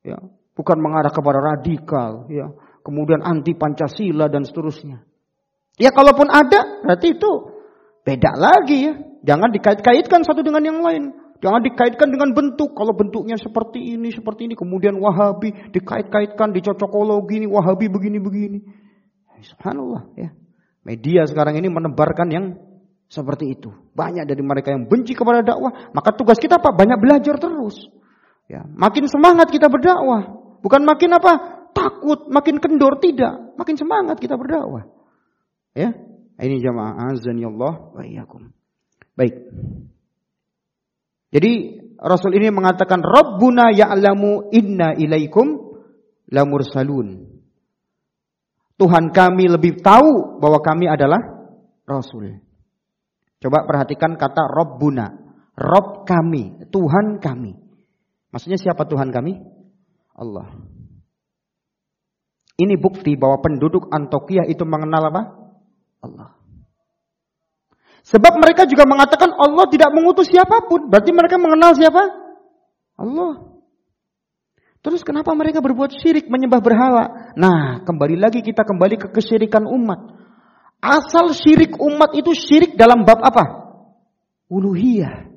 Ya, 0.00 0.16
bukan 0.52 0.76
mengarah 0.80 1.12
kepada 1.12 1.40
radikal. 1.40 2.28
Ya, 2.28 2.52
kemudian 2.84 3.24
anti 3.24 3.56
Pancasila 3.56 4.28
dan 4.28 4.44
seterusnya. 4.44 5.00
Ya 5.80 5.90
kalaupun 5.96 6.28
ada, 6.28 6.84
berarti 6.84 7.16
itu 7.16 7.32
beda 8.04 8.36
lagi 8.36 8.78
ya. 8.92 8.94
Jangan 9.20 9.52
dikait-kaitkan 9.52 10.24
satu 10.24 10.40
dengan 10.40 10.64
yang 10.64 10.80
lain. 10.80 11.12
Jangan 11.40 11.60
dikaitkan 11.64 12.08
dengan 12.12 12.36
bentuk. 12.36 12.76
Kalau 12.76 12.92
bentuknya 12.92 13.40
seperti 13.40 13.96
ini, 13.96 14.12
seperti 14.12 14.48
ini. 14.48 14.54
Kemudian 14.56 14.96
wahabi 15.00 15.52
dikait-kaitkan, 15.72 16.52
dicocokologi 16.52 17.44
ini, 17.44 17.46
wahabi 17.48 17.88
begini-begini. 17.88 18.60
Subhanallah 19.40 20.12
ya. 20.20 20.36
Media 20.84 21.24
sekarang 21.24 21.56
ini 21.56 21.68
menebarkan 21.72 22.28
yang 22.28 22.44
seperti 23.08 23.56
itu. 23.56 23.72
Banyak 23.96 24.28
dari 24.28 24.40
mereka 24.44 24.72
yang 24.72 24.84
benci 24.84 25.16
kepada 25.16 25.40
dakwah. 25.40 25.92
Maka 25.92 26.12
tugas 26.12 26.36
kita 26.36 26.60
apa? 26.60 26.72
Banyak 26.76 27.00
belajar 27.00 27.36
terus. 27.40 27.88
Ya, 28.48 28.64
makin 28.66 29.08
semangat 29.08 29.48
kita 29.48 29.68
berdakwah. 29.72 30.40
Bukan 30.60 30.84
makin 30.84 31.16
apa? 31.16 31.32
Takut, 31.72 32.28
makin 32.28 32.60
kendor. 32.60 33.00
Tidak. 33.00 33.56
Makin 33.56 33.76
semangat 33.80 34.20
kita 34.20 34.36
berdakwah. 34.36 34.88
Ya, 35.72 35.94
ini 36.40 36.60
jamaah 36.60 37.14
azan 37.14 37.38
ya 37.38 37.48
Allah 37.48 37.74
wa. 37.94 38.59
Baik. 39.20 39.36
Jadi 41.28 41.52
Rasul 42.00 42.40
ini 42.40 42.48
mengatakan 42.48 43.04
Rabbuna 43.04 43.68
ya'lamu 43.68 44.48
inna 44.48 44.96
ilaikum 44.96 45.76
lamursalun. 46.32 47.28
Tuhan 48.80 49.12
kami 49.12 49.44
lebih 49.52 49.84
tahu 49.84 50.40
bahwa 50.40 50.64
kami 50.64 50.88
adalah 50.88 51.20
Rasul. 51.84 52.40
Coba 53.44 53.68
perhatikan 53.68 54.16
kata 54.16 54.40
Rabbuna. 54.48 55.12
Rob 55.60 56.08
kami, 56.08 56.64
Tuhan 56.72 57.20
kami. 57.20 57.52
Maksudnya 58.32 58.56
siapa 58.56 58.88
Tuhan 58.88 59.12
kami? 59.12 59.36
Allah. 60.16 60.48
Ini 62.56 62.80
bukti 62.80 63.20
bahwa 63.20 63.44
penduduk 63.44 63.92
Antokia 63.92 64.48
itu 64.48 64.64
mengenal 64.64 65.12
apa? 65.12 65.22
Allah. 66.00 66.39
Sebab 68.10 68.42
mereka 68.42 68.66
juga 68.66 68.82
mengatakan 68.90 69.30
Allah 69.38 69.70
tidak 69.70 69.94
mengutus 69.94 70.26
siapa 70.26 70.66
pun. 70.66 70.90
Berarti 70.90 71.14
mereka 71.14 71.38
mengenal 71.38 71.78
siapa? 71.78 72.02
Allah. 72.98 73.50
Terus 74.82 75.06
kenapa 75.06 75.30
mereka 75.36 75.62
berbuat 75.62 75.94
syirik 75.94 76.26
menyembah 76.26 76.58
berhala? 76.58 77.04
Nah, 77.38 77.86
kembali 77.86 78.16
lagi 78.18 78.42
kita 78.42 78.66
kembali 78.66 78.98
ke 78.98 79.08
kesyirikan 79.14 79.62
umat. 79.68 80.18
Asal 80.80 81.36
syirik 81.36 81.76
umat 81.78 82.16
itu 82.16 82.32
syirik 82.34 82.74
dalam 82.74 83.06
bab 83.06 83.20
apa? 83.22 83.44
Uluhiyah. 84.50 85.30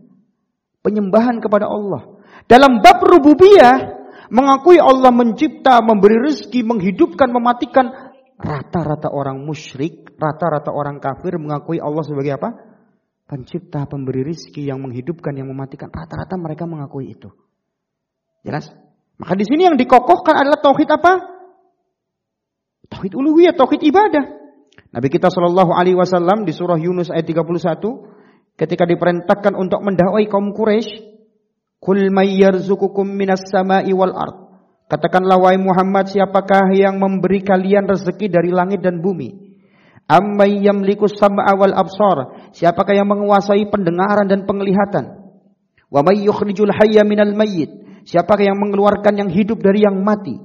Penyembahan 0.82 1.44
kepada 1.44 1.70
Allah. 1.70 2.24
Dalam 2.50 2.82
bab 2.82 3.04
rububiyah, 3.04 4.04
mengakui 4.34 4.82
Allah 4.82 5.12
mencipta, 5.12 5.84
memberi 5.84 6.18
rezeki, 6.24 6.66
menghidupkan, 6.66 7.30
mematikan, 7.30 8.03
Rata-rata 8.38 9.14
orang 9.14 9.46
musyrik, 9.46 10.18
rata-rata 10.18 10.74
orang 10.74 10.98
kafir 10.98 11.38
mengakui 11.38 11.78
Allah 11.78 12.02
sebagai 12.02 12.34
apa? 12.36 12.50
Pencipta, 13.24 13.86
pemberi 13.86 14.26
rizki, 14.26 14.68
yang 14.68 14.82
menghidupkan, 14.84 15.32
yang 15.38 15.48
mematikan. 15.48 15.88
Rata-rata 15.94 16.36
mereka 16.36 16.68
mengakui 16.68 17.14
itu. 17.14 17.30
Jelas? 18.44 18.74
Maka 19.22 19.34
di 19.38 19.46
sini 19.48 19.70
yang 19.70 19.78
dikokohkan 19.80 20.36
adalah 20.36 20.60
tauhid 20.60 20.90
apa? 20.92 21.14
Tauhid 22.92 23.14
uluhiyah, 23.16 23.56
tauhid 23.56 23.82
ibadah. 23.86 24.44
Nabi 24.94 25.08
kita 25.10 25.30
Shallallahu 25.32 25.74
Alaihi 25.74 25.98
Wasallam 25.98 26.46
di 26.46 26.54
surah 26.54 26.78
Yunus 26.78 27.10
ayat 27.10 27.26
31 27.26 27.50
ketika 28.58 28.86
diperintahkan 28.86 29.54
untuk 29.58 29.82
mendakwai 29.82 30.30
kaum 30.30 30.54
Quraisy, 30.54 31.02
"Kul 31.82 32.14
may 32.14 32.38
yarzuqukum 32.38 33.08
minas 33.08 33.42
sama'i 33.50 33.90
wal 33.94 34.14
ard." 34.14 34.43
Katakanlah 34.94 35.42
wahai 35.42 35.58
Muhammad 35.58 36.06
siapakah 36.06 36.70
yang 36.78 37.02
memberi 37.02 37.42
kalian 37.42 37.90
rezeki 37.90 38.30
dari 38.30 38.54
langit 38.54 38.86
dan 38.86 39.02
bumi? 39.02 39.58
Amman 40.06 40.62
yamliku 40.62 41.10
sam'a 41.10 41.50
wal 41.58 41.74
absar? 41.74 42.54
Siapakah 42.54 43.02
yang 43.02 43.10
menguasai 43.10 43.74
pendengaran 43.74 44.30
dan 44.30 44.46
penglihatan? 44.46 45.34
Wa 45.90 46.06
may 46.06 46.22
yukhrijul 46.22 46.70
hayya 46.70 47.02
minal 47.10 47.34
mayyit? 47.34 47.74
Siapakah 48.06 48.54
yang 48.54 48.62
mengeluarkan 48.62 49.18
yang 49.18 49.30
hidup 49.34 49.66
dari 49.66 49.82
yang 49.82 49.98
mati? 50.06 50.38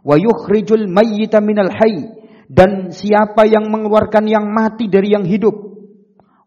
Wa 0.00 0.16
yukhrijul 0.16 0.88
mayyita 0.88 1.44
minal 1.44 1.68
hayy? 1.68 2.08
Dan 2.48 2.96
siapa 2.96 3.44
yang 3.44 3.68
mengeluarkan 3.68 4.24
yang 4.24 4.48
mati 4.48 4.88
dari 4.88 5.12
yang 5.12 5.28
hidup? 5.28 5.52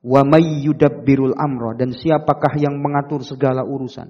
Wa 0.01 0.25
may 0.25 0.65
yudabbirul 0.65 1.37
amra? 1.37 1.77
Dan 1.77 1.93
siapakah 1.93 2.57
yang 2.57 2.81
mengatur 2.81 3.21
segala 3.21 3.61
urusan? 3.61 4.09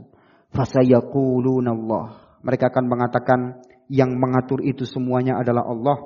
Fasayaquluna 0.56 1.76
Allah. 1.76 2.23
Mereka 2.44 2.70
akan 2.70 2.86
mengatakan 2.86 3.40
yang 3.88 4.14
mengatur 4.20 4.60
itu 4.64 4.84
semuanya 4.84 5.40
adalah 5.40 5.64
Allah. 5.64 5.98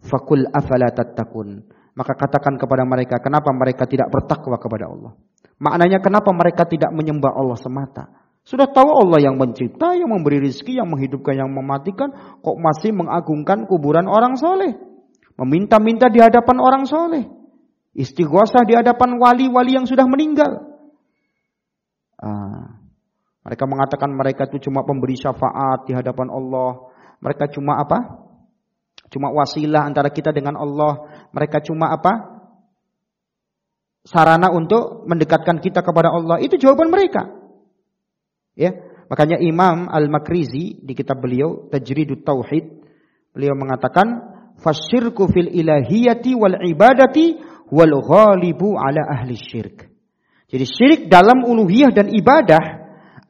Fakul 0.00 0.48
afala 0.48 0.88
tattaqun. 0.94 1.66
Maka 1.92 2.16
katakan 2.16 2.56
kepada 2.56 2.86
mereka, 2.88 3.20
kenapa 3.20 3.52
mereka 3.52 3.84
tidak 3.84 4.08
bertakwa 4.08 4.56
kepada 4.56 4.88
Allah? 4.88 5.12
Maknanya 5.60 6.00
kenapa 6.00 6.32
mereka 6.32 6.64
tidak 6.64 6.88
menyembah 6.96 7.36
Allah 7.36 7.58
semata? 7.60 8.08
Sudah 8.40 8.72
tahu 8.72 8.88
Allah 8.88 9.20
yang 9.20 9.36
mencipta, 9.36 9.92
yang 9.92 10.08
memberi 10.08 10.40
rizki, 10.40 10.80
yang 10.80 10.88
menghidupkan, 10.88 11.36
yang 11.36 11.52
mematikan, 11.52 12.40
kok 12.40 12.56
masih 12.56 12.96
mengagungkan 12.96 13.68
kuburan 13.68 14.08
orang 14.08 14.40
soleh. 14.40 14.72
Meminta-minta 15.36 16.08
di 16.08 16.24
hadapan 16.24 16.56
orang 16.56 16.88
soleh. 16.88 17.28
Istighosah 17.92 18.64
di 18.64 18.72
hadapan 18.80 19.20
wali-wali 19.20 19.76
yang 19.76 19.84
sudah 19.84 20.08
meninggal. 20.08 20.72
Ah, 22.16 22.79
mereka 23.40 23.64
mengatakan 23.64 24.12
mereka 24.12 24.44
itu 24.52 24.68
cuma 24.68 24.84
pemberi 24.84 25.16
syafaat 25.16 25.88
di 25.88 25.96
hadapan 25.96 26.28
Allah. 26.28 26.92
Mereka 27.24 27.48
cuma 27.56 27.80
apa? 27.80 28.20
Cuma 29.08 29.32
wasilah 29.32 29.88
antara 29.88 30.12
kita 30.12 30.28
dengan 30.28 30.60
Allah. 30.60 31.24
Mereka 31.32 31.64
cuma 31.64 31.88
apa? 31.88 32.44
Sarana 34.04 34.52
untuk 34.52 35.08
mendekatkan 35.08 35.60
kita 35.60 35.80
kepada 35.80 36.12
Allah. 36.12 36.36
Itu 36.40 36.60
jawaban 36.60 36.92
mereka. 36.92 37.32
Ya, 38.56 38.76
makanya 39.08 39.40
Imam 39.40 39.88
Al-Makrizi 39.88 40.84
di 40.84 40.92
kitab 40.92 41.24
beliau 41.24 41.68
Tajridut 41.72 42.20
Tauhid 42.28 42.80
beliau 43.32 43.56
mengatakan 43.56 44.20
fasyirku 44.60 45.32
fil 45.32 45.48
ilahiyati 45.48 46.36
wal 46.36 46.60
ibadati 46.60 47.40
wal 47.72 47.94
ghalibu 48.04 48.76
ala 48.76 49.00
ahli 49.16 49.32
syirk. 49.38 49.88
Jadi 50.50 50.64
syirik 50.66 51.00
dalam 51.08 51.46
uluhiyah 51.46 51.94
dan 51.94 52.10
ibadah 52.10 52.79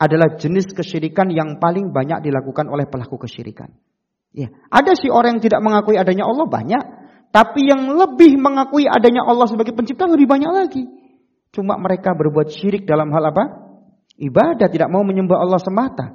adalah 0.01 0.40
jenis 0.40 0.72
kesyirikan 0.72 1.28
yang 1.28 1.61
paling 1.61 1.92
banyak 1.92 2.24
dilakukan 2.24 2.72
oleh 2.72 2.88
pelaku 2.88 3.20
kesyirikan. 3.20 3.68
Ya, 4.32 4.48
ada 4.72 4.96
sih 4.96 5.12
orang 5.12 5.36
yang 5.36 5.44
tidak 5.44 5.61
mengakui 5.61 6.01
adanya 6.01 6.24
Allah 6.24 6.48
banyak, 6.48 6.82
tapi 7.28 7.68
yang 7.68 7.92
lebih 7.92 8.40
mengakui 8.40 8.88
adanya 8.88 9.28
Allah 9.28 9.44
sebagai 9.44 9.76
pencipta 9.76 10.09
lebih 10.09 10.24
banyak 10.24 10.48
lagi. 10.48 10.82
Cuma 11.53 11.76
mereka 11.76 12.16
berbuat 12.16 12.48
syirik 12.48 12.88
dalam 12.88 13.12
hal 13.12 13.28
apa? 13.28 13.70
ibadah, 14.20 14.68
tidak 14.68 14.92
mau 14.92 15.01
menyembah 15.01 15.40
Allah 15.40 15.59
semata. 15.59 16.07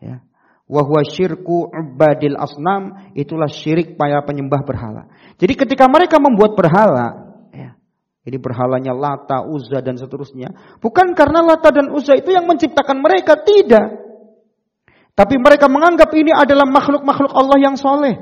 Ya. 0.00 0.24
Wahwa 0.66 1.04
syirku 1.06 1.70
ubadil 1.70 2.34
asnam, 2.34 3.12
itulah 3.14 3.46
syirik 3.46 3.94
para 3.94 4.18
penyembah 4.26 4.66
berhala. 4.66 5.06
Jadi 5.38 5.54
ketika 5.54 5.86
mereka 5.86 6.18
membuat 6.18 6.58
berhala, 6.58 7.25
ini 8.26 8.42
berhalanya 8.42 8.90
Lata, 8.90 9.46
Uzza 9.46 9.78
dan 9.78 9.94
seterusnya. 9.94 10.50
Bukan 10.82 11.14
karena 11.14 11.46
Lata 11.46 11.70
dan 11.70 11.94
Uzza 11.94 12.18
itu 12.18 12.34
yang 12.34 12.42
menciptakan 12.50 12.98
mereka, 12.98 13.38
tidak. 13.38 14.02
Tapi 15.14 15.38
mereka 15.38 15.70
menganggap 15.70 16.10
ini 16.10 16.34
adalah 16.34 16.66
makhluk-makhluk 16.66 17.30
Allah 17.30 17.58
yang 17.62 17.78
soleh. 17.78 18.18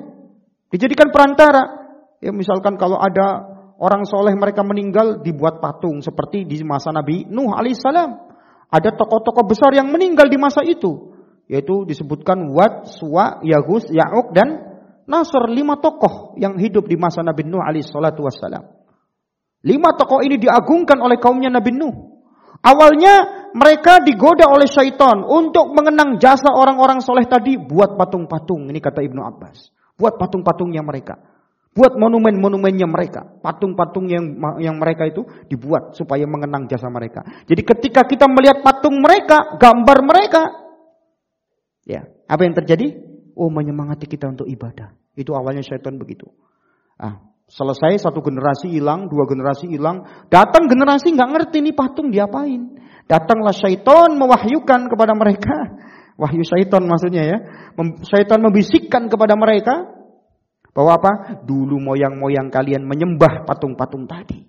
Dijadikan 0.69 1.09
perantara. 1.09 1.89
Ya 2.21 2.37
misalkan 2.37 2.77
kalau 2.77 3.01
ada 3.01 3.49
orang 3.81 4.05
soleh 4.05 4.37
mereka 4.37 4.61
meninggal 4.61 5.25
dibuat 5.25 5.65
patung 5.65 6.05
seperti 6.05 6.45
di 6.45 6.61
masa 6.63 6.93
Nabi 6.93 7.25
Nuh 7.33 7.57
alaihissalam. 7.57 8.11
Ada 8.69 8.93
tokoh-tokoh 8.93 9.49
besar 9.49 9.73
yang 9.73 9.89
meninggal 9.89 10.29
di 10.29 10.37
masa 10.37 10.61
itu. 10.69 11.17
Yaitu 11.49 11.89
disebutkan 11.89 12.53
Wad, 12.53 12.93
Suwa, 12.93 13.41
Yagus, 13.41 13.89
Ya'uk, 13.89 14.37
dan 14.37 14.53
Nasr. 15.09 15.49
Lima 15.49 15.81
tokoh 15.81 16.37
yang 16.37 16.61
hidup 16.61 16.85
di 16.85 17.01
masa 17.01 17.25
Nabi 17.25 17.49
Nuh 17.49 17.65
alaihi 17.65 17.89
salatu 17.89 18.29
wassalam. 18.29 18.84
Lima 19.65 19.97
tokoh 19.97 20.21
ini 20.21 20.37
diagungkan 20.37 21.01
oleh 21.01 21.17
kaumnya 21.17 21.49
Nabi 21.49 21.73
Nuh. 21.73 22.15
Awalnya 22.65 23.15
mereka 23.53 24.01
digoda 24.01 24.49
oleh 24.49 24.65
syaitan 24.65 25.25
untuk 25.25 25.73
mengenang 25.77 26.17
jasa 26.17 26.53
orang-orang 26.53 27.05
soleh 27.05 27.25
tadi 27.29 27.61
buat 27.61 27.97
patung-patung. 27.97 28.73
Ini 28.73 28.81
kata 28.81 29.05
Ibnu 29.05 29.21
Abbas. 29.21 29.69
Buat 30.01 30.17
patung-patungnya 30.17 30.81
mereka. 30.81 31.21
Buat 31.77 31.97
monumen-monumennya 32.01 32.89
mereka. 32.89 33.25
Patung-patung 33.41 34.09
yang 34.09 34.37
yang 34.61 34.81
mereka 34.81 35.09
itu 35.09 35.29
dibuat 35.49 35.93
supaya 35.93 36.25
mengenang 36.25 36.65
jasa 36.71 36.89
mereka. 36.89 37.21
Jadi 37.45 37.62
ketika 37.67 38.09
kita 38.09 38.31
melihat 38.33 38.65
patung 38.65 39.01
mereka, 39.01 39.61
gambar 39.61 39.99
mereka, 40.07 40.43
ya 41.85 42.05
apa 42.29 42.43
yang 42.49 42.55
terjadi? 42.57 42.97
Oh 43.35 43.51
menyemangati 43.51 44.09
kita 44.09 44.31
untuk 44.31 44.49
ibadah. 44.49 44.95
Itu 45.19 45.35
awalnya 45.37 45.61
syaitan 45.61 45.99
begitu. 45.99 46.31
Ah, 46.97 47.19
selesai 47.49 48.01
satu 48.01 48.24
generasi 48.24 48.72
hilang, 48.72 49.07
dua 49.12 49.28
generasi 49.28 49.68
hilang, 49.68 50.26
datang 50.32 50.66
generasi 50.66 51.12
nggak 51.12 51.30
ngerti 51.30 51.57
ini 51.61 51.72
patung 51.76 52.09
diapain. 52.09 52.80
Datanglah 53.05 53.53
syaitan 53.53 54.16
mewahyukan 54.16 54.88
kepada 54.88 55.12
mereka, 55.12 55.57
wahyu 56.20 56.40
syaitan 56.40 56.82
maksudnya 56.88 57.22
ya, 57.24 57.38
syaitan 58.09 58.40
membisikkan 58.40 59.12
kepada 59.12 59.36
mereka, 59.36 59.84
bahwa 60.74 60.99
apa? 60.99 61.12
Dulu 61.47 61.78
moyang-moyang 61.78 62.51
kalian 62.51 62.82
menyembah 62.82 63.47
patung-patung 63.47 64.11
tadi. 64.11 64.42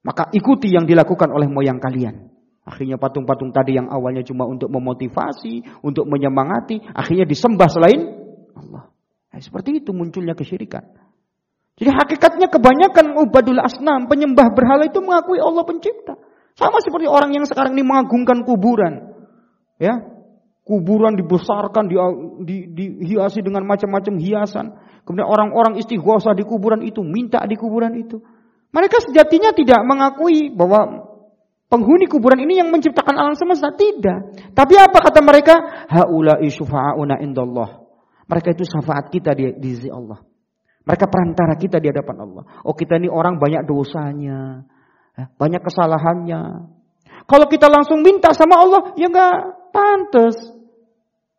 Maka 0.00 0.32
ikuti 0.32 0.72
yang 0.72 0.88
dilakukan 0.88 1.28
oleh 1.28 1.50
moyang 1.50 1.82
kalian. 1.82 2.30
Akhirnya 2.64 2.96
patung-patung 2.96 3.50
tadi 3.50 3.76
yang 3.76 3.90
awalnya 3.90 4.22
cuma 4.22 4.46
untuk 4.46 4.70
memotivasi, 4.70 5.82
untuk 5.82 6.06
menyemangati, 6.06 6.78
akhirnya 6.94 7.26
disembah 7.26 7.66
selain 7.66 8.00
Allah. 8.54 8.94
Nah, 9.34 9.40
seperti 9.42 9.82
itu 9.82 9.90
munculnya 9.90 10.38
kesyirikan. 10.38 10.86
Jadi 11.80 11.96
hakikatnya 11.96 12.52
kebanyakan 12.52 13.16
ubadul 13.16 13.56
asnam, 13.56 14.04
penyembah 14.04 14.52
berhala 14.52 14.84
itu 14.84 15.00
mengakui 15.00 15.40
Allah 15.40 15.64
pencipta. 15.64 16.12
Sama 16.52 16.76
seperti 16.84 17.08
orang 17.08 17.32
yang 17.32 17.48
sekarang 17.48 17.72
ini 17.72 17.80
mengagungkan 17.80 18.44
kuburan. 18.44 19.16
Ya, 19.80 19.96
kuburan 20.68 21.16
dibesarkan, 21.16 21.88
di, 21.88 21.96
di, 22.44 22.56
dihiasi 22.76 23.40
dengan 23.40 23.64
macam-macam 23.64 24.20
hiasan. 24.20 24.66
Kemudian 25.08 25.24
orang-orang 25.24 25.80
istighosah 25.80 26.36
di 26.36 26.44
kuburan 26.44 26.84
itu, 26.84 27.00
minta 27.00 27.40
di 27.48 27.56
kuburan 27.56 27.96
itu. 27.96 28.20
Mereka 28.76 29.00
sejatinya 29.00 29.56
tidak 29.56 29.80
mengakui 29.82 30.52
bahwa 30.52 31.08
penghuni 31.72 32.06
kuburan 32.06 32.44
ini 32.44 32.60
yang 32.60 32.68
menciptakan 32.68 33.16
alam 33.16 33.34
semesta. 33.34 33.72
Tidak. 33.72 34.52
Tapi 34.52 34.74
apa 34.76 34.98
kata 35.00 35.24
mereka? 35.24 35.88
Haula'i 35.88 36.52
syufa'una 36.52 37.18
indallah. 37.24 37.88
Mereka 38.28 38.52
itu 38.52 38.68
syafaat 38.68 39.08
kita 39.10 39.32
di, 39.32 39.56
di 39.58 39.68
sisi 39.74 39.88
Allah. 39.90 40.29
Mereka 40.90 41.06
perantara 41.06 41.54
kita 41.54 41.78
di 41.78 41.86
hadapan 41.86 42.16
Allah. 42.26 42.42
Oh 42.66 42.74
kita 42.74 42.98
ini 42.98 43.06
orang 43.06 43.38
banyak 43.38 43.62
dosanya. 43.62 44.66
Ya, 45.14 45.30
banyak 45.38 45.62
kesalahannya. 45.62 46.42
Kalau 47.30 47.46
kita 47.46 47.70
langsung 47.70 48.02
minta 48.02 48.34
sama 48.34 48.58
Allah, 48.58 48.90
ya 48.98 49.06
nggak 49.06 49.70
pantas. 49.70 50.34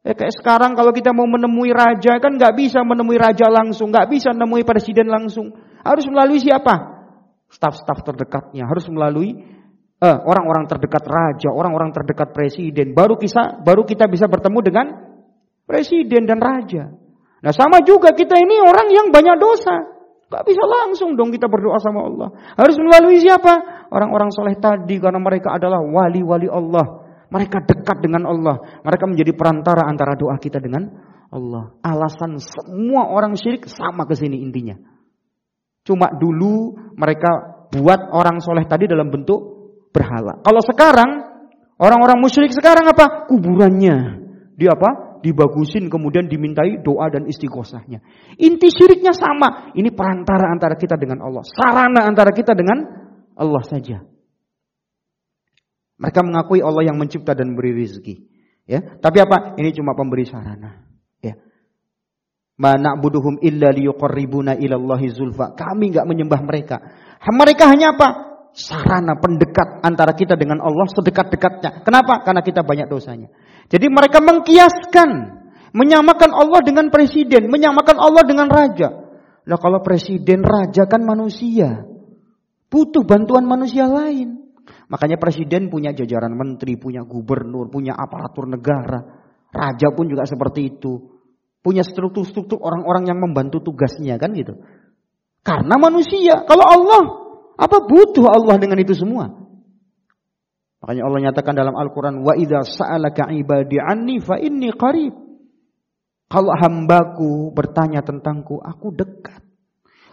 Ya 0.08 0.16
kayak 0.16 0.40
sekarang 0.40 0.72
kalau 0.80 0.96
kita 0.96 1.12
mau 1.12 1.28
menemui 1.28 1.76
raja 1.76 2.16
kan 2.24 2.40
nggak 2.40 2.56
bisa 2.56 2.80
menemui 2.88 3.20
raja 3.20 3.52
langsung, 3.52 3.92
nggak 3.92 4.08
bisa 4.08 4.32
menemui 4.32 4.64
presiden 4.64 5.12
langsung. 5.12 5.52
Harus 5.84 6.08
melalui 6.08 6.40
siapa? 6.40 7.04
Staf-staf 7.52 8.08
terdekatnya. 8.08 8.72
Harus 8.72 8.88
melalui 8.88 9.36
eh, 10.00 10.18
orang-orang 10.32 10.64
terdekat 10.72 11.04
raja, 11.04 11.52
orang-orang 11.52 11.92
terdekat 11.92 12.32
presiden. 12.32 12.96
Baru 12.96 13.20
kita 13.20 13.60
baru 13.68 13.84
kita 13.84 14.08
bisa 14.08 14.32
bertemu 14.32 14.60
dengan 14.64 14.86
presiden 15.68 16.24
dan 16.24 16.40
raja. 16.40 17.01
Nah 17.42 17.52
sama 17.54 17.82
juga 17.82 18.14
kita 18.14 18.38
ini 18.38 18.62
orang 18.62 18.88
yang 18.94 19.08
banyak 19.10 19.38
dosa. 19.42 19.76
Gak 20.32 20.48
bisa 20.48 20.64
langsung 20.64 21.20
dong 21.20 21.34
kita 21.36 21.52
berdoa 21.52 21.76
sama 21.84 22.08
Allah. 22.08 22.30
Harus 22.56 22.80
melalui 22.80 23.20
siapa? 23.20 23.84
Orang-orang 23.92 24.32
soleh 24.32 24.56
tadi 24.56 24.96
karena 24.96 25.20
mereka 25.20 25.60
adalah 25.60 25.84
wali-wali 25.84 26.48
Allah. 26.48 27.04
Mereka 27.28 27.68
dekat 27.68 28.00
dengan 28.00 28.32
Allah. 28.32 28.56
Mereka 28.88 29.12
menjadi 29.12 29.36
perantara 29.36 29.84
antara 29.84 30.16
doa 30.16 30.40
kita 30.40 30.64
dengan 30.64 30.88
Allah. 31.28 31.76
Alasan 31.84 32.40
semua 32.40 33.12
orang 33.12 33.36
syirik 33.36 33.68
sama 33.68 34.08
ke 34.08 34.16
sini 34.16 34.40
intinya. 34.40 34.80
Cuma 35.84 36.08
dulu 36.16 36.80
mereka 36.96 37.68
buat 37.76 38.16
orang 38.16 38.40
soleh 38.40 38.64
tadi 38.70 38.88
dalam 38.88 39.12
bentuk 39.12 39.40
berhala. 39.92 40.40
Kalau 40.40 40.64
sekarang 40.64 41.10
orang-orang 41.76 42.24
musyrik 42.24 42.56
sekarang 42.56 42.88
apa? 42.88 43.28
Kuburannya. 43.28 43.98
Dia 44.56 44.80
apa? 44.80 45.11
Dibagusin 45.22 45.88
kemudian 45.88 46.26
dimintai 46.26 46.82
doa 46.82 47.08
dan 47.14 47.30
istighosahnya. 47.30 48.02
Inti 48.42 48.68
syiriknya 48.74 49.14
sama. 49.14 49.70
Ini 49.78 49.94
perantara 49.94 50.50
antara 50.50 50.74
kita 50.74 50.98
dengan 50.98 51.22
Allah. 51.22 51.46
Sarana 51.46 52.10
antara 52.10 52.34
kita 52.34 52.58
dengan 52.58 52.82
Allah 53.38 53.64
saja. 53.66 54.02
Mereka 56.02 56.20
mengakui 56.26 56.66
Allah 56.66 56.90
yang 56.90 56.98
mencipta 56.98 57.38
dan 57.38 57.54
beri 57.54 57.78
rezeki. 57.78 58.16
Ya, 58.66 58.82
tapi 58.98 59.22
apa? 59.22 59.54
Ini 59.62 59.70
cuma 59.78 59.94
pemberi 59.94 60.26
sarana. 60.26 60.82
Ya. 61.22 61.38
Mana 62.58 62.98
buduhum 62.98 63.38
illa 63.46 63.70
liyuqarribuna 63.70 64.58
ilallahi 64.58 65.14
zulfa. 65.14 65.54
Kami 65.54 65.94
nggak 65.94 66.10
menyembah 66.10 66.42
mereka. 66.42 66.82
Mereka 67.22 67.70
hanya 67.70 67.94
apa? 67.94 68.34
Sarana 68.52 69.16
pendekat 69.22 69.86
antara 69.86 70.18
kita 70.18 70.34
dengan 70.34 70.60
Allah 70.66 70.90
sedekat-dekatnya. 70.90 71.86
Kenapa? 71.86 72.26
Karena 72.26 72.42
kita 72.42 72.66
banyak 72.66 72.90
dosanya. 72.90 73.30
Jadi 73.72 73.88
mereka 73.88 74.20
mengkiaskan, 74.20 75.10
menyamakan 75.72 76.32
Allah 76.36 76.60
dengan 76.60 76.92
presiden, 76.92 77.48
menyamakan 77.48 77.96
Allah 77.96 78.24
dengan 78.28 78.52
raja. 78.52 78.92
Nah 79.48 79.58
kalau 79.58 79.80
presiden 79.80 80.44
raja 80.44 80.84
kan 80.92 81.08
manusia, 81.08 81.88
butuh 82.68 83.08
bantuan 83.08 83.48
manusia 83.48 83.88
lain. 83.88 84.44
Makanya 84.92 85.16
presiden 85.16 85.72
punya 85.72 85.96
jajaran 85.96 86.36
menteri, 86.36 86.76
punya 86.76 87.08
gubernur, 87.08 87.72
punya 87.72 87.96
aparatur 87.96 88.52
negara. 88.52 89.00
Raja 89.48 89.88
pun 89.96 90.12
juga 90.12 90.28
seperti 90.28 90.76
itu. 90.76 91.24
Punya 91.64 91.88
struktur-struktur 91.88 92.60
orang-orang 92.60 93.08
yang 93.08 93.20
membantu 93.24 93.64
tugasnya 93.64 94.20
kan 94.20 94.36
gitu. 94.36 94.60
Karena 95.48 95.80
manusia. 95.80 96.44
Kalau 96.44 96.66
Allah, 96.68 97.04
apa 97.56 97.88
butuh 97.88 98.28
Allah 98.28 98.60
dengan 98.60 98.84
itu 98.84 98.92
semua? 98.92 99.32
Makanya 100.82 101.04
Allah 101.06 101.20
nyatakan 101.30 101.54
dalam 101.54 101.76
Al-Quran, 101.78 102.26
Wa 102.26 102.34
idha 102.34 102.66
sa'alaka 102.66 103.30
ibadi 103.30 103.78
anni 103.78 104.18
fa 104.18 104.42
inni 104.42 104.74
qarib. 104.74 105.14
Kalau 106.26 106.54
hambaku 106.58 107.54
bertanya 107.54 108.02
tentangku, 108.02 108.58
aku 108.58 108.90
dekat. 108.96 109.46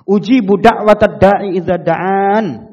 Uji 0.04 0.44
budak 0.44 0.84
da'i 1.16 1.56
idha 1.56 1.80
da'an. 1.80 2.68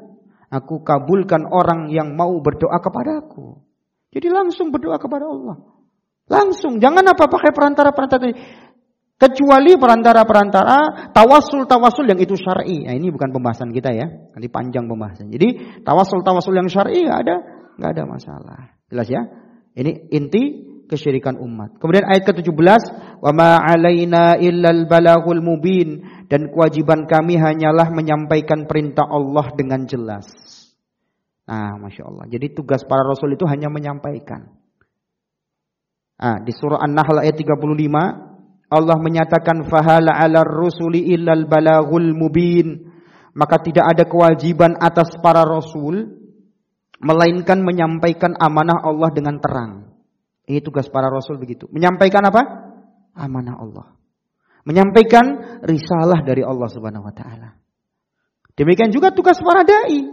Aku 0.52 0.84
kabulkan 0.84 1.48
orang 1.48 1.88
yang 1.88 2.12
mau 2.12 2.36
berdoa 2.38 2.78
kepadaku. 2.84 3.64
Jadi 4.12 4.28
langsung 4.28 4.68
berdoa 4.68 5.00
kepada 5.00 5.24
Allah. 5.26 5.56
Langsung, 6.26 6.82
jangan 6.82 7.06
apa 7.06 7.30
pakai 7.30 7.54
perantara-perantara 7.54 8.26
Kecuali 9.16 9.80
perantara-perantara 9.80 11.08
tawasul-tawasul 11.16 12.04
yang 12.04 12.20
itu 12.20 12.36
syar'i. 12.36 12.84
Nah, 12.84 12.92
ini 12.92 13.08
bukan 13.08 13.32
pembahasan 13.32 13.72
kita 13.72 13.88
ya. 13.88 14.04
Nanti 14.12 14.44
panjang 14.52 14.84
pembahasan. 14.84 15.32
Jadi 15.32 15.80
tawasul-tawasul 15.80 16.52
yang 16.52 16.68
syar'i 16.68 17.08
ada, 17.08 17.55
nggak 17.76 17.90
ada 17.96 18.04
masalah. 18.08 18.60
Jelas 18.88 19.08
ya? 19.08 19.22
Ini 19.76 20.08
inti 20.12 20.42
kesyirikan 20.86 21.36
umat. 21.36 21.76
Kemudian 21.82 22.06
ayat 22.06 22.24
ke-17, 22.24 22.82
"Wa 23.20 23.30
ma 23.34 23.60
'alaina 23.60 24.38
illal 24.40 24.86
balaghul 24.88 25.42
mubin." 25.42 26.00
Dan 26.26 26.50
kewajiban 26.50 27.06
kami 27.06 27.38
hanyalah 27.38 27.90
menyampaikan 27.92 28.66
perintah 28.66 29.06
Allah 29.06 29.46
dengan 29.54 29.86
jelas. 29.86 30.26
Nah, 31.46 31.78
Masya 31.78 32.02
Allah. 32.02 32.26
Jadi 32.26 32.50
tugas 32.50 32.82
para 32.82 33.06
rasul 33.06 33.38
itu 33.38 33.46
hanya 33.46 33.70
menyampaikan. 33.70 34.50
Ah, 36.18 36.42
di 36.42 36.50
surah 36.50 36.82
An-Nahl 36.82 37.22
ayat 37.22 37.36
35 37.36 38.26
Allah 38.66 38.98
menyatakan 38.98 39.62
fahala 39.70 40.16
'alar 40.16 40.48
rusuli 40.48 41.14
illal 41.14 41.46
balaghul 41.46 42.10
mubin. 42.16 42.90
Maka 43.36 43.60
tidak 43.60 43.84
ada 43.84 44.08
kewajiban 44.08 44.80
atas 44.80 45.12
para 45.20 45.44
rasul 45.44 46.15
melainkan 47.06 47.62
menyampaikan 47.62 48.34
amanah 48.34 48.82
Allah 48.82 49.14
dengan 49.14 49.38
terang. 49.38 49.94
Ini 50.46 50.58
tugas 50.62 50.90
para 50.90 51.06
rasul 51.06 51.38
begitu. 51.38 51.70
Menyampaikan 51.70 52.26
apa? 52.26 52.42
Amanah 53.14 53.62
Allah. 53.62 53.86
Menyampaikan 54.66 55.58
risalah 55.62 56.26
dari 56.26 56.42
Allah 56.42 56.66
Subhanahu 56.66 57.06
wa 57.06 57.14
taala. 57.14 57.54
Demikian 58.58 58.90
juga 58.90 59.14
tugas 59.14 59.38
para 59.38 59.62
dai. 59.62 60.10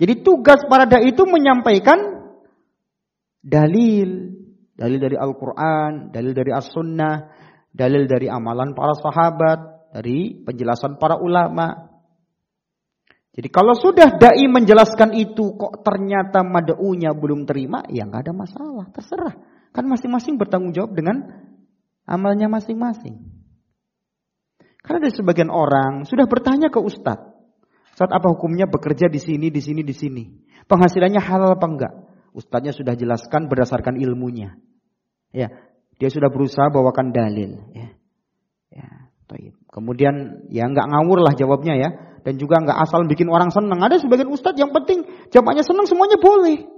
Jadi 0.00 0.24
tugas 0.24 0.64
para 0.64 0.88
dai 0.88 1.12
itu 1.12 1.28
menyampaikan 1.28 2.00
dalil, 3.44 4.32
dalil 4.72 4.98
dari 4.98 5.16
Al-Qur'an, 5.20 6.08
dalil 6.08 6.32
dari 6.32 6.50
As-Sunnah, 6.56 7.16
dalil 7.68 8.08
dari 8.08 8.32
amalan 8.32 8.72
para 8.72 8.96
sahabat, 8.96 9.92
dari 9.92 10.40
penjelasan 10.40 10.96
para 10.96 11.20
ulama. 11.20 11.91
Jadi 13.32 13.48
kalau 13.48 13.72
sudah 13.72 14.20
dai 14.20 14.44
menjelaskan 14.44 15.16
itu 15.16 15.56
kok 15.56 15.80
ternyata 15.80 16.44
mad'unya 16.44 17.16
belum 17.16 17.48
terima, 17.48 17.80
ya 17.88 18.04
nggak 18.04 18.28
ada 18.28 18.34
masalah, 18.36 18.86
terserah. 18.92 19.34
Kan 19.72 19.88
masing-masing 19.88 20.36
bertanggung 20.36 20.76
jawab 20.76 20.92
dengan 20.92 21.24
amalnya 22.04 22.52
masing-masing. 22.52 23.24
Karena 24.84 25.08
ada 25.08 25.10
sebagian 25.16 25.48
orang 25.48 26.04
sudah 26.04 26.28
bertanya 26.28 26.68
ke 26.68 26.76
ustadz, 26.76 27.32
saat 27.96 28.12
apa 28.12 28.28
hukumnya 28.36 28.68
bekerja 28.68 29.08
di 29.08 29.16
sini, 29.16 29.48
di 29.48 29.64
sini, 29.64 29.80
di 29.80 29.96
sini. 29.96 30.24
Penghasilannya 30.68 31.22
halal 31.22 31.56
apa 31.56 31.66
enggak? 31.70 31.94
Ustadznya 32.36 32.72
sudah 32.76 32.96
jelaskan 32.96 33.48
berdasarkan 33.48 33.96
ilmunya. 33.96 34.56
Ya, 35.32 35.48
dia 35.96 36.08
sudah 36.12 36.28
berusaha 36.28 36.68
bawakan 36.68 37.12
dalil. 37.12 37.60
Ya. 37.72 37.88
Ya, 38.72 38.88
Kemudian 39.72 40.44
ya 40.52 40.68
nggak 40.68 40.84
ngawur 40.84 41.24
lah 41.24 41.32
jawabnya 41.32 41.74
ya. 41.80 41.90
Dan 42.22 42.38
juga 42.38 42.60
nggak 42.60 42.78
asal 42.86 43.08
bikin 43.08 43.26
orang 43.32 43.48
senang. 43.48 43.80
Ada 43.80 44.04
sebagian 44.04 44.28
ustadz 44.28 44.60
yang 44.60 44.70
penting 44.70 45.08
jawabnya 45.32 45.64
senang 45.64 45.88
semuanya 45.88 46.20
boleh. 46.20 46.68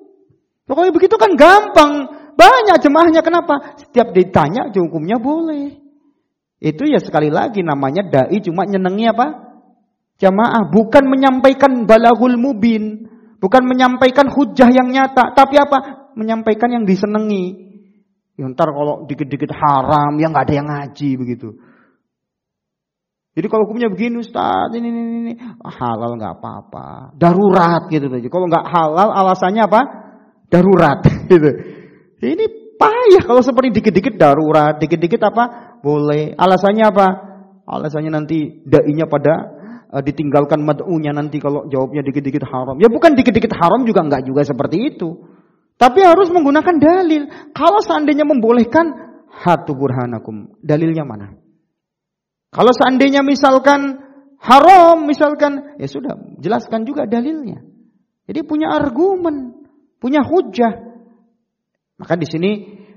Pokoknya 0.64 0.94
begitu 0.94 1.18
kan 1.18 1.34
gampang. 1.34 1.92
Banyak 2.34 2.80
jemaahnya 2.80 3.20
kenapa? 3.20 3.76
Setiap 3.82 4.14
ditanya 4.14 4.70
hukumnya 4.70 5.18
boleh. 5.18 5.84
Itu 6.62 6.88
ya 6.88 7.02
sekali 7.02 7.28
lagi 7.28 7.60
namanya 7.60 8.06
dai 8.06 8.40
cuma 8.40 8.64
nyenengi 8.64 9.10
apa? 9.10 9.26
Jamaah 10.16 10.70
bukan 10.70 11.04
menyampaikan 11.10 11.90
balagul 11.90 12.38
mubin, 12.38 13.10
bukan 13.42 13.66
menyampaikan 13.66 14.30
hujah 14.30 14.70
yang 14.70 14.88
nyata, 14.94 15.34
tapi 15.34 15.58
apa? 15.58 16.08
Menyampaikan 16.14 16.70
yang 16.70 16.86
disenangi. 16.86 17.74
Yang 18.38 18.54
ntar 18.54 18.70
kalau 18.70 19.04
dikit-dikit 19.10 19.50
haram, 19.50 20.14
ya 20.22 20.30
nggak 20.30 20.44
ada 20.48 20.54
yang 20.54 20.68
ngaji 20.70 21.10
begitu. 21.18 21.58
Jadi 23.34 23.46
kalau 23.50 23.66
hukumnya 23.66 23.90
begini 23.90 24.22
Ustaz, 24.22 24.70
ini, 24.78 24.94
ini, 24.94 25.00
ini, 25.26 25.32
halal 25.58 26.14
nggak 26.14 26.38
apa-apa. 26.38 27.18
Darurat 27.18 27.90
gitu. 27.90 28.06
Kalau 28.30 28.46
nggak 28.46 28.62
halal 28.70 29.10
alasannya 29.10 29.66
apa? 29.66 29.80
Darurat 30.46 31.02
gitu. 31.32 31.50
Ini 32.22 32.44
payah 32.78 33.22
kalau 33.26 33.42
seperti 33.42 33.74
dikit-dikit 33.74 34.14
darurat, 34.14 34.78
dikit-dikit 34.78 35.18
apa? 35.26 35.44
Boleh. 35.82 36.38
Alasannya 36.38 36.84
apa? 36.86 37.06
Alasannya 37.66 38.14
nanti 38.14 38.62
dainya 38.62 39.10
pada 39.10 39.34
uh, 39.90 40.02
ditinggalkan 40.02 40.62
mad'unya 40.62 41.10
nanti 41.10 41.42
kalau 41.42 41.66
jawabnya 41.66 42.06
dikit-dikit 42.06 42.46
haram. 42.46 42.78
Ya 42.78 42.86
bukan 42.86 43.18
dikit-dikit 43.18 43.50
haram 43.50 43.82
juga 43.82 44.06
nggak 44.06 44.30
juga 44.30 44.46
seperti 44.46 44.94
itu. 44.94 45.10
Tapi 45.74 46.06
harus 46.06 46.30
menggunakan 46.30 46.78
dalil. 46.78 47.26
Kalau 47.50 47.82
seandainya 47.82 48.22
membolehkan, 48.22 48.94
hatu 49.42 49.74
burhanakum. 49.74 50.54
Dalilnya 50.62 51.02
mana? 51.02 51.43
Kalau 52.54 52.70
seandainya 52.70 53.26
misalkan 53.26 53.98
haram, 54.38 55.02
misalkan, 55.02 55.74
ya 55.74 55.90
sudah, 55.90 56.38
jelaskan 56.38 56.86
juga 56.86 57.02
dalilnya. 57.10 57.58
Jadi 58.30 58.40
punya 58.46 58.70
argumen, 58.70 59.66
punya 59.98 60.22
hujah. 60.22 60.94
Maka 61.98 62.14
di 62.14 62.30
sini 62.30 62.50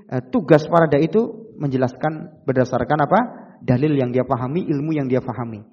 eh, 0.06 0.22
tugas 0.30 0.62
para 0.70 0.86
dai 0.86 1.10
itu 1.10 1.50
menjelaskan 1.58 2.46
berdasarkan 2.46 2.98
apa? 3.02 3.20
Dalil 3.58 3.98
yang 3.98 4.14
dia 4.14 4.22
pahami, 4.22 4.62
ilmu 4.62 4.94
yang 4.94 5.10
dia 5.10 5.18
pahami. 5.18 5.66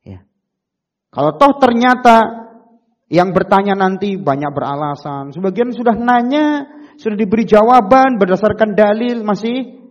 Ya. 0.00 0.24
Kalau 1.12 1.36
toh 1.36 1.60
ternyata 1.60 2.48
yang 3.12 3.36
bertanya 3.36 3.76
nanti 3.76 4.16
banyak 4.16 4.50
beralasan. 4.50 5.36
Sebagian 5.36 5.76
sudah 5.76 5.94
nanya, 5.94 6.64
sudah 6.96 7.14
diberi 7.14 7.44
jawaban 7.44 8.16
berdasarkan 8.16 8.72
dalil, 8.72 9.22
masih 9.22 9.85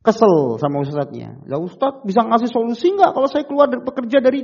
kesel 0.00 0.56
sama 0.56 0.80
ustadznya. 0.84 1.40
Ya 1.44 1.56
ustadz 1.60 2.04
bisa 2.04 2.24
ngasih 2.24 2.48
solusi 2.48 2.92
nggak 2.92 3.12
kalau 3.12 3.28
saya 3.28 3.44
keluar 3.44 3.68
dari 3.68 3.82
pekerja 3.84 4.18
dari 4.20 4.40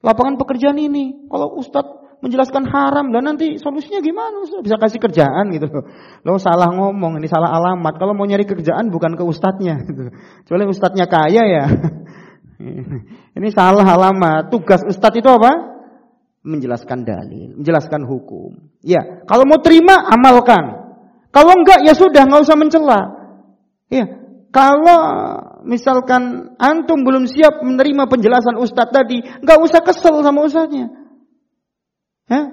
lapangan 0.00 0.40
pekerjaan 0.40 0.76
ini? 0.80 1.28
Kalau 1.28 1.56
ustadz 1.60 2.00
menjelaskan 2.20 2.68
haram 2.68 3.08
dan 3.16 3.32
nanti 3.32 3.56
solusinya 3.56 4.04
gimana 4.04 4.44
Ustaz? 4.44 4.60
Bisa 4.60 4.76
kasih 4.76 5.00
kerjaan 5.00 5.56
gitu 5.56 5.72
loh. 5.72 5.84
Lo 6.20 6.36
salah 6.36 6.68
ngomong, 6.68 7.16
ini 7.16 7.24
salah 7.24 7.48
alamat. 7.48 7.96
Kalau 7.96 8.12
mau 8.12 8.28
nyari 8.28 8.44
kerjaan 8.44 8.92
bukan 8.92 9.16
ke 9.16 9.24
ustadznya 9.24 9.80
gitu. 9.88 10.12
Kecuali 10.44 10.68
ustadznya 10.68 11.08
kaya 11.08 11.42
ya. 11.48 11.64
ini 13.40 13.48
salah 13.48 13.88
alamat. 13.88 14.52
Tugas 14.52 14.84
ustadz 14.84 15.16
itu 15.16 15.28
apa? 15.32 15.70
menjelaskan 16.40 17.04
dalil, 17.04 17.52
menjelaskan 17.60 18.08
hukum. 18.08 18.56
Ya, 18.80 19.24
kalau 19.28 19.44
mau 19.44 19.60
terima 19.60 20.08
amalkan. 20.08 20.96
Kalau 21.30 21.52
enggak 21.52 21.84
ya 21.84 21.92
sudah 21.92 22.24
nggak 22.26 22.42
usah 22.42 22.56
mencela. 22.56 23.00
Ya, 23.92 24.08
kalau 24.50 25.00
misalkan 25.62 26.54
antum 26.58 27.06
belum 27.06 27.30
siap 27.30 27.62
menerima 27.62 28.10
penjelasan 28.10 28.58
ustadz 28.58 28.90
tadi, 28.90 29.22
nggak 29.22 29.58
usah 29.62 29.80
kesel 29.86 30.26
sama 30.26 30.42
ustadznya. 30.42 30.90
Ya, 32.26 32.50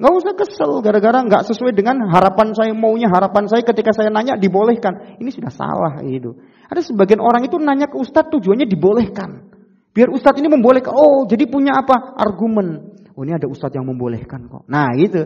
nggak 0.00 0.14
usah 0.24 0.32
kesel 0.40 0.80
gara-gara 0.80 1.20
nggak 1.20 1.44
sesuai 1.44 1.76
dengan 1.76 2.00
harapan 2.08 2.56
saya 2.56 2.72
maunya 2.72 3.12
harapan 3.12 3.44
saya 3.44 3.60
ketika 3.60 3.92
saya 3.92 4.08
nanya 4.08 4.40
dibolehkan. 4.40 5.20
Ini 5.20 5.28
sudah 5.28 5.52
salah 5.52 6.00
itu. 6.00 6.32
Ada 6.72 6.80
sebagian 6.80 7.20
orang 7.20 7.44
itu 7.44 7.60
nanya 7.60 7.92
ke 7.92 8.00
ustadz 8.00 8.32
tujuannya 8.32 8.64
dibolehkan. 8.64 9.52
Biar 9.94 10.08
ustadz 10.10 10.40
ini 10.40 10.48
membolehkan. 10.48 10.90
Oh, 10.96 11.28
jadi 11.28 11.44
punya 11.44 11.76
apa? 11.76 12.16
Argumen. 12.18 12.98
Oh 13.14 13.22
ini 13.22 13.36
ada 13.36 13.46
ustadz 13.46 13.78
yang 13.78 13.86
membolehkan 13.86 14.50
kok. 14.50 14.64
Nah 14.66 14.96
itu. 14.98 15.22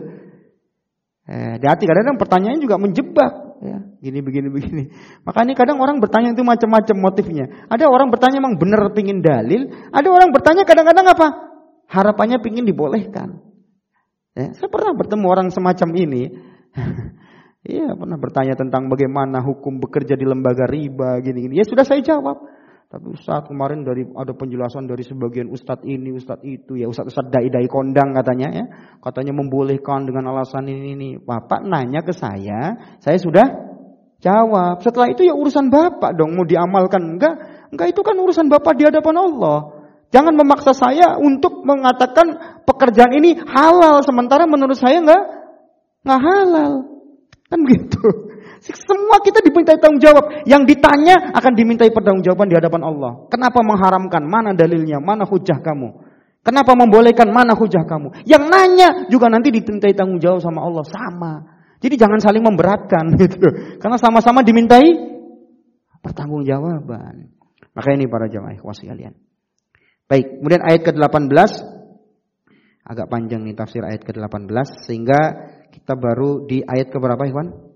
Eh, 1.29 1.55
hati 1.61 1.85
kadang-kadang 1.85 2.17
pertanyaannya 2.19 2.61
juga 2.61 2.77
menjebak. 2.77 3.48
Ya, 3.59 3.83
gini 3.99 4.23
begini 4.23 4.47
begini. 4.47 4.83
Makanya 5.27 5.51
kadang 5.51 5.83
orang 5.83 5.99
bertanya 5.99 6.31
itu 6.31 6.47
macam-macam 6.47 6.95
motifnya. 6.95 7.45
Ada 7.67 7.91
orang 7.91 8.07
bertanya 8.07 8.39
emang 8.39 8.55
benar 8.55 8.79
pingin 8.95 9.19
dalil. 9.19 9.67
Ada 9.91 10.07
orang 10.07 10.31
bertanya 10.31 10.63
kadang-kadang 10.63 11.03
apa? 11.11 11.27
Harapannya 11.91 12.39
pingin 12.39 12.63
dibolehkan. 12.63 13.43
Ya, 14.31 14.55
saya 14.55 14.71
pernah 14.71 14.95
bertemu 14.95 15.25
orang 15.27 15.47
semacam 15.51 15.89
ini. 15.95 16.23
Iya 17.59 17.91
pernah 17.91 18.15
bertanya 18.15 18.55
tentang 18.55 18.87
bagaimana 18.87 19.43
hukum 19.43 19.83
bekerja 19.83 20.15
di 20.15 20.23
lembaga 20.23 20.63
riba 20.63 21.19
gini-gini. 21.19 21.59
Ya 21.59 21.67
sudah 21.67 21.83
saya 21.83 21.99
jawab. 21.99 22.39
Tapi 22.89 23.05
Ustaz 23.13 23.45
kemarin 23.45 23.85
dari 23.85 24.01
ada 24.01 24.33
penjelasan 24.33 24.89
dari 24.89 25.05
sebagian 25.05 25.53
Ustadz 25.53 25.85
ini, 25.85 26.09
Ustadz 26.09 26.41
itu 26.41 26.73
ya 26.73 26.89
Ustadz 26.89 27.13
Ustadz 27.13 27.29
dai-dai 27.29 27.69
kondang 27.69 28.17
katanya 28.17 28.49
ya. 28.49 28.65
Katanya 28.97 29.37
membolehkan 29.37 30.09
dengan 30.09 30.33
alasan 30.33 30.65
ini 30.65 30.97
ini. 30.97 31.09
Bapak 31.21 31.69
nanya 31.69 32.01
ke 32.01 32.17
saya, 32.17 32.73
saya 32.97 33.21
sudah 33.21 33.45
jawab. 34.25 34.81
Setelah 34.81 35.13
itu 35.13 35.21
ya 35.21 35.37
urusan 35.37 35.69
Bapak 35.69 36.17
dong 36.17 36.33
mau 36.33 36.49
diamalkan 36.49 37.13
enggak? 37.13 37.35
Enggak 37.69 37.93
itu 37.93 38.01
kan 38.01 38.17
urusan 38.17 38.49
Bapak 38.49 38.73
di 38.73 38.89
hadapan 38.89 39.21
Allah. 39.21 39.59
Jangan 40.09 40.33
memaksa 40.33 40.73
saya 40.73 41.21
untuk 41.21 41.61
mengatakan 41.61 42.57
pekerjaan 42.65 43.13
ini 43.13 43.37
halal 43.37 44.01
sementara 44.01 44.49
menurut 44.49 44.73
saya 44.73 44.97
enggak 44.97 45.23
Nggak 46.01 46.21
halal. 46.25 46.73
Kan 47.53 47.59
gitu. 47.69 48.28
Semua 48.59 49.23
kita 49.23 49.39
dimintai 49.39 49.79
tanggung 49.79 50.03
jawab. 50.03 50.43
Yang 50.43 50.75
ditanya 50.75 51.31
akan 51.31 51.51
dimintai 51.55 51.89
pertanggungjawaban 51.95 52.47
di 52.51 52.55
hadapan 52.59 52.81
Allah. 52.83 53.11
Kenapa 53.31 53.63
mengharamkan? 53.63 54.23
Mana 54.27 54.51
dalilnya? 54.51 54.99
Mana 54.99 55.23
hujah 55.23 55.63
kamu? 55.63 55.95
Kenapa 56.43 56.75
membolehkan? 56.75 57.31
Mana 57.31 57.55
hujah 57.55 57.87
kamu? 57.87 58.23
Yang 58.27 58.43
nanya 58.51 58.89
juga 59.07 59.31
nanti 59.31 59.51
dimintai 59.51 59.95
tanggung 59.95 60.19
jawab 60.19 60.43
sama 60.43 60.63
Allah. 60.63 60.83
Sama. 60.83 61.33
Jadi 61.79 61.95
jangan 61.95 62.19
saling 62.19 62.43
memberatkan 62.43 63.15
gitu. 63.21 63.79
Karena 63.79 63.95
sama-sama 63.95 64.43
dimintai 64.43 64.87
pertanggungjawaban. 66.03 67.31
Maka 67.71 67.89
ini 67.95 68.11
para 68.11 68.27
jamaah 68.27 68.59
ikhwas 68.59 68.83
kalian. 68.83 69.15
Baik, 70.09 70.41
kemudian 70.41 70.63
ayat 70.65 70.81
ke-18 70.89 71.51
agak 72.89 73.07
panjang 73.13 73.45
nih 73.45 73.53
tafsir 73.53 73.85
ayat 73.85 74.01
ke-18 74.01 74.89
sehingga 74.89 75.19
kita 75.69 75.93
baru 75.93 76.49
di 76.49 76.65
ayat 76.65 76.89
ke 76.89 76.97
berapa 76.97 77.21
Iwan? 77.29 77.68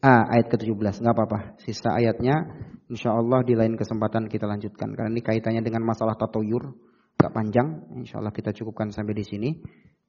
Ah, 0.00 0.24
ayat 0.32 0.48
ke-17. 0.48 1.04
Enggak 1.04 1.12
apa-apa. 1.12 1.38
Sisa 1.60 1.92
ayatnya 1.92 2.40
insya 2.88 3.12
Allah 3.12 3.44
di 3.44 3.52
lain 3.52 3.76
kesempatan 3.76 4.32
kita 4.32 4.48
lanjutkan. 4.48 4.96
Karena 4.96 5.12
ini 5.12 5.20
kaitannya 5.20 5.60
dengan 5.60 5.84
masalah 5.84 6.16
tatoyur. 6.16 6.72
Enggak 7.20 7.32
panjang. 7.36 7.68
Insya 8.00 8.16
Allah 8.16 8.32
kita 8.32 8.56
cukupkan 8.56 8.88
sampai 8.96 9.12
di 9.12 9.24
sini. 9.28 9.50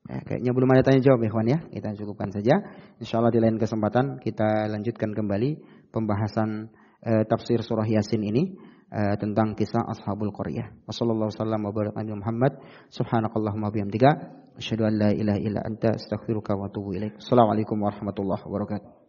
Eh, 0.07 0.21
kayaknya 0.23 0.55
belum 0.55 0.71
ada 0.71 0.81
tanya 0.87 1.03
jawab 1.03 1.27
ya 1.27 1.59
Kita 1.67 1.91
cukupkan 1.99 2.31
saja. 2.31 2.55
Insya 3.03 3.19
Allah 3.19 3.35
di 3.35 3.43
lain 3.43 3.59
kesempatan 3.59 4.23
kita 4.23 4.71
lanjutkan 4.71 5.11
kembali 5.11 5.59
pembahasan 5.91 6.71
eh, 7.03 7.27
tafsir 7.27 7.59
surah 7.59 7.85
Yasin 7.85 8.23
ini 8.23 8.55
eh, 8.95 9.15
tentang 9.19 9.59
kisah 9.59 9.83
Ashabul 9.91 10.31
Qaryah. 10.31 10.87
Wassalamualaikum 10.87 11.35
warahmatullahi 11.35 11.67
wabarakatuh. 11.67 12.95
Subhanakallahumma 12.95 13.67
bihamdika. 13.75 14.39
Asyhadu 14.55 14.87
an 14.87 14.93
la 14.95 15.11
ilaha 15.11 15.39
illa 15.43 15.59
anta 15.67 15.99
astaghfiruka 15.99 16.55
wa 16.55 16.71
atubu 16.71 16.95
ilaik. 16.95 17.19
Assalamualaikum 17.19 17.75
warahmatullahi 17.75 18.39
wabarakatuh. 18.39 19.00